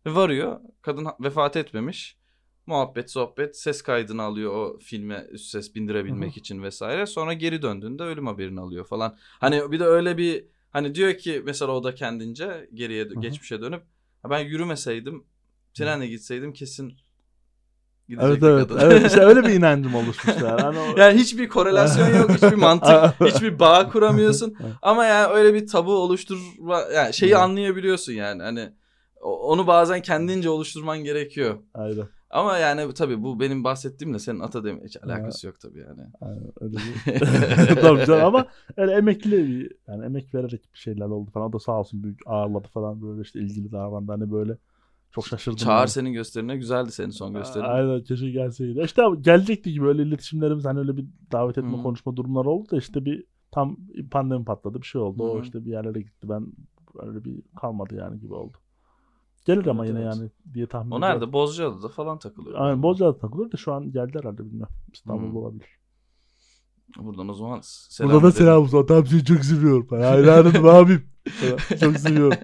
[0.06, 0.60] Ve varıyor.
[0.82, 2.16] Kadın vefat etmemiş.
[2.66, 6.40] Muhabbet sohbet ses kaydını alıyor o filme üst ses bindirebilmek Hı hı.
[6.40, 7.06] için vesaire.
[7.06, 9.16] Sonra geri döndüğünde ölüm haberini alıyor falan.
[9.20, 13.20] Hani bir de öyle bir hani diyor ki mesela o da kendince geriye hı.
[13.20, 13.82] geçmişe dönüp
[14.22, 15.24] "Ha ben yürümeseydim
[15.74, 16.96] trenle gitseydim kesin
[18.20, 18.70] Evet evet.
[18.80, 20.60] evet işte öyle bir inancım oluşmuş yani.
[20.62, 24.56] Hani o- Yani hiçbir korelasyon yok, hiçbir mantık, hiçbir bağ kuramıyorsun.
[24.82, 27.40] Ama yani öyle bir tabu oluşturma, yani şeyi Evet.
[27.42, 28.42] anlayabiliyorsun yani.
[28.42, 28.72] Hani
[29.20, 31.54] onu bazen kendince oluşturman gerekiyor.
[31.74, 32.08] Aynen.
[32.30, 36.00] Ama yani tabii bu benim bahsettiğimle senin ata deme hiç alakası yok tabii yani.
[36.22, 36.78] Yani öyle.
[37.80, 38.46] Tabii canım ama
[38.76, 41.48] öyle emekli bir yani emek vererek bir şeyler oldu falan.
[41.48, 44.56] O da sağ olsun büyük ağırladı falan böyle işte ilgili davrandı hani böyle
[45.12, 45.56] çok şaşırdım.
[45.56, 45.88] Çağır yani.
[45.88, 47.64] senin gösterine güzeldi senin son gösterin.
[47.64, 48.80] Aynen keşke gelseydi.
[48.84, 51.82] İşte gelecekti gibi öyle iletişimlerimiz hani öyle bir davet etme Hı.
[51.82, 53.76] konuşma durumları oldu da işte bir tam
[54.10, 55.22] pandemi patladı bir şey oldu.
[55.22, 55.42] O Hı.
[55.42, 56.28] işte bir yerlere gitti.
[56.28, 56.46] Ben
[56.98, 58.56] öyle bir kalmadı yani gibi oldu.
[59.44, 60.16] Gelir ama Evet, yine evet.
[60.16, 61.20] yani diye tahmin O ediyorum.
[61.20, 61.32] nerede?
[61.32, 62.60] Bozcaada'da falan takılıyor.
[62.60, 64.74] Aynen Bozcaada takılıyor da şu an geldi herhalde bilmiyorum.
[64.92, 65.38] İstanbul'da Hı.
[65.38, 65.66] olabilir.
[66.98, 68.78] Buradan o zaman selam Burada da selam olsun.
[68.78, 69.86] Adam seni çok seviyorum.
[69.90, 71.02] Hayranım abim.
[71.80, 72.38] Çok seviyorum.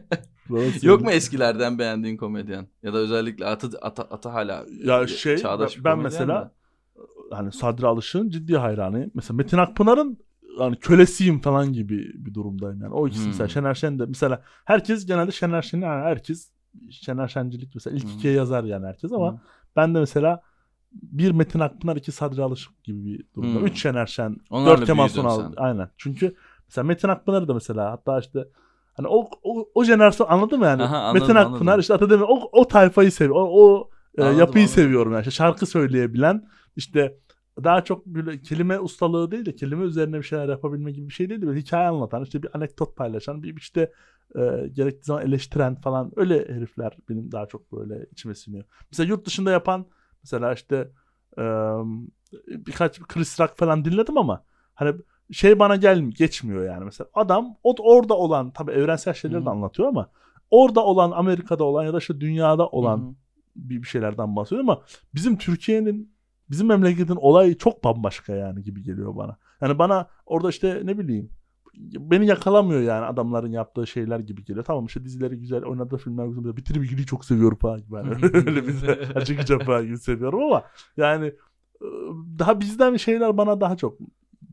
[0.82, 2.66] Yok mu eskilerden beğendiğin komedyen?
[2.82, 7.34] Ya da özellikle atı, ata, ata hala Ya şey çağdaş ben komedyen mesela de.
[7.34, 9.11] hani Sadri Alışık'ın ciddi hayranıyım.
[9.14, 10.18] Mesela Metin Akpınar'ın
[10.59, 12.94] hani kölesiyim falan gibi bir durumdayım yani.
[12.94, 13.28] O ikisi Hmm.
[13.30, 16.51] mesela Şener Şen de mesela herkes genelde Şener Şen'i yani herkes
[16.90, 18.11] Şener Şencilik mesela ilk Hmm.
[18.11, 19.38] ikiye yazar yani herkes ama Hı.
[19.76, 20.42] ben de mesela
[20.92, 23.59] bir Metin Akpınar iki Sadri Alışık gibi bir durumda.
[23.61, 23.66] Hmm.
[23.66, 25.53] Üç Şener Şen, Onlarla dört Kemal Sunal.
[25.57, 25.90] Aynen.
[25.96, 26.34] Çünkü
[26.68, 28.44] mesela Metin Akpınar'ı da mesela hatta işte
[28.99, 30.82] hani o o, o jenerasyon anladın mı yani?
[30.82, 31.80] Aha, anladım, Metin Akpınar anladım.
[31.80, 33.36] işte Atademir o, o tayfayı seviyor.
[33.36, 34.74] O, o e, Anladım, yapıyı anladım.
[34.82, 35.20] seviyorum yani.
[35.20, 37.18] İşte şarkı söyleyebilen işte
[37.64, 41.28] daha çok böyle kelime ustalığı değil de kelime üzerine bir şeyler yapabilme gibi bir şey
[41.28, 43.92] değil de böyle hikaye anlatan işte bir anekdot paylaşan bir işte
[44.36, 44.40] e,
[44.72, 48.64] gerektiği zaman eleştiren falan öyle herifler benim daha çok böyle içime siniyor.
[48.90, 49.86] Mesela yurt dışında yapan
[50.22, 50.90] mesela işte
[51.38, 51.42] e,
[52.46, 54.44] birkaç Chris Rock falan dinledim ama
[54.74, 54.92] hani
[55.32, 57.10] şey bana gelmiyor, geçmiyor yani mesela.
[57.14, 60.08] Adam o orada olan tabii evrensel şeyleri de anlatıyor ama
[60.50, 63.14] orada olan Amerika'da olan ya da işte dünyada olan Hı hı.
[63.56, 64.82] bir, bir şeylerden bahsediyor ama
[65.14, 66.12] bizim Türkiye'nin
[66.50, 69.36] bizim memleketin olayı çok bambaşka yani gibi geliyor bana.
[69.60, 71.30] Yani bana orada işte ne bileyim
[71.78, 74.64] beni yakalamıyor yani adamların yaptığı şeyler gibi geliyor.
[74.64, 76.56] Tamam işte dizileri güzel, oynadığı filmler güzel.
[76.56, 77.94] Bitir bilgiliyi çok seviyorum falan gibi.
[77.94, 80.64] Yani öyle bir de açık açık falan gibi seviyorum ama
[80.96, 81.32] yani
[82.38, 83.98] daha bizden şeyler bana daha çok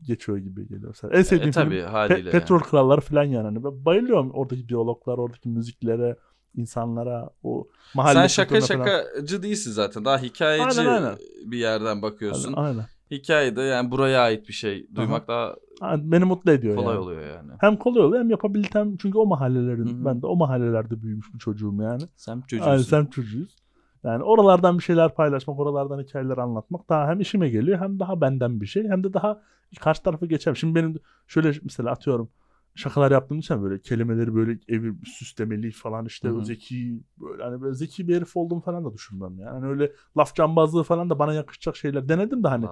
[0.06, 0.88] geçiyor gibi geliyor.
[0.88, 2.30] Mesela en sevdiğim E, film tabii Pe- haliyle.
[2.30, 2.68] Petrol yani.
[2.70, 3.44] Kralları falan yani.
[3.44, 6.16] Hani ben bayılıyorum oradaki diyaloglar, oradaki müziklere,
[6.56, 8.98] insanlara, o mahalle Sen şaka kültürüne falan.
[8.98, 10.04] şakacı değilsin zaten.
[10.04, 11.16] Daha hikayeci Aynen, aynen.
[11.44, 12.52] bir yerden bakıyorsun.
[12.52, 12.86] Aynen, aynen.
[13.10, 17.04] Hikayede yani buraya ait bir şey duymak daha Aynen, Beni mutlu ediyor kolay yani.
[17.04, 17.52] oluyor yani.
[17.60, 20.04] Hem kolay oluyor hem yapabiltem çünkü o mahallelerin Hı hı.
[20.04, 22.02] ben de o mahallelerde büyümüş bir çocuğum yani.
[22.16, 22.70] Sen çocuğusun.
[22.70, 23.56] Aynen sen çocuğuyuz.
[24.04, 28.60] Yani oralardan bir şeyler paylaşmak, oralardan hikayeler anlatmak daha hem işime geliyor hem daha benden
[28.60, 29.42] bir şey hem de daha
[29.80, 30.54] karşı tarafa geçer.
[30.54, 30.94] Şimdi benim
[31.26, 32.30] şöyle mesela atıyorum
[32.74, 36.44] şakalar yaptığım için böyle kelimeleri böyle evi süslemeli falan işte Hı hı.
[36.44, 39.50] zeki böyle hani böyle zeki bir herif olduğumu falan da düşünmem yani.
[39.50, 42.66] Hani öyle laf cambazlığı falan da bana yakışacak şeyler denedim de hani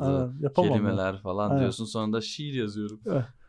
[0.00, 0.76] Aynen, yapamam ben.
[0.76, 1.60] kelimeler falan Aynen.
[1.60, 3.00] diyorsun sonra da şiir yazıyorum.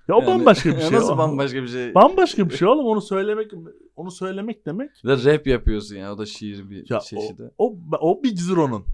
[0.09, 0.91] Ya o Yani- bambaşka bir şey.
[0.91, 1.95] Nasıl O- bambaşka bir şey?
[1.95, 3.51] Bambaşka bir şey oğlum onu söylemek
[3.95, 4.89] onu söylemek demek.
[5.05, 7.51] De rap yapıyorsun ya o da şiir bir Ya çeşidi.
[7.57, 8.85] o, o Big Zero'nun.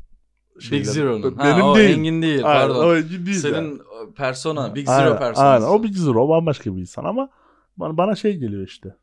[0.72, 0.86] Big.
[0.86, 1.36] Zero'nun.
[1.36, 1.98] Ha, Benim o değil.
[1.98, 2.88] Engin değil Aynen, pardon.
[2.88, 3.80] o Engin değil Senin yani.
[3.82, 5.42] o persona Big Zero Aynen, personası.
[5.42, 7.30] Aynen o Big Zero o bambaşka bir insan ama
[7.78, 8.96] bana, bana şey geliyor işte.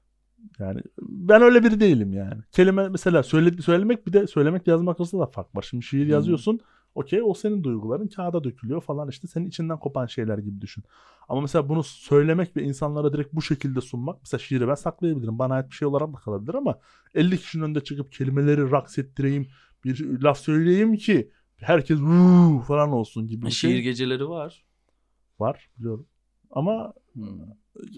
[0.59, 2.43] Yani ben öyle biri değilim yani.
[2.53, 5.63] Kelime mesela söyle, söylemek bir de söylemek yazmak arasında da fark var.
[5.71, 6.11] Şimdi şiir Hı.
[6.11, 6.61] yazıyorsun.
[6.95, 10.85] Okey o senin duyguların kağıda dökülüyor falan işte senin içinden kopan şeyler gibi düşün.
[11.29, 14.19] Ama mesela bunu söylemek ve insanlara direkt bu şekilde sunmak.
[14.23, 15.39] Mesela şiiri ben saklayabilirim.
[15.39, 16.79] Bana ait bir şey olarak da kalabilir ama
[17.15, 19.49] 50 kişinin önünde çıkıp kelimeleri raks ettireyim.
[19.85, 21.99] Bir laf söyleyeyim ki herkes
[22.67, 24.65] falan olsun gibi bir Şiir şey geceleri var.
[25.41, 26.07] var biliyorum.
[26.51, 27.41] Ama Hmm.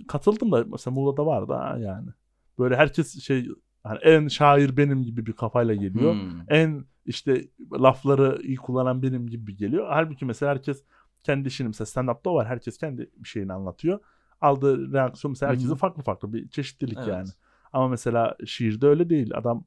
[0.09, 2.09] katıldım da mesela Muğla'da vardı ha yani.
[2.59, 3.49] Böyle herkes şey
[3.85, 6.15] hani en şair benim gibi bir kafayla geliyor.
[6.15, 6.41] Hmm.
[6.49, 9.87] En işte lafları iyi kullanan benim gibi geliyor.
[9.89, 10.83] Halbuki mesela herkes
[11.23, 12.47] kendi işini mesela stand-up'ta var.
[12.47, 13.99] Herkes kendi bir şeyini anlatıyor.
[14.41, 15.77] Aldığı reaksiyon mesela herkesin hı.
[15.77, 17.09] farklı farklı bir çeşitlilik Evet.
[17.09, 17.29] yani.
[17.73, 19.31] Ama mesela şiirde öyle değil.
[19.35, 19.65] Adam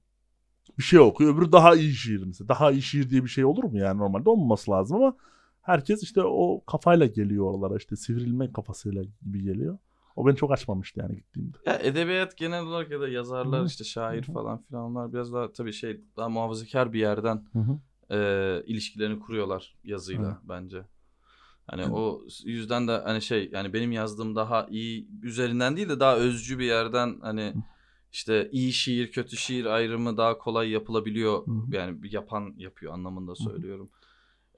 [0.78, 2.48] bir şey okuyor öbürü daha iyi şiir mesela.
[2.48, 5.16] Daha iyi şiir diye bir şey olur mu yani normalde olmaması lazım ama
[5.62, 9.78] herkes işte o kafayla geliyor oralara işte sivrilme kafasıyla gibi geliyor.
[10.18, 11.58] O beni çok açmamıştı yani gittiğimde.
[11.66, 13.66] Ya edebiyat genel olarak ya da yazarlar Hı.
[13.66, 14.34] işte şair Hı hı.
[14.34, 17.46] falan filan onlar biraz daha tabii şey daha muhafazakar bir yerden
[18.12, 18.18] e,
[18.66, 20.38] ilişkilerini kuruyorlar yazıyla Evet.
[20.44, 20.82] bence.
[21.68, 26.18] Hani o yüzden de hani şey yani benim yazdığım daha iyi üzerinden değil de daha
[26.18, 27.54] özcü bir yerden hani
[28.12, 31.48] işte iyi şiir kötü şiir ayrımı daha kolay yapılabiliyor.
[31.48, 31.76] Hı hı.
[31.76, 33.90] Yani yapan yapıyor anlamında söylüyorum.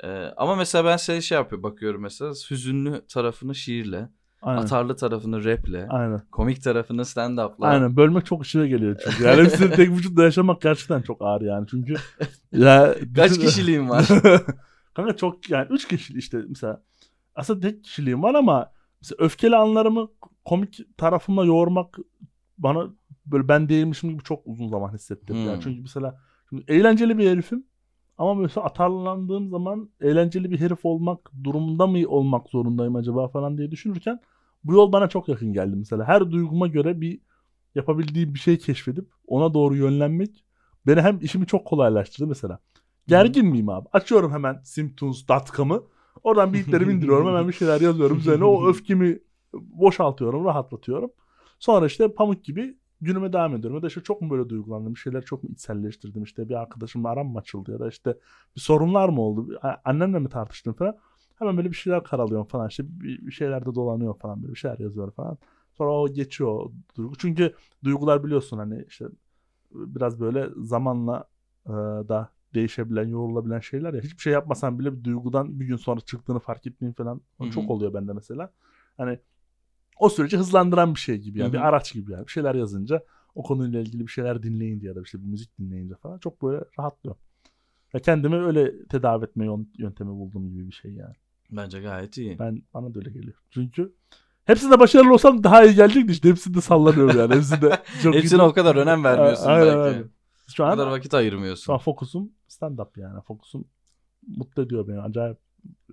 [0.03, 0.07] E,
[0.37, 4.09] ama mesela ben şey şey yapıyor bakıyorum mesela hüzünlü tarafını şiirle,
[4.41, 4.61] Aynen.
[4.61, 6.21] atarlı tarafını raple, Aynen.
[6.31, 7.67] komik tarafını stand-up'la.
[7.67, 9.23] Aynen bölmek çok işine geliyor çünkü.
[9.23, 11.67] Yani hepsini tek vücutta yaşamak gerçekten çok ağır yani.
[11.67, 11.95] Çünkü
[12.51, 14.07] ya Kaç bütün- kişiliğin var?
[14.93, 16.81] Kanka çok yani üç kişi işte mesela
[17.35, 18.71] aslında tek kişiliğim var ama
[19.01, 20.07] mesela öfkeli anlarımı
[20.45, 21.97] komik tarafımla yoğurmak
[22.57, 22.87] bana
[23.25, 25.37] böyle ben değilmişim gibi çok uzun zaman hissettirdi.
[25.37, 25.59] Yani Hmm.
[25.59, 27.63] çünkü mesela şimdi eğlenceli bir herifim
[28.19, 33.71] Ama mesela atarlandığım zaman eğlenceli bir herif olmak durumunda mı olmak zorundayım acaba falan diye
[33.71, 34.19] düşünürken
[34.63, 36.07] bu yol bana çok yakın geldi mesela.
[36.07, 37.19] Her duyguma göre bir
[37.75, 40.45] yapabildiğim bir şey keşfedip ona doğru yönlenmek
[40.87, 42.59] beni hem işimi çok kolaylaştırdı mesela.
[43.07, 43.87] Gergin miyim abi?
[43.93, 45.83] Açıyorum hemen symptoms.com'ı.
[46.23, 47.27] Oradan beatlerimi indiriyorum.
[47.27, 48.17] Hemen bir şeyler yazıyorum.
[48.17, 49.19] Üzerine o öfkemi
[49.53, 51.11] boşaltıyorum, rahatlatıyorum.
[51.59, 53.75] Sonra işte pamuk gibi günüme devam ediyorum.
[53.77, 56.23] Ya da işte çok mu böyle duygulandım, bir şeyler çok mu içselleştirdim.
[56.23, 58.17] İşte bir arkadaşımla aram mı açıldı ya da işte
[58.55, 60.97] bir sorunlar mı oldu, annemle mi tartıştım falan.
[61.35, 62.69] Hemen böyle bir şeyler karalıyorum falan.
[62.69, 65.37] İşte bir, şeylerde dolanıyor falan böyle bir şeyler yazıyorum falan.
[65.77, 67.15] Sonra o geçiyor o duygu.
[67.17, 67.53] Çünkü
[67.83, 69.05] duygular biliyorsun hani işte
[69.71, 71.23] biraz böyle zamanla
[71.65, 71.71] e,
[72.09, 74.01] da değişebilen, yorulabilen şeyler ya.
[74.01, 77.51] Hiçbir şey yapmasan bile bir duygudan bir gün sonra çıktığını fark ettiğin falan Hı hı.
[77.51, 78.51] çok oluyor bende mesela.
[78.97, 79.19] Hani
[79.99, 81.47] o süreci hızlandıran bir şey gibi yani.
[81.47, 81.53] Hı hı.
[81.53, 82.27] Bir araç gibi yani.
[82.27, 83.03] Bir şeyler yazınca
[83.35, 86.63] o konuyla ilgili bir şeyler dinleyince ya da işte bir müzik dinleyince falan çok böyle
[86.79, 87.15] rahatlıyor.
[87.93, 91.15] Ya kendimi öyle tedavi etme yön- yöntemi buldum gibi bir şey yani.
[91.51, 92.39] Bence gayet iyi.
[92.39, 93.33] Ben bana da öyle geliyor.
[93.51, 93.93] Çünkü
[94.45, 96.29] hepsinde başarılı olsam daha iyi gelecekti işte.
[96.29, 97.35] Hepsinde sallanıyorum yani.
[97.35, 99.79] Hepsinde çok Hepsine o kadar önem vermiyorsun Aynen, belki.
[99.79, 100.09] aynen.
[100.47, 101.73] Şu O an, kadar vakit şu ayırmıyorsun.
[101.73, 103.21] an fokusum stand up yani.
[103.21, 103.65] Fokusum
[104.27, 105.01] mutlu ediyor beni.
[105.01, 105.37] Acayip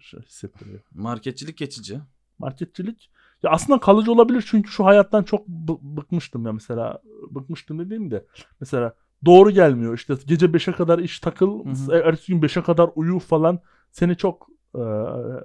[0.00, 0.80] şey hissettiriyor.
[0.94, 2.00] Marketçilik geçici.
[2.38, 3.10] Marketçilik
[3.42, 7.02] ya aslında kalıcı olabilir çünkü şu hayattan çok bı- bıkmıştım ya mesela.
[7.30, 8.26] Bıkmıştım dediğim de
[8.60, 8.94] mesela
[9.24, 9.94] doğru gelmiyor.
[9.94, 11.92] İşte gece 5'e kadar iş takıl, Hı hı.
[12.04, 13.58] ertesi gün 5'e kadar uyu falan
[13.90, 14.82] seni çok e,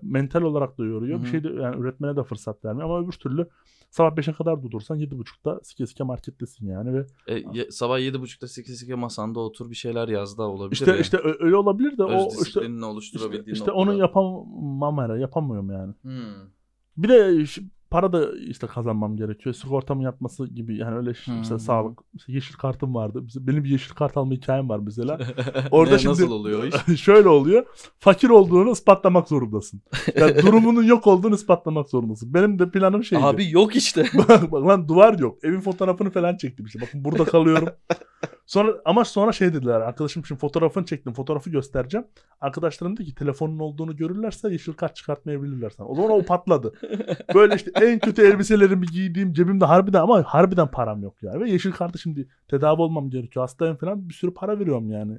[0.02, 1.20] mental olarak da yoruyor.
[1.20, 3.48] Hı Bir şey de yani üretmene de fırsat vermiyor ama öbür türlü
[3.92, 8.90] sabah 5'e kadar durursan 7.30'da sike sike markettesin yani ve E, ye- sabah 7.30'da 8
[8.90, 10.72] masanda otur bir şeyler yaz da olabilir.
[10.76, 10.98] işte ya.
[10.98, 13.78] işte öyle olabilir de Öz o işte işte, oluşturabildiğin işte noktada.
[13.78, 15.94] onu yapamam yapamıyorum yani.
[16.02, 16.50] Hmm.
[16.98, 17.36] Bir de
[17.92, 19.56] para da işte kazanmam gerekiyor.
[19.56, 22.00] Sigortamın yatması gibi yani öyle ş- mesela sağlık.
[22.14, 23.24] Mesela yeşil kartım vardı.
[23.36, 25.20] Benim bir yeşil kart alma hikayem var mesela.
[25.72, 27.02] Orada Ne, şimdi nasıl oluyor iş?
[27.04, 27.66] şöyle oluyor.
[28.00, 29.82] Fakir olduğunu ispatlamak zorundasın.
[30.16, 32.34] Yani durumunun yok olduğunu ispatlamak zorundasın.
[32.34, 33.24] Benim de planım şeydi.
[33.24, 34.06] Abi yok işte.
[34.18, 35.38] bak, bak lan duvar yok.
[35.44, 36.82] Evin fotoğrafını falan çektim işte.
[36.82, 37.70] Bakın burada kalıyorum.
[38.52, 39.82] Sonra ama sonra şey dediler.
[39.82, 41.14] Arkadaşım şimdi fotoğrafını çektim.
[41.14, 42.08] Fotoğrafı göstereceğim.
[42.42, 45.88] Arkadaşlarım dedi ki telefonun olduğunu görürlerse yeşil kart çıkartmayabilirler sana.
[45.88, 46.74] O zaman o patladı.
[47.36, 51.40] Böyle işte en kötü elbiselerimi giydiğim cebimde harbiden ama harbiden param yok yani.
[51.44, 53.44] Ve yeşil kartı şimdi tedavi olmam gerekiyor.
[53.44, 55.18] Hastayım falan bir sürü para veriyorum yani.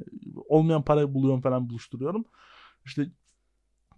[0.49, 2.25] Olmayan parayı buluyorum falan buluşturuyorum.
[2.85, 3.07] İşte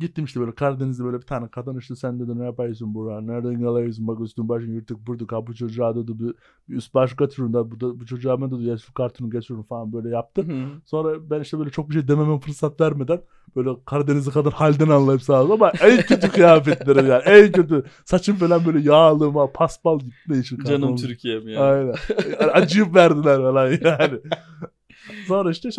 [0.01, 3.53] Gittim işte böyle Karadeniz'de böyle bir tane kadın işte sen dedi ne yapıyorsun burada nereden
[3.55, 6.35] geliyorsun bak üstün başın yırtık burdu ha bu çocuğa dedi bir,
[6.69, 9.93] bir üst baş götürün da bu, da- bu çocuğa ben dedi yeşil kartını getirin falan
[9.93, 10.45] böyle yaptı.
[10.85, 13.21] Sonra ben işte böyle çok bir şey dememe fırsat vermeden
[13.57, 18.37] böyle Karadenizli kadın halden anlayıp sağ olsun ama en kötü kıyafetlerim yani en kötü saçım
[18.37, 20.97] falan böyle yağlı ama paspal yeşil kart Canım.
[20.97, 21.63] Türkiye'm ya.
[21.65, 21.95] Aynen.
[22.41, 24.21] Yani acıyıp verdiler falan yani.
[25.29, 25.73] Sonra işte e,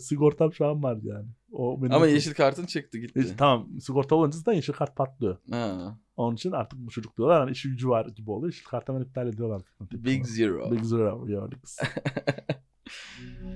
[0.00, 1.26] sigortam şu an var yani.
[1.52, 3.18] O benim Ama yeşil kartın çıktı gitti.
[3.18, 5.36] Yeşil- tamam sigorta olunca zaten yeşil kart patlıyor.
[5.50, 5.98] Ha.
[6.16, 8.52] Onun için artık bu çocuk diyorlar hani işi gücü var gibi oluyor.
[8.52, 9.62] Yeşil kartı hemen iptal ediyorlar.
[9.92, 10.70] Big Zero.
[10.70, 11.26] Big Zero.
[11.28, 11.48] ya,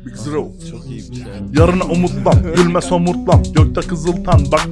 [0.07, 0.53] Big Zero.
[0.71, 1.59] Çok iyiymiş yani.
[1.59, 4.69] Yarına umutlan, gülme somurtlan, gökte kızıltan, bak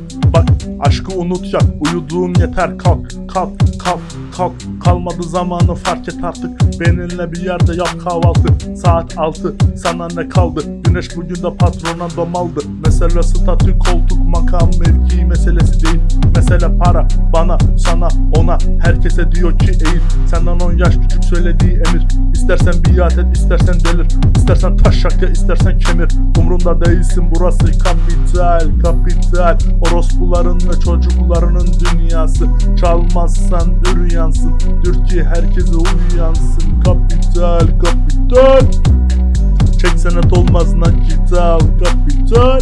[0.80, 2.78] aşkı unut yak, uyuduğun yeter.
[2.78, 4.00] Kalk, kalk, kalk,
[4.36, 4.52] kalk,
[4.84, 10.60] kalmadı zamanı fark et artık, benimle bir yerde yap kahvaltı, saat 6, sana ne kaldı,
[10.84, 16.00] güneş bugün de patrona domaldı, mesele statü, koltuk, makam, mevki meselesi değil,
[16.36, 22.06] mesele para, bana, sana, ona, herkese diyor ki eğil, senden 10 yaş küçük söylediği emir,
[22.32, 24.06] istersen biat et, istersen delir,
[24.36, 32.48] istersen taş şaka, istersen kemir, umrunda değilsin burası kapital, kapital, orospuların ve çocuklarının dünyası,
[32.80, 34.52] çalmazsan üryansın,
[34.84, 38.60] dür ki herkese uyansın, kapital, kapital,
[39.78, 42.60] çek senet olmaz nakital, kapital,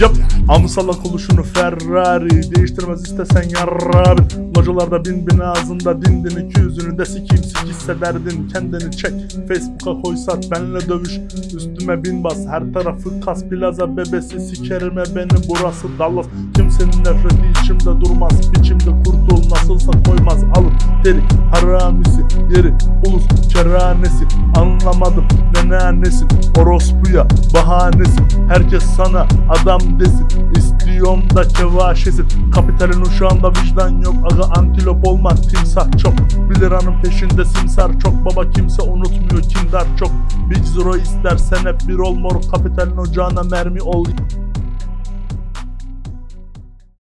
[0.00, 0.12] Yap.
[0.48, 2.54] Amsalak oluşunu Ferrari.
[2.54, 4.22] Değiştirmez istesen yarrabi
[4.58, 8.48] Localarda bin bin ağzında dindin iki yüzünü de sikeyim sikişse derdin.
[8.52, 9.12] Kendini çek
[9.48, 11.20] Facebook'a koy sat benle dövüş.
[11.56, 13.44] Üstüme bin bas her tarafı kas.
[13.44, 16.26] Plaza bebesi Sikerime beni burası Dallas.
[16.54, 20.44] Kimsenin nefreti içimde durmaz Biçimde kurtul nasılsa koymaz.
[20.44, 20.72] Alın
[21.04, 21.20] teri
[21.52, 22.20] haramisi
[22.56, 22.74] Yeri
[23.06, 24.24] ulus kerhanesi.
[24.56, 25.24] Anlamadım
[25.54, 26.28] ne neresin
[26.58, 30.26] Orospuya bahanesin Herkes sana adam desin
[30.56, 36.14] İstiyorum da kevaşesin Kapitalin uşağında vicdan yok Aga antilop olma timsah çok.
[36.50, 40.10] Bir liranın peşinde simsar çok Baba kimse unutmuyor kindar çok.
[40.50, 44.06] Big Zero istersen hep bir ol mor Kapitalin ocağına mermi ol